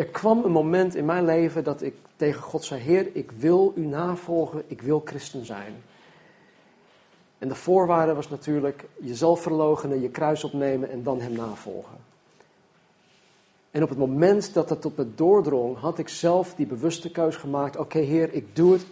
Er 0.00 0.06
kwam 0.06 0.44
een 0.44 0.52
moment 0.52 0.94
in 0.94 1.04
mijn 1.04 1.24
leven 1.24 1.64
dat 1.64 1.82
ik 1.82 1.94
tegen 2.16 2.42
God 2.42 2.64
zei: 2.64 2.80
Heer, 2.80 3.08
ik 3.12 3.30
wil 3.30 3.72
u 3.76 3.86
navolgen, 3.86 4.62
ik 4.66 4.82
wil 4.82 5.02
christen 5.04 5.44
zijn. 5.44 5.82
En 7.38 7.48
de 7.48 7.54
voorwaarde 7.54 8.14
was 8.14 8.28
natuurlijk 8.28 8.84
jezelf 9.00 9.42
verloochenen, 9.42 10.00
je 10.00 10.08
kruis 10.08 10.44
opnemen 10.44 10.90
en 10.90 11.02
dan 11.02 11.20
hem 11.20 11.32
navolgen. 11.32 11.96
En 13.70 13.82
op 13.82 13.88
het 13.88 13.98
moment 13.98 14.54
dat 14.54 14.68
dat 14.68 14.80
tot 14.80 14.96
me 14.96 15.14
doordrong, 15.14 15.76
had 15.76 15.98
ik 15.98 16.08
zelf 16.08 16.54
die 16.54 16.66
bewuste 16.66 17.10
keus 17.10 17.36
gemaakt: 17.36 17.76
Oké, 17.76 17.98
Heer, 17.98 18.32
ik 18.32 18.56
doe 18.56 18.72
het. 18.72 18.86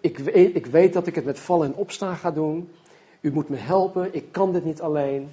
Ik 0.00 0.18
weet, 0.18 0.56
ik 0.56 0.66
weet 0.66 0.92
dat 0.92 1.06
ik 1.06 1.14
het 1.14 1.24
met 1.24 1.38
vallen 1.38 1.66
en 1.66 1.74
opstaan 1.74 2.16
ga 2.16 2.30
doen. 2.30 2.70
U 3.20 3.32
moet 3.32 3.48
me 3.48 3.56
helpen, 3.56 4.14
ik 4.14 4.32
kan 4.32 4.52
dit 4.52 4.64
niet 4.64 4.80
alleen. 4.80 5.30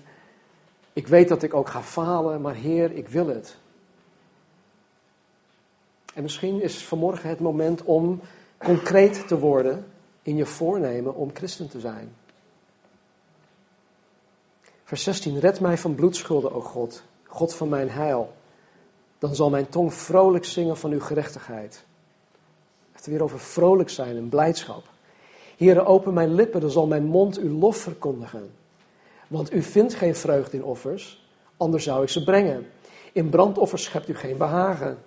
Ik 0.94 1.08
weet 1.08 1.28
dat 1.28 1.44
ik 1.44 1.54
ook 1.54 1.70
ga 1.70 1.82
falen, 1.82 2.42
maar 2.42 2.56
Heer, 2.56 2.92
ik 2.92 3.08
wil 3.08 3.28
het. 3.28 3.60
En 6.14 6.22
misschien 6.22 6.62
is 6.62 6.84
vanmorgen 6.84 7.30
het 7.30 7.40
moment 7.40 7.84
om 7.84 8.22
concreet 8.58 9.28
te 9.28 9.40
worden 9.40 9.86
in 10.22 10.36
je 10.36 10.46
voornemen 10.46 11.16
om 11.16 11.30
christen 11.34 11.70
te 11.70 11.80
zijn. 11.80 12.16
Vers 14.84 15.04
16. 15.04 15.40
Red 15.40 15.60
mij 15.60 15.78
van 15.78 15.96
bloedschulden, 15.96 16.54
o 16.54 16.62
God, 16.62 17.04
God 17.28 17.54
van 17.54 17.70
mijn 17.70 17.90
heil. 17.90 18.34
Dan 19.20 19.36
zal 19.36 19.50
mijn 19.50 19.70
tong 19.70 19.94
vrolijk 19.94 20.46
zingen 20.46 20.78
van 20.78 20.92
uw 20.92 21.00
gerechtigheid. 21.00 21.84
Het 22.92 23.06
weer 23.06 23.24
over 23.24 23.40
vrolijk 23.40 23.90
zijn 23.90 24.18
en 24.18 24.30
blijdschap. 24.30 24.84
Heere, 25.58 25.86
open 25.86 26.14
mijn 26.14 26.34
lippen, 26.34 26.62
dan 26.62 26.70
zal 26.70 26.88
mijn 26.88 27.04
mond 27.04 27.38
uw 27.38 27.60
lof 27.60 27.78
verkondigen. 27.78 28.52
Want 29.28 29.54
u 29.54 29.62
vindt 29.62 29.94
geen 29.94 30.16
vreugde 30.16 30.58
in 30.58 30.64
offers, 30.64 31.30
anders 31.58 31.84
zou 31.84 32.04
ik 32.04 32.10
ze 32.10 32.24
brengen. 32.24 32.68
In 33.12 33.30
brandoffers 33.30 33.84
schept 33.84 34.10
u 34.10 34.16
geen 34.16 34.38
behagen. 34.38 34.98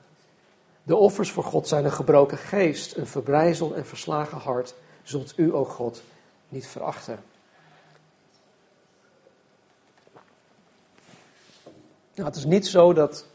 De 0.85 0.97
offers 0.97 1.31
voor 1.31 1.45
God 1.45 1.69
zijn 1.69 1.85
een 1.85 1.93
gebroken 1.93 2.39
geest, 2.39 2.97
een 2.97 3.07
verbrijzeld 3.07 3.73
en 3.73 3.87
verslagen 3.87 4.39
hart, 4.39 4.75
zult 5.03 5.33
u, 5.37 5.53
o 5.53 5.65
God, 5.65 6.03
niet 6.49 6.67
verachten. 6.67 7.19
Nou, 12.15 12.29
het 12.29 12.37
is 12.37 12.45
niet 12.45 12.67
zo 12.67 12.93
dat 12.93 13.27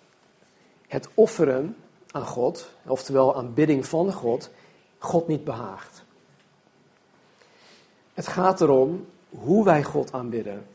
het 0.88 1.10
offeren 1.14 1.76
aan 2.12 2.26
God, 2.26 2.70
oftewel 2.86 3.36
aanbidding 3.36 3.86
van 3.86 4.14
God, 4.14 4.50
God 4.98 5.28
niet 5.28 5.44
behaagt. 5.44 6.04
Het 8.14 8.28
gaat 8.28 8.62
erom 8.62 9.08
hoe 9.30 9.66
wij 9.66 9.84
God 9.84 10.12
aanbidden. 10.12 10.68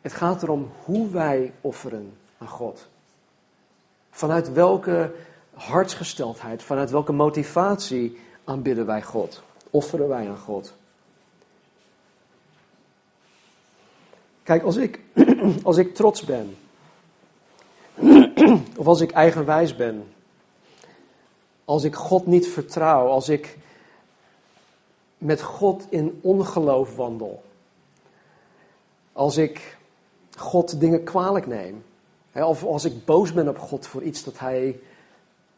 Het 0.00 0.12
gaat 0.12 0.42
erom 0.42 0.70
hoe 0.84 1.10
wij 1.10 1.52
offeren 1.60 2.16
aan 2.38 2.48
God. 2.48 2.88
Vanuit 4.10 4.52
welke 4.52 5.14
hartsgesteldheid, 5.54 6.62
vanuit 6.62 6.90
welke 6.90 7.12
motivatie 7.12 8.18
aanbidden 8.44 8.86
wij 8.86 9.02
God? 9.02 9.42
Offeren 9.70 10.08
wij 10.08 10.28
aan 10.28 10.38
God? 10.38 10.74
Kijk, 14.42 14.62
als 14.62 14.76
ik, 14.76 15.00
als 15.62 15.76
ik 15.76 15.94
trots 15.94 16.24
ben, 16.24 16.56
of 18.76 18.86
als 18.86 19.00
ik 19.00 19.10
eigenwijs 19.10 19.76
ben, 19.76 20.12
als 21.64 21.84
ik 21.84 21.94
God 21.94 22.26
niet 22.26 22.48
vertrouw, 22.48 23.08
als 23.08 23.28
ik 23.28 23.58
met 25.18 25.42
God 25.42 25.86
in 25.88 26.18
ongeloof 26.22 26.96
wandel, 26.96 27.42
als 29.12 29.36
ik 29.36 29.76
God 30.36 30.80
dingen 30.80 31.04
kwalijk 31.04 31.46
neem, 31.46 31.84
of 32.32 32.64
als 32.64 32.84
ik 32.84 33.04
boos 33.04 33.32
ben 33.32 33.48
op 33.48 33.58
God 33.58 33.86
voor 33.86 34.02
iets 34.02 34.24
dat 34.24 34.38
Hij 34.38 34.80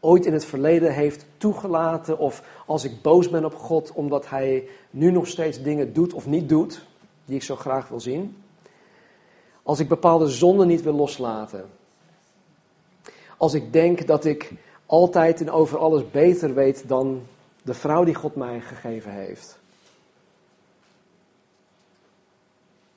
ooit 0.06 0.26
in 0.26 0.32
het 0.32 0.44
verleden 0.44 0.92
heeft 0.92 1.26
toegelaten. 1.36 2.18
Of 2.18 2.42
als 2.66 2.84
ik 2.84 3.02
boos 3.02 3.30
ben 3.30 3.44
op 3.44 3.54
God 3.54 3.92
omdat 3.92 4.28
Hij 4.28 4.68
nu 4.90 5.10
nog 5.10 5.26
steeds 5.26 5.62
dingen 5.62 5.92
doet 5.92 6.12
of 6.12 6.26
niet 6.26 6.48
doet 6.48 6.86
die 7.24 7.36
ik 7.36 7.42
zo 7.42 7.56
graag 7.56 7.88
wil 7.88 8.00
zien. 8.00 8.36
Als 9.62 9.78
ik 9.78 9.88
bepaalde 9.88 10.28
zonden 10.28 10.66
niet 10.66 10.82
wil 10.82 10.94
loslaten. 10.94 11.64
Als 13.36 13.54
ik 13.54 13.72
denk 13.72 14.06
dat 14.06 14.24
ik 14.24 14.52
altijd 14.86 15.40
en 15.40 15.50
over 15.50 15.78
alles 15.78 16.10
beter 16.10 16.54
weet 16.54 16.88
dan 16.88 17.22
de 17.62 17.74
vrouw 17.74 18.04
die 18.04 18.14
God 18.14 18.34
mij 18.34 18.60
gegeven 18.60 19.12
heeft. 19.12 19.58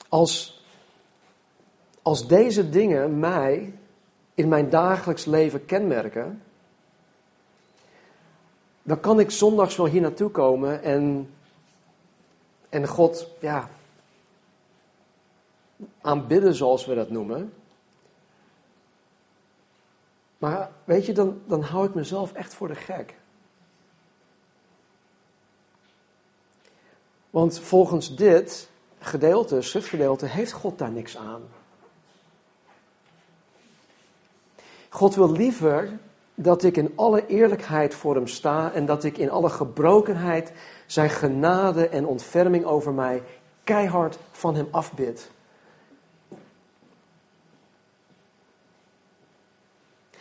Als, 0.09 0.63
als 2.01 2.27
deze 2.27 2.69
dingen 2.69 3.19
mij 3.19 3.73
in 4.33 4.47
mijn 4.47 4.69
dagelijks 4.69 5.25
leven 5.25 5.65
kenmerken, 5.65 6.41
dan 8.89 8.99
kan 8.99 9.19
ik 9.19 9.31
zondags 9.31 9.75
wel 9.75 9.85
hier 9.85 10.01
naartoe 10.01 10.29
komen 10.29 10.83
en 10.83 11.29
en 12.69 12.87
God, 12.87 13.27
ja, 13.39 13.69
aanbidden 16.01 16.55
zoals 16.55 16.85
we 16.85 16.95
dat 16.95 17.09
noemen. 17.09 17.53
Maar 20.37 20.71
weet 20.83 21.05
je, 21.05 21.13
dan, 21.13 21.41
dan 21.45 21.61
hou 21.61 21.87
ik 21.87 21.93
mezelf 21.93 22.33
echt 22.33 22.53
voor 22.53 22.67
de 22.67 22.75
gek. 22.75 23.15
Want 27.29 27.59
volgens 27.59 28.15
dit 28.15 28.69
gedeelte, 28.99 29.61
schriftgedeelte, 29.61 30.25
heeft 30.25 30.51
God 30.51 30.77
daar 30.77 30.91
niks 30.91 31.17
aan. 31.17 31.41
God 34.89 35.15
wil 35.15 35.31
liever 35.31 35.99
dat 36.41 36.63
ik 36.63 36.77
in 36.77 36.91
alle 36.95 37.27
eerlijkheid 37.27 37.93
voor 37.93 38.15
hem 38.15 38.27
sta 38.27 38.73
en 38.73 38.85
dat 38.85 39.03
ik 39.03 39.17
in 39.17 39.29
alle 39.29 39.49
gebrokenheid 39.49 40.51
zijn 40.85 41.09
genade 41.09 41.87
en 41.87 42.05
ontferming 42.05 42.65
over 42.65 42.93
mij 42.93 43.23
keihard 43.63 44.19
van 44.31 44.55
hem 44.55 44.67
afbid. 44.71 45.31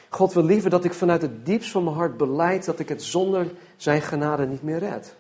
God 0.08 0.32
wil 0.32 0.44
liever 0.44 0.70
dat 0.70 0.84
ik 0.84 0.92
vanuit 0.92 1.22
het 1.22 1.46
diepst 1.46 1.70
van 1.70 1.84
mijn 1.84 1.96
hart 1.96 2.16
beleid 2.16 2.64
dat 2.64 2.78
ik 2.78 2.88
het 2.88 3.02
zonder 3.02 3.50
zijn 3.76 4.02
genade 4.02 4.46
niet 4.46 4.62
meer 4.62 4.78
red. 4.78 5.14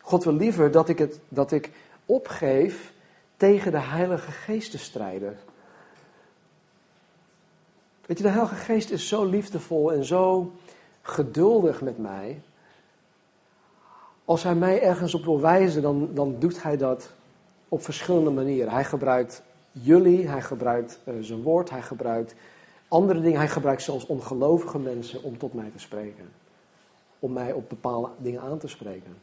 God 0.00 0.24
wil 0.24 0.34
liever 0.34 0.70
dat 0.70 0.88
ik, 0.88 0.98
het, 0.98 1.18
dat 1.28 1.52
ik 1.52 1.70
opgeef 2.06 2.92
tegen 3.36 3.72
de 3.72 3.80
Heilige 3.80 4.30
Geest 4.30 4.70
te 4.70 4.78
strijden. 4.78 5.38
Weet 8.06 8.16
je, 8.18 8.24
de 8.24 8.30
Heilige 8.30 8.54
Geest 8.54 8.90
is 8.90 9.08
zo 9.08 9.24
liefdevol 9.24 9.92
en 9.92 10.04
zo 10.04 10.52
geduldig 11.02 11.80
met 11.80 11.98
mij. 11.98 12.40
Als 14.24 14.42
hij 14.42 14.54
mij 14.54 14.82
ergens 14.82 15.14
op 15.14 15.24
wil 15.24 15.40
wijzen, 15.40 15.82
dan, 15.82 16.08
dan 16.14 16.36
doet 16.38 16.62
hij 16.62 16.76
dat 16.76 17.12
op 17.68 17.82
verschillende 17.82 18.30
manieren. 18.30 18.72
Hij 18.72 18.84
gebruikt 18.84 19.42
jullie, 19.72 20.28
hij 20.28 20.42
gebruikt 20.42 21.00
uh, 21.04 21.14
zijn 21.20 21.42
woord, 21.42 21.70
hij 21.70 21.82
gebruikt 21.82 22.34
andere 22.88 23.20
dingen. 23.20 23.38
Hij 23.38 23.48
gebruikt 23.48 23.82
zelfs 23.82 24.06
ongelovige 24.06 24.78
mensen 24.78 25.22
om 25.22 25.38
tot 25.38 25.54
mij 25.54 25.70
te 25.70 25.78
spreken. 25.78 26.28
Om 27.18 27.32
mij 27.32 27.52
op 27.52 27.68
bepaalde 27.68 28.08
dingen 28.18 28.40
aan 28.40 28.58
te 28.58 28.68
spreken. 28.68 29.16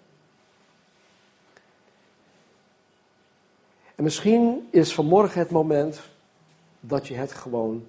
En 3.95 4.03
misschien 4.03 4.67
is 4.69 4.93
vanmorgen 4.93 5.39
het 5.39 5.51
moment 5.51 6.01
dat 6.79 7.07
je 7.07 7.15
het 7.15 7.31
gewoon 7.31 7.85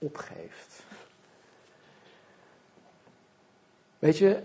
opgeeft. 0.00 0.84
Weet 3.98 4.18
je, 4.18 4.42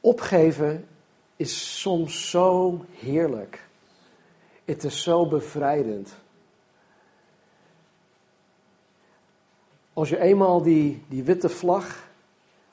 opgeven 0.00 0.88
is 1.36 1.80
soms 1.80 2.30
zo 2.30 2.84
heerlijk. 2.92 3.66
Het 4.64 4.84
is 4.84 5.02
zo 5.02 5.26
bevrijdend. 5.26 6.14
Als 9.92 10.08
je 10.08 10.20
eenmaal 10.20 10.62
die, 10.62 11.04
die 11.08 11.22
witte 11.22 11.48
vlag 11.48 12.08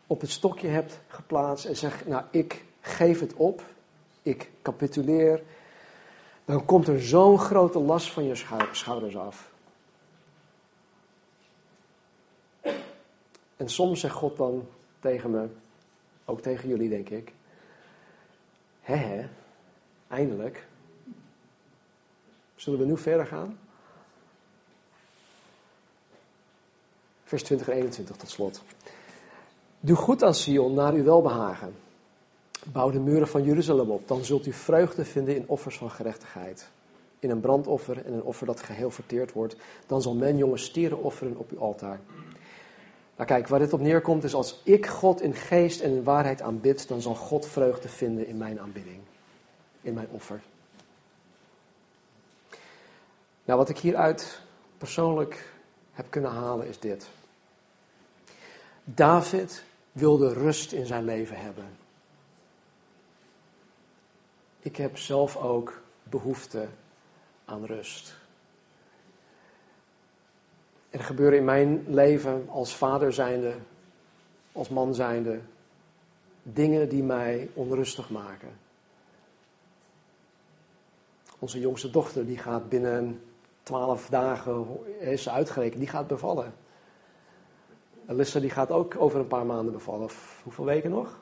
op 0.08 0.22
het 0.22 0.30
stokje 0.30 0.68
hebt 0.68 1.00
geplaatst 1.08 1.66
en 1.66 1.76
zegt, 1.76 2.08
nou 2.08 2.24
ik 2.32 2.66
geef 2.82 3.20
het 3.20 3.34
op, 3.34 3.62
ik 4.22 4.52
capituleer, 4.62 5.44
dan 6.46 6.66
komt 6.66 6.88
er 6.88 7.02
zo'n 7.02 7.40
grote 7.40 7.80
last 7.80 8.12
van 8.12 8.24
je 8.24 8.36
schouders 8.72 9.18
af. 9.18 9.54
En 13.58 13.70
soms 13.70 13.99
zegt 13.99 14.16
God 14.16 14.38
dan 14.38 14.68
tegen 14.99 15.32
me, 15.32 15.47
ook 16.26 16.41
tegen 16.41 16.70
jullie 16.70 16.89
denk 16.89 17.10
ik, 17.10 17.34
hè 18.82 19.26
eindelijk. 20.08 20.68
Zullen 22.56 22.80
we 22.80 22.86
nu 22.86 22.97
verder 22.97 23.26
gaan? 23.26 23.60
Vers 27.24 27.43
20 27.43 27.70
en 27.70 27.76
21 27.76 28.16
tot 28.16 28.30
slot. 28.30 28.62
Doe 29.80 29.95
goed 29.95 30.24
aan 30.24 30.34
Sion 30.34 30.74
naar 30.74 30.93
uw 30.93 31.03
welbehagen. 31.03 31.76
Bouw 32.72 32.89
de 32.89 32.99
muren 32.99 33.28
van 33.28 33.43
Jeruzalem 33.43 33.89
op, 33.89 34.08
dan 34.08 34.24
zult 34.24 34.45
u 34.45 34.53
vreugde 34.53 35.06
vinden 35.06 35.36
in 35.36 35.47
offers 35.47 35.78
van 35.78 35.91
gerechtigheid. 35.91 36.70
In 37.20 37.30
een 37.30 37.39
brandoffer 37.39 38.06
en 38.06 38.14
een 38.14 38.24
offer 38.24 38.45
dat 38.45 38.62
geheel 38.62 38.91
verteerd 38.91 39.32
wordt. 39.32 39.56
Dan 39.88 40.01
zal 40.01 40.16
men 40.16 40.38
jonge 40.38 40.58
stieren 40.58 41.03
offeren 41.03 41.38
op 41.38 41.51
uw 41.51 41.60
altaar. 41.60 41.99
Nou 43.16 43.28
kijk, 43.28 43.47
waar 43.47 43.59
dit 43.59 43.74
op 43.74 43.80
neerkomt 43.80 44.24
is 44.24 44.34
als 44.34 44.61
ik 44.63 44.86
God 44.86 45.22
in 45.22 45.34
geest 45.34 45.82
en 45.82 45.89
in 45.89 46.03
waarheid 46.03 46.41
aanbid, 46.41 46.88
dan 46.88 47.01
zal 47.01 47.16
God 47.16 47.47
vreugde 47.47 47.89
vinden 47.89 48.28
in 48.28 48.38
mijn 48.38 48.59
aanbidding. 48.59 48.99
In 49.82 49.93
mijn 49.93 50.07
offer. 50.11 50.41
Nou, 53.45 53.59
wat 53.59 53.70
ik 53.70 53.78
hieruit 53.78 54.39
persoonlijk 54.78 55.53
heb 55.91 56.05
kunnen 56.09 56.32
halen 56.32 56.68
is 56.68 56.80
dit. 56.80 57.07
David 58.84 59.63
wilde 59.91 60.34
rust 60.34 60.72
in 60.72 60.86
zijn 60.86 61.03
leven 61.03 61.38
hebben. 61.38 61.78
Ik 64.59 64.76
heb 64.76 64.97
zelf 64.97 65.38
ook 65.38 65.82
behoefte 66.03 66.68
aan 67.45 67.66
rust. 67.66 68.16
Er 70.96 71.04
gebeuren 71.04 71.38
in 71.38 71.46
mijn 71.46 71.84
leven 71.88 72.46
als 72.50 72.76
vader 72.76 73.14
zijnde, 73.14 73.54
als 74.52 74.70
man 74.70 74.93
zijnde, 74.93 75.39
dingen 76.43 76.89
die 76.89 77.04
mij 77.04 77.50
onrustig 77.54 78.10
maken. 78.10 78.50
Onze 81.39 81.60
jongste 81.60 81.89
dochter 81.89 82.26
die 82.26 82.38
gaat 82.38 82.70
binnen 82.70 83.22
twaalf 83.64 84.10
dagen, 84.10 84.68
is 85.00 85.30
uitgerekend, 85.30 85.80
die 85.80 85.89
gaat 85.89 86.08
bevallen. 86.08 86.54
Alyssa 88.08 88.39
die 88.39 88.50
gaat 88.50 88.72
ook 88.72 88.96
over 88.98 89.20
een 89.20 89.28
paar 89.28 89.46
maanden 89.46 89.74
bevallen. 89.74 90.10
hoeveel 90.43 90.66
weken 90.66 90.89
nog? 90.89 91.22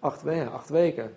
Acht, 0.00 0.22
weken, 0.22 0.52
acht 0.52 0.68
weken. 0.68 1.16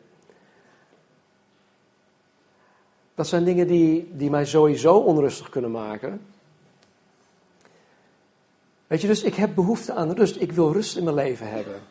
Dat 3.17 3.27
zijn 3.27 3.43
dingen 3.43 3.67
die, 3.67 4.11
die 4.13 4.29
mij 4.29 4.45
sowieso 4.45 4.97
onrustig 4.97 5.49
kunnen 5.49 5.71
maken. 5.71 6.21
Weet 8.87 9.01
je, 9.01 9.07
dus 9.07 9.23
ik 9.23 9.35
heb 9.35 9.55
behoefte 9.55 9.93
aan 9.93 10.11
rust. 10.11 10.41
Ik 10.41 10.51
wil 10.51 10.71
rust 10.71 10.97
in 10.97 11.03
mijn 11.03 11.15
leven 11.15 11.49
hebben. 11.49 11.81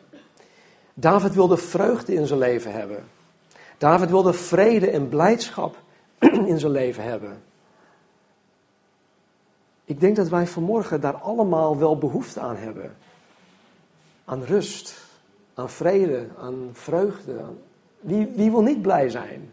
David 0.93 1.33
wilde 1.33 1.57
vreugde 1.57 2.13
in 2.13 2.27
zijn 2.27 2.39
leven 2.39 2.71
hebben. 2.71 3.03
David 3.77 4.09
wilde 4.09 4.33
vrede 4.33 4.89
en 4.89 5.09
blijdschap 5.09 5.75
in 6.51 6.59
zijn 6.59 6.71
leven 6.71 7.03
hebben. 7.03 7.43
Ik 9.85 9.99
denk 9.99 10.15
dat 10.15 10.29
wij 10.29 10.47
vanmorgen 10.47 11.01
daar 11.01 11.15
allemaal 11.15 11.77
wel 11.77 11.97
behoefte 11.97 12.39
aan 12.39 12.57
hebben. 12.57 12.95
Aan 14.25 14.43
rust, 14.43 14.95
aan 15.53 15.69
vrede, 15.69 16.27
aan 16.39 16.69
vreugde. 16.73 17.43
Wie, 17.99 18.27
wie 18.35 18.51
wil 18.51 18.61
niet 18.61 18.81
blij 18.81 19.09
zijn? 19.09 19.51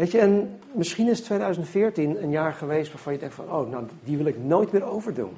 Weet 0.00 0.10
je, 0.10 0.18
en 0.18 0.60
misschien 0.72 1.08
is 1.08 1.20
2014 1.20 2.22
een 2.22 2.30
jaar 2.30 2.52
geweest 2.52 2.92
waarvan 2.92 3.12
je 3.12 3.18
denkt 3.18 3.34
van, 3.34 3.52
oh, 3.52 3.70
nou, 3.70 3.86
die 4.04 4.16
wil 4.16 4.26
ik 4.26 4.38
nooit 4.38 4.72
meer 4.72 4.84
overdoen. 4.84 5.36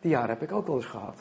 Die 0.00 0.10
jaren 0.10 0.28
heb 0.28 0.42
ik 0.42 0.52
ook 0.52 0.66
wel 0.66 0.76
eens 0.76 0.84
gehad. 0.84 1.18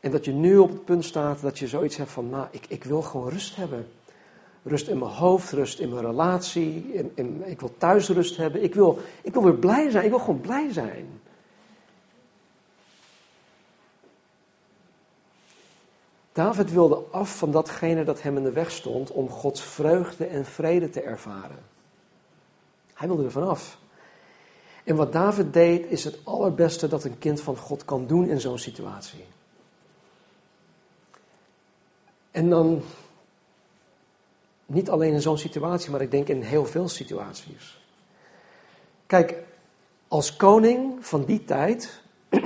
En 0.00 0.10
dat 0.10 0.24
je 0.24 0.32
nu 0.32 0.58
op 0.58 0.68
het 0.68 0.84
punt 0.84 1.04
staat 1.04 1.42
dat 1.42 1.58
je 1.58 1.68
zoiets 1.68 1.96
hebt 1.96 2.10
van, 2.10 2.30
nou, 2.30 2.46
ik, 2.50 2.66
ik 2.68 2.84
wil 2.84 3.02
gewoon 3.02 3.28
rust 3.28 3.56
hebben. 3.56 3.88
Rust 4.62 4.88
in 4.88 4.98
mijn 4.98 5.10
hoofd, 5.10 5.52
rust 5.52 5.78
in 5.78 5.88
mijn 5.88 6.06
relatie. 6.06 6.92
In, 6.92 7.12
in, 7.14 7.42
ik 7.46 7.60
wil 7.60 7.74
thuis 7.78 8.08
rust 8.08 8.36
hebben. 8.36 8.62
Ik 8.62 8.74
wil, 8.74 8.98
ik 9.22 9.32
wil 9.32 9.42
weer 9.42 9.54
blij 9.54 9.90
zijn. 9.90 10.04
Ik 10.04 10.10
wil 10.10 10.18
gewoon 10.18 10.40
blij 10.40 10.72
zijn. 10.72 11.20
David 16.36 16.72
wilde 16.72 17.02
af 17.10 17.38
van 17.38 17.50
datgene 17.50 18.04
dat 18.04 18.22
hem 18.22 18.36
in 18.36 18.42
de 18.42 18.52
weg 18.52 18.70
stond 18.70 19.10
om 19.10 19.28
Gods 19.28 19.62
vreugde 19.62 20.26
en 20.26 20.44
vrede 20.44 20.90
te 20.90 21.00
ervaren. 21.00 21.64
Hij 22.94 23.06
wilde 23.08 23.24
er 23.24 23.30
vanaf. 23.30 23.78
En 24.84 24.96
wat 24.96 25.12
David 25.12 25.52
deed 25.52 25.86
is 25.90 26.04
het 26.04 26.18
allerbeste 26.24 26.88
dat 26.88 27.04
een 27.04 27.18
kind 27.18 27.40
van 27.40 27.56
God 27.56 27.84
kan 27.84 28.06
doen 28.06 28.28
in 28.28 28.40
zo'n 28.40 28.58
situatie. 28.58 29.24
En 32.30 32.50
dan 32.50 32.82
niet 34.66 34.90
alleen 34.90 35.12
in 35.12 35.22
zo'n 35.22 35.38
situatie, 35.38 35.90
maar 35.90 36.00
ik 36.00 36.10
denk 36.10 36.28
in 36.28 36.42
heel 36.42 36.66
veel 36.66 36.88
situaties. 36.88 37.80
Kijk, 39.06 39.42
als 40.08 40.36
koning 40.36 41.06
van 41.06 41.24
die 41.24 41.44
tijd 41.44 42.02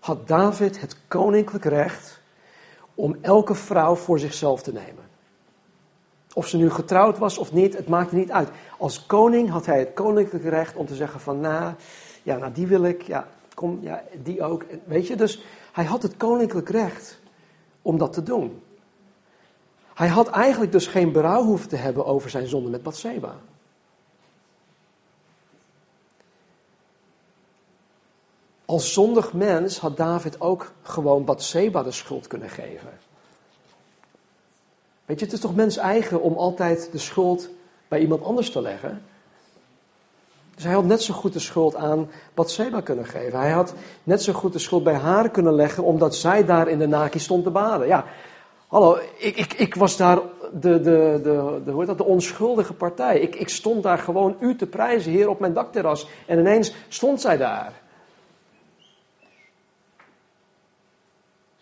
had 0.00 0.28
David 0.28 0.80
het 0.80 0.96
koninklijk 1.08 1.64
recht 1.64 2.22
om 2.94 3.16
elke 3.20 3.54
vrouw 3.54 3.94
voor 3.94 4.18
zichzelf 4.18 4.62
te 4.62 4.72
nemen. 4.72 5.04
Of 6.34 6.48
ze 6.48 6.56
nu 6.56 6.70
getrouwd 6.70 7.18
was 7.18 7.38
of 7.38 7.52
niet, 7.52 7.76
het 7.76 7.88
maakte 7.88 8.14
niet 8.14 8.30
uit. 8.30 8.48
Als 8.78 9.06
koning 9.06 9.50
had 9.50 9.66
hij 9.66 9.78
het 9.78 9.92
koninklijke 9.94 10.48
recht 10.48 10.76
om 10.76 10.86
te 10.86 10.94
zeggen 10.94 11.20
van, 11.20 11.40
nou, 11.40 11.74
Ja, 12.22 12.36
nou 12.36 12.52
die 12.52 12.66
wil 12.66 12.84
ik, 12.84 13.02
ja, 13.02 13.26
kom, 13.54 13.78
ja, 13.82 14.02
die 14.22 14.42
ook. 14.42 14.64
Weet 14.84 15.06
je, 15.06 15.16
dus 15.16 15.44
hij 15.72 15.84
had 15.84 16.02
het 16.02 16.16
koninklijk 16.16 16.68
recht 16.68 17.20
om 17.82 17.98
dat 17.98 18.12
te 18.12 18.22
doen. 18.22 18.62
Hij 19.94 20.08
had 20.08 20.28
eigenlijk 20.28 20.72
dus 20.72 20.86
geen 20.86 21.12
berouw 21.12 21.44
hoeven 21.44 21.68
te 21.68 21.76
hebben 21.76 22.06
over 22.06 22.30
zijn 22.30 22.46
zonde 22.46 22.70
met 22.70 22.82
Bathseba. 22.82 23.36
Als 28.74 28.92
zondig 28.92 29.32
mens 29.32 29.78
had 29.78 29.96
David 29.96 30.40
ook 30.40 30.72
gewoon 30.82 31.24
Bathseba 31.24 31.82
de 31.82 31.90
schuld 31.90 32.26
kunnen 32.26 32.48
geven. 32.48 32.90
Weet 35.04 35.18
je, 35.18 35.24
het 35.24 35.34
is 35.34 35.40
toch 35.40 35.54
mens 35.54 35.76
eigen 35.76 36.20
om 36.20 36.36
altijd 36.36 36.88
de 36.92 36.98
schuld 36.98 37.48
bij 37.88 38.00
iemand 38.00 38.22
anders 38.22 38.50
te 38.50 38.60
leggen? 38.60 39.02
Dus 40.54 40.64
hij 40.64 40.72
had 40.72 40.84
net 40.84 41.02
zo 41.02 41.14
goed 41.14 41.32
de 41.32 41.38
schuld 41.38 41.74
aan 41.74 42.10
Bathseba 42.34 42.80
kunnen 42.80 43.06
geven. 43.06 43.38
Hij 43.38 43.50
had 43.50 43.74
net 44.02 44.22
zo 44.22 44.32
goed 44.32 44.52
de 44.52 44.58
schuld 44.58 44.84
bij 44.84 44.94
haar 44.94 45.30
kunnen 45.30 45.54
leggen, 45.54 45.84
omdat 45.84 46.16
zij 46.16 46.44
daar 46.44 46.68
in 46.68 46.78
de 46.78 46.88
naki 46.88 47.18
stond 47.18 47.44
te 47.44 47.50
baden. 47.50 47.86
Ja, 47.86 48.04
hallo, 48.68 48.98
ik, 49.18 49.36
ik, 49.36 49.52
ik 49.52 49.74
was 49.74 49.96
daar 49.96 50.18
de, 50.52 50.80
de, 50.80 51.20
de, 51.22 51.60
de, 51.64 51.70
hoe 51.70 51.84
dat, 51.84 51.98
de 51.98 52.04
onschuldige 52.04 52.72
partij. 52.72 53.20
Ik, 53.20 53.34
ik 53.34 53.48
stond 53.48 53.82
daar 53.82 53.98
gewoon 53.98 54.36
u 54.40 54.56
te 54.56 54.66
prijzen, 54.66 55.12
hier 55.12 55.28
op 55.28 55.40
mijn 55.40 55.52
dakterras. 55.52 56.08
En 56.26 56.38
ineens 56.38 56.74
stond 56.88 57.20
zij 57.20 57.36
daar. 57.36 57.82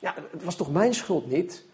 Ja, 0.03 0.15
het 0.31 0.45
was 0.45 0.57
toch 0.57 0.73
mijn 0.73 0.95
schuld 0.95 1.27
niet? 1.27 1.65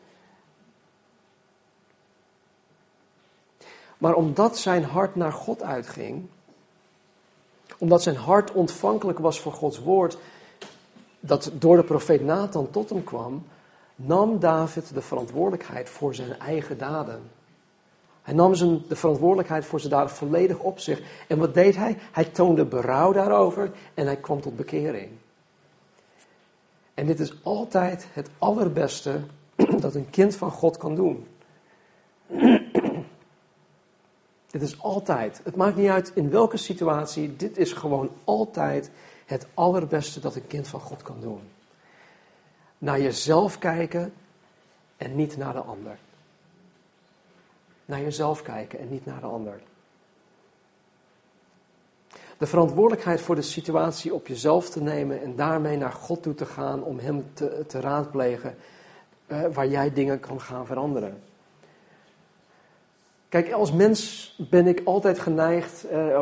Maar 3.99 4.15
omdat 4.15 4.59
zijn 4.59 4.85
hart 4.85 5.15
naar 5.15 5.33
God 5.33 5.63
uitging, 5.63 6.27
omdat 7.79 8.03
zijn 8.03 8.17
hart 8.17 8.53
ontvankelijk 8.53 9.19
was 9.19 9.41
voor 9.41 9.53
Gods 9.53 9.79
woord, 9.79 10.19
dat 11.21 11.51
door 11.55 11.77
de 11.77 11.85
profeet 11.85 12.25
Nathan 12.25 12.71
tot 12.71 12.91
hem 12.91 13.05
kwam, 13.05 13.47
nam 13.97 14.39
David 14.39 14.95
de 14.95 15.03
verantwoordelijkheid 15.03 15.91
voor 15.91 16.15
zijn 16.15 16.39
eigen 16.39 16.79
daden. 16.79 17.31
Hij 18.23 18.35
nam 18.35 18.55
zijn, 18.55 18.83
de 18.89 18.97
verantwoordelijkheid 18.97 19.65
voor 19.65 19.81
zijn 19.81 19.93
daden 19.93 20.11
volledig 20.11 20.59
op 20.59 20.79
zich. 20.79 21.03
En 21.29 21.39
wat 21.39 21.55
deed 21.55 21.77
hij? 21.77 21.99
Hij 22.13 22.25
toonde 22.25 22.65
berouw 22.65 23.13
daarover 23.13 23.71
en 23.95 24.07
hij 24.07 24.17
kwam 24.17 24.41
tot 24.41 24.57
bekering. 24.57 25.11
En 26.99 27.07
dit 27.07 27.21
is 27.21 27.33
altijd 27.43 28.07
het 28.13 28.31
allerbeste 28.39 29.21
dat 29.81 29.95
een 29.95 30.11
kind 30.11 30.37
van 30.37 30.51
God 30.51 30.77
kan 30.77 30.95
doen. 30.95 31.27
dit 34.51 34.63
is 34.63 34.83
altijd, 34.83 35.41
het 35.45 35.57
maakt 35.57 35.77
niet 35.77 35.89
uit 35.89 36.13
in 36.15 36.31
welke 36.31 36.57
situatie, 36.57 37.37
dit 37.37 37.59
is 37.59 37.73
gewoon 37.73 38.11
altijd 38.25 38.91
het 39.27 39.47
allerbeste 39.55 40.21
dat 40.21 40.35
een 40.35 40.47
kind 40.47 40.69
van 40.69 40.81
God 40.81 41.03
kan 41.03 41.21
doen. 41.21 41.41
Naar 42.79 43.01
jezelf 43.01 43.59
kijken 43.59 44.13
en 44.97 45.17
niet 45.17 45.37
naar 45.37 45.53
de 45.53 45.63
ander. 45.63 45.99
Naar 47.85 48.01
jezelf 48.01 48.43
kijken 48.43 48.79
en 48.79 48.89
niet 48.89 49.07
naar 49.07 49.21
de 49.21 49.27
ander. 49.27 49.61
De 52.39 52.47
verantwoordelijkheid 52.47 53.21
voor 53.21 53.35
de 53.35 53.43
situatie 53.43 54.15
op 54.15 54.27
jezelf 54.27 54.71
te 54.71 54.83
nemen 54.83 55.23
en 55.23 55.37
daarmee 55.37 55.77
naar 55.77 55.93
God 55.93 56.23
toe 56.23 56.35
te 56.35 56.47
gaan 56.47 56.83
om 56.83 56.99
Hem 56.99 57.25
te, 57.33 57.65
te 57.67 57.81
raadplegen 57.81 58.57
uh, 59.27 59.45
waar 59.53 59.69
jij 59.69 59.93
dingen 59.93 60.21
kan 60.21 60.41
gaan 60.41 60.67
veranderen. 60.67 61.23
Kijk, 63.29 63.53
als 63.53 63.73
mens 63.73 64.35
ben 64.51 64.67
ik 64.67 64.81
altijd 64.85 65.19
geneigd, 65.19 65.85
uh, 65.93 66.21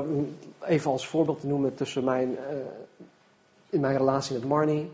even 0.60 0.90
als 0.90 1.08
voorbeeld 1.08 1.40
te 1.40 1.46
noemen 1.46 1.74
tussen 1.74 2.04
mijn, 2.04 2.30
uh, 2.30 2.56
in 3.70 3.80
mijn 3.80 3.96
relatie 3.96 4.34
met 4.34 4.48
Marnie. 4.48 4.92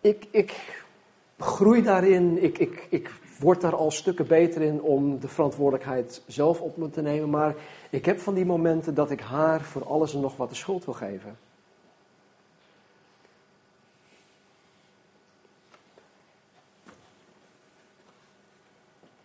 Ik, 0.00 0.26
ik 0.30 0.82
groei 1.38 1.82
daarin, 1.82 2.42
ik, 2.42 2.58
ik, 2.58 2.86
ik 2.88 3.10
word 3.38 3.60
daar 3.60 3.76
al 3.76 3.90
stukken 3.90 4.26
beter 4.26 4.62
in 4.62 4.82
om 4.82 5.20
de 5.20 5.28
verantwoordelijkheid 5.28 6.22
zelf 6.26 6.60
op 6.60 6.76
me 6.76 6.90
te 6.90 7.02
nemen. 7.02 7.30
Maar 7.30 7.54
ik 7.90 8.04
heb 8.04 8.18
van 8.18 8.34
die 8.34 8.44
momenten 8.44 8.94
dat 8.94 9.10
ik 9.10 9.20
haar 9.20 9.60
voor 9.60 9.86
alles 9.86 10.14
en 10.14 10.20
nog 10.20 10.36
wat 10.36 10.48
de 10.48 10.54
schuld 10.54 10.84
wil 10.84 10.94
geven. 10.94 11.38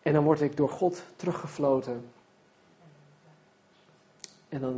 En 0.01 0.13
dan 0.13 0.23
word 0.23 0.41
ik 0.41 0.57
door 0.57 0.69
God 0.69 1.03
teruggefloten. 1.15 2.11
En 4.49 4.61
dan, 4.61 4.75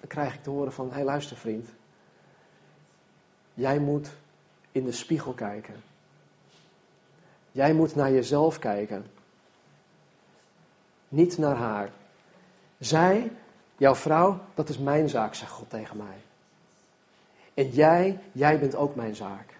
dan 0.00 0.08
krijg 0.08 0.34
ik 0.34 0.42
te 0.42 0.50
horen 0.50 0.72
van, 0.72 0.88
hé 0.88 0.94
hey, 0.94 1.04
luister 1.04 1.36
vriend. 1.36 1.68
Jij 3.54 3.78
moet 3.78 4.10
in 4.72 4.84
de 4.84 4.92
spiegel 4.92 5.32
kijken. 5.32 5.87
Jij 7.58 7.72
moet 7.72 7.94
naar 7.94 8.12
jezelf 8.12 8.58
kijken. 8.58 9.06
Niet 11.08 11.38
naar 11.38 11.56
haar. 11.56 11.90
Zij, 12.78 13.30
jouw 13.76 13.94
vrouw, 13.94 14.40
dat 14.54 14.68
is 14.68 14.78
mijn 14.78 15.08
zaak, 15.08 15.34
zegt 15.34 15.50
God 15.50 15.70
tegen 15.70 15.96
mij. 15.96 16.16
En 17.54 17.68
jij, 17.68 18.18
jij 18.32 18.58
bent 18.58 18.74
ook 18.74 18.94
mijn 18.94 19.14
zaak. 19.14 19.54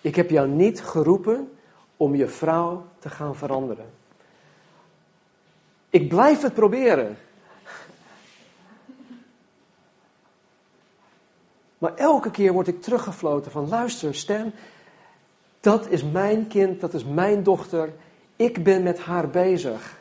Ik 0.00 0.14
heb 0.14 0.30
jou 0.30 0.48
niet 0.48 0.82
geroepen 0.82 1.52
om 1.96 2.14
je 2.14 2.28
vrouw 2.28 2.86
te 2.98 3.10
gaan 3.10 3.36
veranderen. 3.36 3.90
Ik 5.90 6.08
blijf 6.08 6.42
het 6.42 6.54
proberen. 6.54 7.18
Maar 11.78 11.94
elke 11.94 12.30
keer 12.30 12.52
word 12.52 12.68
ik 12.68 12.82
teruggefloten 12.82 13.50
van 13.50 13.68
luister 13.68 14.14
Stan, 14.14 14.52
dat 15.62 15.88
is 15.88 16.04
mijn 16.04 16.46
kind, 16.46 16.80
dat 16.80 16.94
is 16.94 17.04
mijn 17.04 17.42
dochter. 17.42 17.92
Ik 18.36 18.64
ben 18.64 18.82
met 18.82 18.98
haar 18.98 19.28
bezig. 19.28 20.00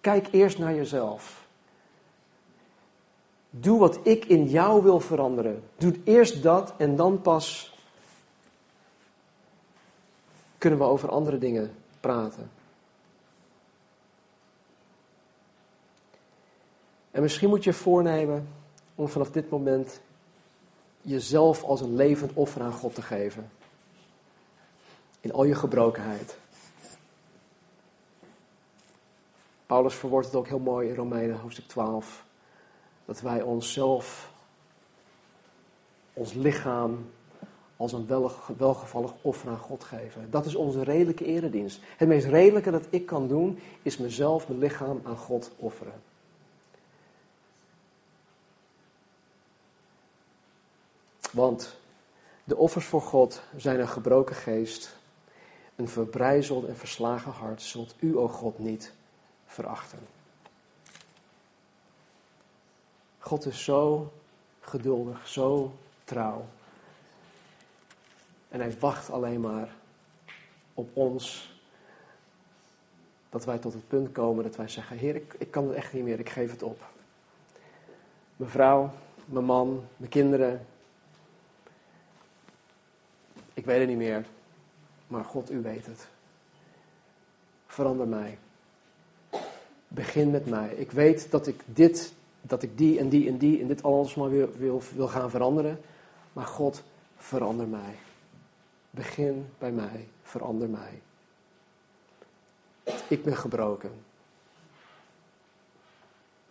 Kijk 0.00 0.28
eerst 0.30 0.58
naar 0.58 0.74
jezelf. 0.74 1.46
Doe 3.50 3.78
wat 3.78 3.98
ik 4.02 4.24
in 4.24 4.44
jou 4.44 4.82
wil 4.82 5.00
veranderen. 5.00 5.62
Doe 5.76 6.00
eerst 6.04 6.42
dat 6.42 6.74
en 6.76 6.96
dan 6.96 7.22
pas 7.22 7.78
kunnen 10.58 10.78
we 10.78 10.84
over 10.84 11.08
andere 11.08 11.38
dingen 11.38 11.74
praten. 12.00 12.50
En 17.10 17.22
misschien 17.22 17.48
moet 17.48 17.64
je 17.64 17.72
voornemen 17.72 18.48
om 18.94 19.08
vanaf 19.08 19.30
dit 19.30 19.50
moment 19.50 20.00
jezelf 21.06 21.62
als 21.62 21.80
een 21.80 21.94
levend 21.94 22.32
offer 22.34 22.62
aan 22.62 22.72
God 22.72 22.94
te 22.94 23.02
geven. 23.02 23.50
In 25.20 25.32
al 25.32 25.44
je 25.44 25.54
gebrokenheid. 25.54 26.36
Paulus 29.66 29.94
verwoordt 29.94 30.26
het 30.26 30.36
ook 30.36 30.48
heel 30.48 30.58
mooi 30.58 30.88
in 30.88 30.94
Romeinen 30.94 31.38
hoofdstuk 31.38 31.68
12. 31.68 32.24
Dat 33.04 33.20
wij 33.20 33.42
onszelf, 33.42 34.32
ons 36.12 36.32
lichaam, 36.32 37.10
als 37.76 37.92
een 37.92 38.06
welgevallig 38.56 39.12
offer 39.22 39.50
aan 39.50 39.58
God 39.58 39.84
geven. 39.84 40.30
Dat 40.30 40.46
is 40.46 40.54
onze 40.54 40.82
redelijke 40.82 41.24
eredienst. 41.24 41.80
Het 41.96 42.08
meest 42.08 42.26
redelijke 42.26 42.70
dat 42.70 42.86
ik 42.90 43.06
kan 43.06 43.28
doen, 43.28 43.58
is 43.82 43.96
mezelf, 43.96 44.48
mijn 44.48 44.60
lichaam 44.60 45.00
aan 45.04 45.16
God 45.16 45.50
offeren. 45.56 46.02
Want 51.36 51.76
de 52.44 52.56
offers 52.56 52.84
voor 52.84 53.02
God 53.02 53.42
zijn 53.56 53.80
een 53.80 53.88
gebroken 53.88 54.36
geest, 54.36 54.96
een 55.74 55.88
verbrijzeld 55.88 56.66
en 56.66 56.76
verslagen 56.76 57.32
hart, 57.32 57.62
zult 57.62 57.94
u, 57.98 58.16
o 58.16 58.28
God, 58.28 58.58
niet 58.58 58.92
verachten. 59.46 59.98
God 63.18 63.46
is 63.46 63.64
zo 63.64 64.12
geduldig, 64.60 65.28
zo 65.28 65.72
trouw. 66.04 66.44
En 68.48 68.60
hij 68.60 68.78
wacht 68.78 69.10
alleen 69.10 69.40
maar 69.40 69.68
op 70.74 70.88
ons. 70.92 71.54
Dat 73.30 73.44
wij 73.44 73.58
tot 73.58 73.72
het 73.72 73.88
punt 73.88 74.12
komen 74.12 74.44
dat 74.44 74.56
wij 74.56 74.68
zeggen: 74.68 74.96
Heer, 74.96 75.14
ik, 75.14 75.34
ik 75.38 75.50
kan 75.50 75.66
het 75.66 75.76
echt 75.76 75.92
niet 75.92 76.04
meer, 76.04 76.18
ik 76.18 76.30
geef 76.30 76.50
het 76.50 76.62
op. 76.62 76.84
Mijn 78.36 78.50
vrouw, 78.50 78.90
mijn 79.24 79.44
man, 79.44 79.84
mijn 79.96 80.10
kinderen, 80.10 80.66
ik 83.56 83.64
weet 83.64 83.78
het 83.78 83.88
niet 83.88 83.96
meer, 83.96 84.26
maar 85.06 85.24
God, 85.24 85.50
u 85.50 85.62
weet 85.62 85.86
het. 85.86 86.08
Verander 87.66 88.08
mij. 88.08 88.38
Begin 89.88 90.30
met 90.30 90.46
mij. 90.46 90.74
Ik 90.74 90.90
weet 90.90 91.30
dat 91.30 91.46
ik 91.46 91.60
dit, 91.64 92.14
dat 92.40 92.62
ik 92.62 92.78
die 92.78 92.98
en 92.98 93.08
die 93.08 93.28
en 93.28 93.38
die 93.38 93.60
en 93.60 93.66
dit 93.66 93.82
alles 93.82 94.14
maar 94.14 94.30
wil, 94.30 94.52
wil, 94.56 94.82
wil 94.94 95.08
gaan 95.08 95.30
veranderen. 95.30 95.80
Maar 96.32 96.46
God, 96.46 96.82
verander 97.16 97.66
mij. 97.66 97.98
Begin 98.90 99.48
bij 99.58 99.72
mij. 99.72 100.08
Verander 100.22 100.68
mij. 100.68 101.00
Ik 103.08 103.22
ben 103.22 103.36
gebroken. 103.36 103.92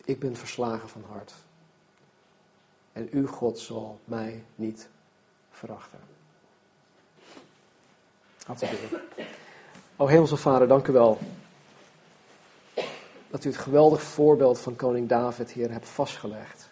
Ik 0.06 0.20
ben 0.20 0.36
verslagen 0.36 0.90
van 0.90 1.04
hart. 1.08 1.34
En 2.94 3.08
uw 3.12 3.28
God 3.28 3.60
zal 3.60 4.00
mij 4.06 4.44
niet 4.56 4.90
verachten. 5.52 6.15
O 9.96 10.08
Hemelse 10.08 10.38
Vader, 10.38 10.68
dank 10.68 10.88
u 10.88 10.94
wel. 10.94 11.18
Dat 13.30 13.44
u 13.44 13.50
het 13.50 13.58
geweldig 13.58 14.02
voorbeeld 14.02 14.60
van 14.60 14.76
koning 14.76 15.10
David 15.10 15.52
hier 15.52 15.72
hebt 15.72 15.90
vastgelegd. 15.90 16.70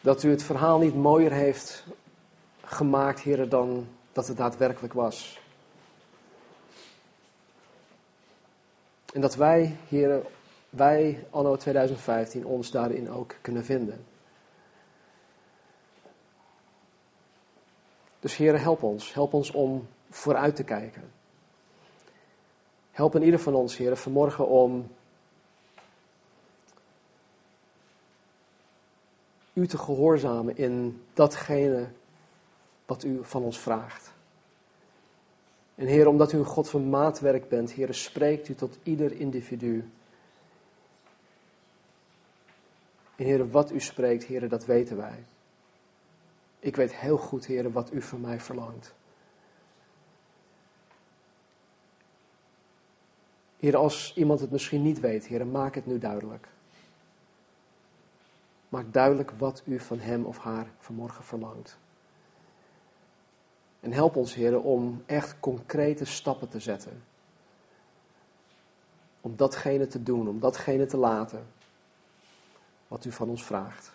Dat 0.00 0.22
u 0.22 0.30
het 0.30 0.42
verhaal 0.42 0.78
niet 0.78 0.94
mooier 0.94 1.32
heeft 1.32 1.84
gemaakt, 2.64 3.20
heren, 3.20 3.48
dan 3.48 3.88
dat 4.12 4.26
het 4.26 4.36
daadwerkelijk 4.36 4.92
was. 4.92 5.40
En 9.12 9.20
dat 9.20 9.34
wij, 9.34 9.76
heren, 9.88 10.22
wij 10.70 11.26
anno 11.30 11.56
2015 11.56 12.46
ons 12.46 12.70
daarin 12.70 13.10
ook 13.10 13.34
kunnen 13.40 13.64
vinden. 13.64 14.04
Dus 18.28 18.36
heren, 18.36 18.60
help 18.60 18.82
ons. 18.82 19.14
Help 19.14 19.32
ons 19.32 19.50
om 19.50 19.88
vooruit 20.10 20.56
te 20.56 20.64
kijken. 20.64 21.02
Help 22.90 23.14
in 23.14 23.22
ieder 23.22 23.40
van 23.40 23.54
ons, 23.54 23.76
heren, 23.76 23.96
vanmorgen 23.96 24.48
om 24.48 24.90
u 29.52 29.66
te 29.66 29.78
gehoorzamen 29.78 30.56
in 30.56 31.02
datgene 31.14 31.88
wat 32.86 33.04
u 33.04 33.18
van 33.22 33.42
ons 33.42 33.58
vraagt. 33.58 34.12
En 35.74 35.86
Heer, 35.86 36.06
omdat 36.06 36.32
u 36.32 36.38
een 36.38 36.44
God 36.44 36.68
van 36.68 36.88
maatwerk 36.88 37.48
bent, 37.48 37.72
Heer, 37.72 37.94
spreekt 37.94 38.48
u 38.48 38.54
tot 38.54 38.78
ieder 38.82 39.12
individu. 39.12 39.90
En 43.16 43.24
Heer, 43.24 43.50
wat 43.50 43.70
u 43.70 43.80
spreekt, 43.80 44.24
Heer, 44.24 44.48
dat 44.48 44.64
weten 44.64 44.96
wij. 44.96 45.24
Ik 46.58 46.76
weet 46.76 46.94
heel 46.94 47.16
goed, 47.16 47.46
Heer, 47.46 47.72
wat 47.72 47.92
u 47.92 48.02
van 48.02 48.20
mij 48.20 48.40
verlangt. 48.40 48.94
Heer, 53.58 53.76
als 53.76 54.14
iemand 54.16 54.40
het 54.40 54.50
misschien 54.50 54.82
niet 54.82 55.00
weet, 55.00 55.26
Heer, 55.26 55.46
maak 55.46 55.74
het 55.74 55.86
nu 55.86 55.98
duidelijk. 55.98 56.48
Maak 58.68 58.92
duidelijk 58.92 59.30
wat 59.30 59.62
u 59.64 59.80
van 59.80 59.98
hem 59.98 60.24
of 60.24 60.38
haar 60.38 60.70
vanmorgen 60.78 61.24
verlangt. 61.24 61.78
En 63.80 63.92
help 63.92 64.16
ons, 64.16 64.34
Heer, 64.34 64.60
om 64.60 65.02
echt 65.06 65.40
concrete 65.40 66.04
stappen 66.04 66.48
te 66.48 66.60
zetten. 66.60 67.02
Om 69.20 69.36
datgene 69.36 69.86
te 69.86 70.02
doen, 70.02 70.28
om 70.28 70.40
datgene 70.40 70.86
te 70.86 70.96
laten 70.96 71.46
wat 72.88 73.04
u 73.04 73.12
van 73.12 73.28
ons 73.28 73.44
vraagt. 73.44 73.92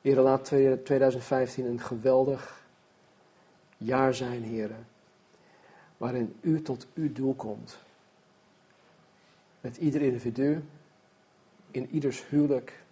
Heer, 0.00 0.20
laat 0.20 0.44
2015 0.44 1.64
een 1.64 1.80
geweldig 1.80 2.64
jaar 3.76 4.14
zijn, 4.14 4.42
Heer, 4.42 4.70
waarin 5.96 6.36
u 6.40 6.62
tot 6.62 6.86
uw 6.94 7.12
doel 7.12 7.34
komt. 7.34 7.78
Met 9.60 9.76
ieder 9.76 10.02
individu, 10.02 10.64
in 11.70 11.88
ieders 11.90 12.28
huwelijk, 12.28 12.82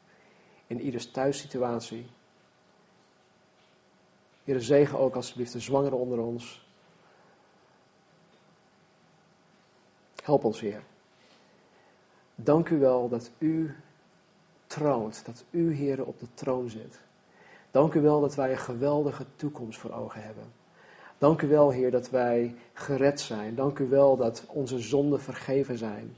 in 0.66 0.80
ieders 0.80 1.11
thuissituatie. 1.11 2.06
Heer, 4.44 4.61
zegen 4.61 4.98
ook 4.98 5.14
alsjeblieft 5.14 5.52
de 5.52 5.61
zwangeren 5.61 5.98
onder 5.98 6.18
ons. 6.18 6.66
Help 10.24 10.44
ons, 10.44 10.61
Heer. 10.61 10.82
Dank 12.34 12.68
u 12.68 12.78
wel 12.78 13.09
dat 13.09 13.30
u 13.38 13.76
troont, 14.69 15.23
dat 15.25 15.45
u, 15.51 15.75
Heer, 15.75 16.05
op 16.05 16.19
de 16.19 16.27
troon 16.35 16.69
zit. 16.69 17.01
Dank 17.71 17.95
u 17.95 18.01
wel 18.01 18.21
dat 18.21 18.35
wij 18.35 18.51
een 18.51 18.59
geweldige 18.59 19.25
toekomst 19.37 19.79
voor 19.79 19.93
ogen 19.93 20.23
hebben. 20.23 20.45
Dank 21.19 21.43
u 21.43 21.49
wel, 21.49 21.71
Heer, 21.71 21.91
dat 21.91 22.11
wij 22.11 22.55
gered 22.73 23.21
zijn. 23.21 23.55
Dank 23.55 23.79
u 23.79 23.89
wel 23.89 24.16
dat 24.16 24.45
onze 24.47 24.79
zonden 24.79 25.21
vergeven 25.21 25.79
zijn. 25.79 26.16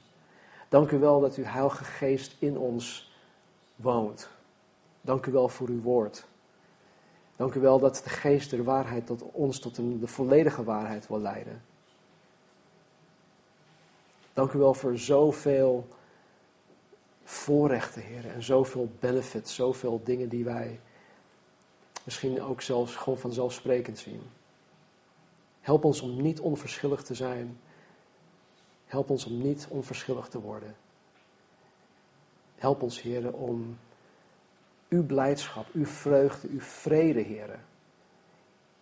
Dank 0.69 0.91
u 0.91 0.99
wel 0.99 1.21
dat 1.21 1.35
uw 1.35 1.45
Heilige 1.45 1.85
Geest 1.85 2.37
in 2.39 2.59
ons 2.59 3.13
woont. 3.77 4.29
Dank 5.01 5.27
u 5.27 5.33
wel 5.33 5.49
voor 5.49 5.69
uw 5.69 5.83
woord. 5.83 6.25
Dank 7.37 7.55
u 7.55 7.61
wel 7.61 7.79
dat 7.79 8.01
de 8.05 8.11
Geest 8.11 8.51
der 8.51 8.65
waarheid 8.65 9.07
tot 9.07 9.23
ons 9.23 9.59
tot 9.59 9.77
de 9.77 10.07
volledige 10.07 10.65
waarheid 10.65 11.09
wil 11.09 11.21
leiden. 11.21 11.63
Dank 14.33 14.53
u 14.53 14.59
wel 14.59 14.75
voor 14.75 14.99
zoveel 14.99 15.87
voorrechten, 17.31 18.03
Heer, 18.03 18.31
en 18.31 18.43
zoveel 18.43 18.91
benefits, 19.01 19.55
zoveel 19.55 20.01
dingen 20.05 20.29
die 20.29 20.45
wij 20.45 20.81
misschien 22.05 22.43
ook 22.43 22.61
zelfs 22.61 22.97
gewoon 22.97 23.19
vanzelfsprekend 23.19 23.99
zien. 23.99 24.23
Help 25.61 25.85
ons 25.85 26.01
om 26.01 26.23
niet 26.23 26.41
onverschillig 26.41 27.03
te 27.03 27.15
zijn. 27.15 27.61
Help 28.87 29.11
ons 29.11 29.25
om 29.25 29.43
niet 29.43 29.67
onverschillig 29.69 30.29
te 30.29 30.41
worden. 30.41 30.77
Help 32.55 32.83
ons, 32.83 33.03
Heer, 33.03 33.33
om 33.33 33.79
uw 34.89 35.07
blijdschap, 35.07 35.67
uw 35.73 35.87
vreugde, 35.87 36.49
uw 36.49 36.61
vrede, 36.61 37.21
Heer, 37.21 37.59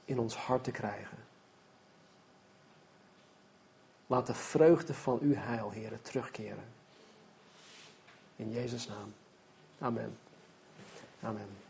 in 0.05 0.19
ons 0.19 0.37
hart 0.37 0.65
te 0.65 0.71
krijgen. 0.71 1.19
Laat 4.07 4.27
de 4.27 4.35
vreugde 4.35 4.95
van 4.95 5.19
uw 5.21 5.35
heil, 5.35 5.71
Heer, 5.71 6.03
terugkeren. 6.03 6.78
In 8.39 8.53
Jezus' 8.53 8.89
naam. 8.89 9.13
Amen. 9.83 10.17
Amen. 11.23 11.68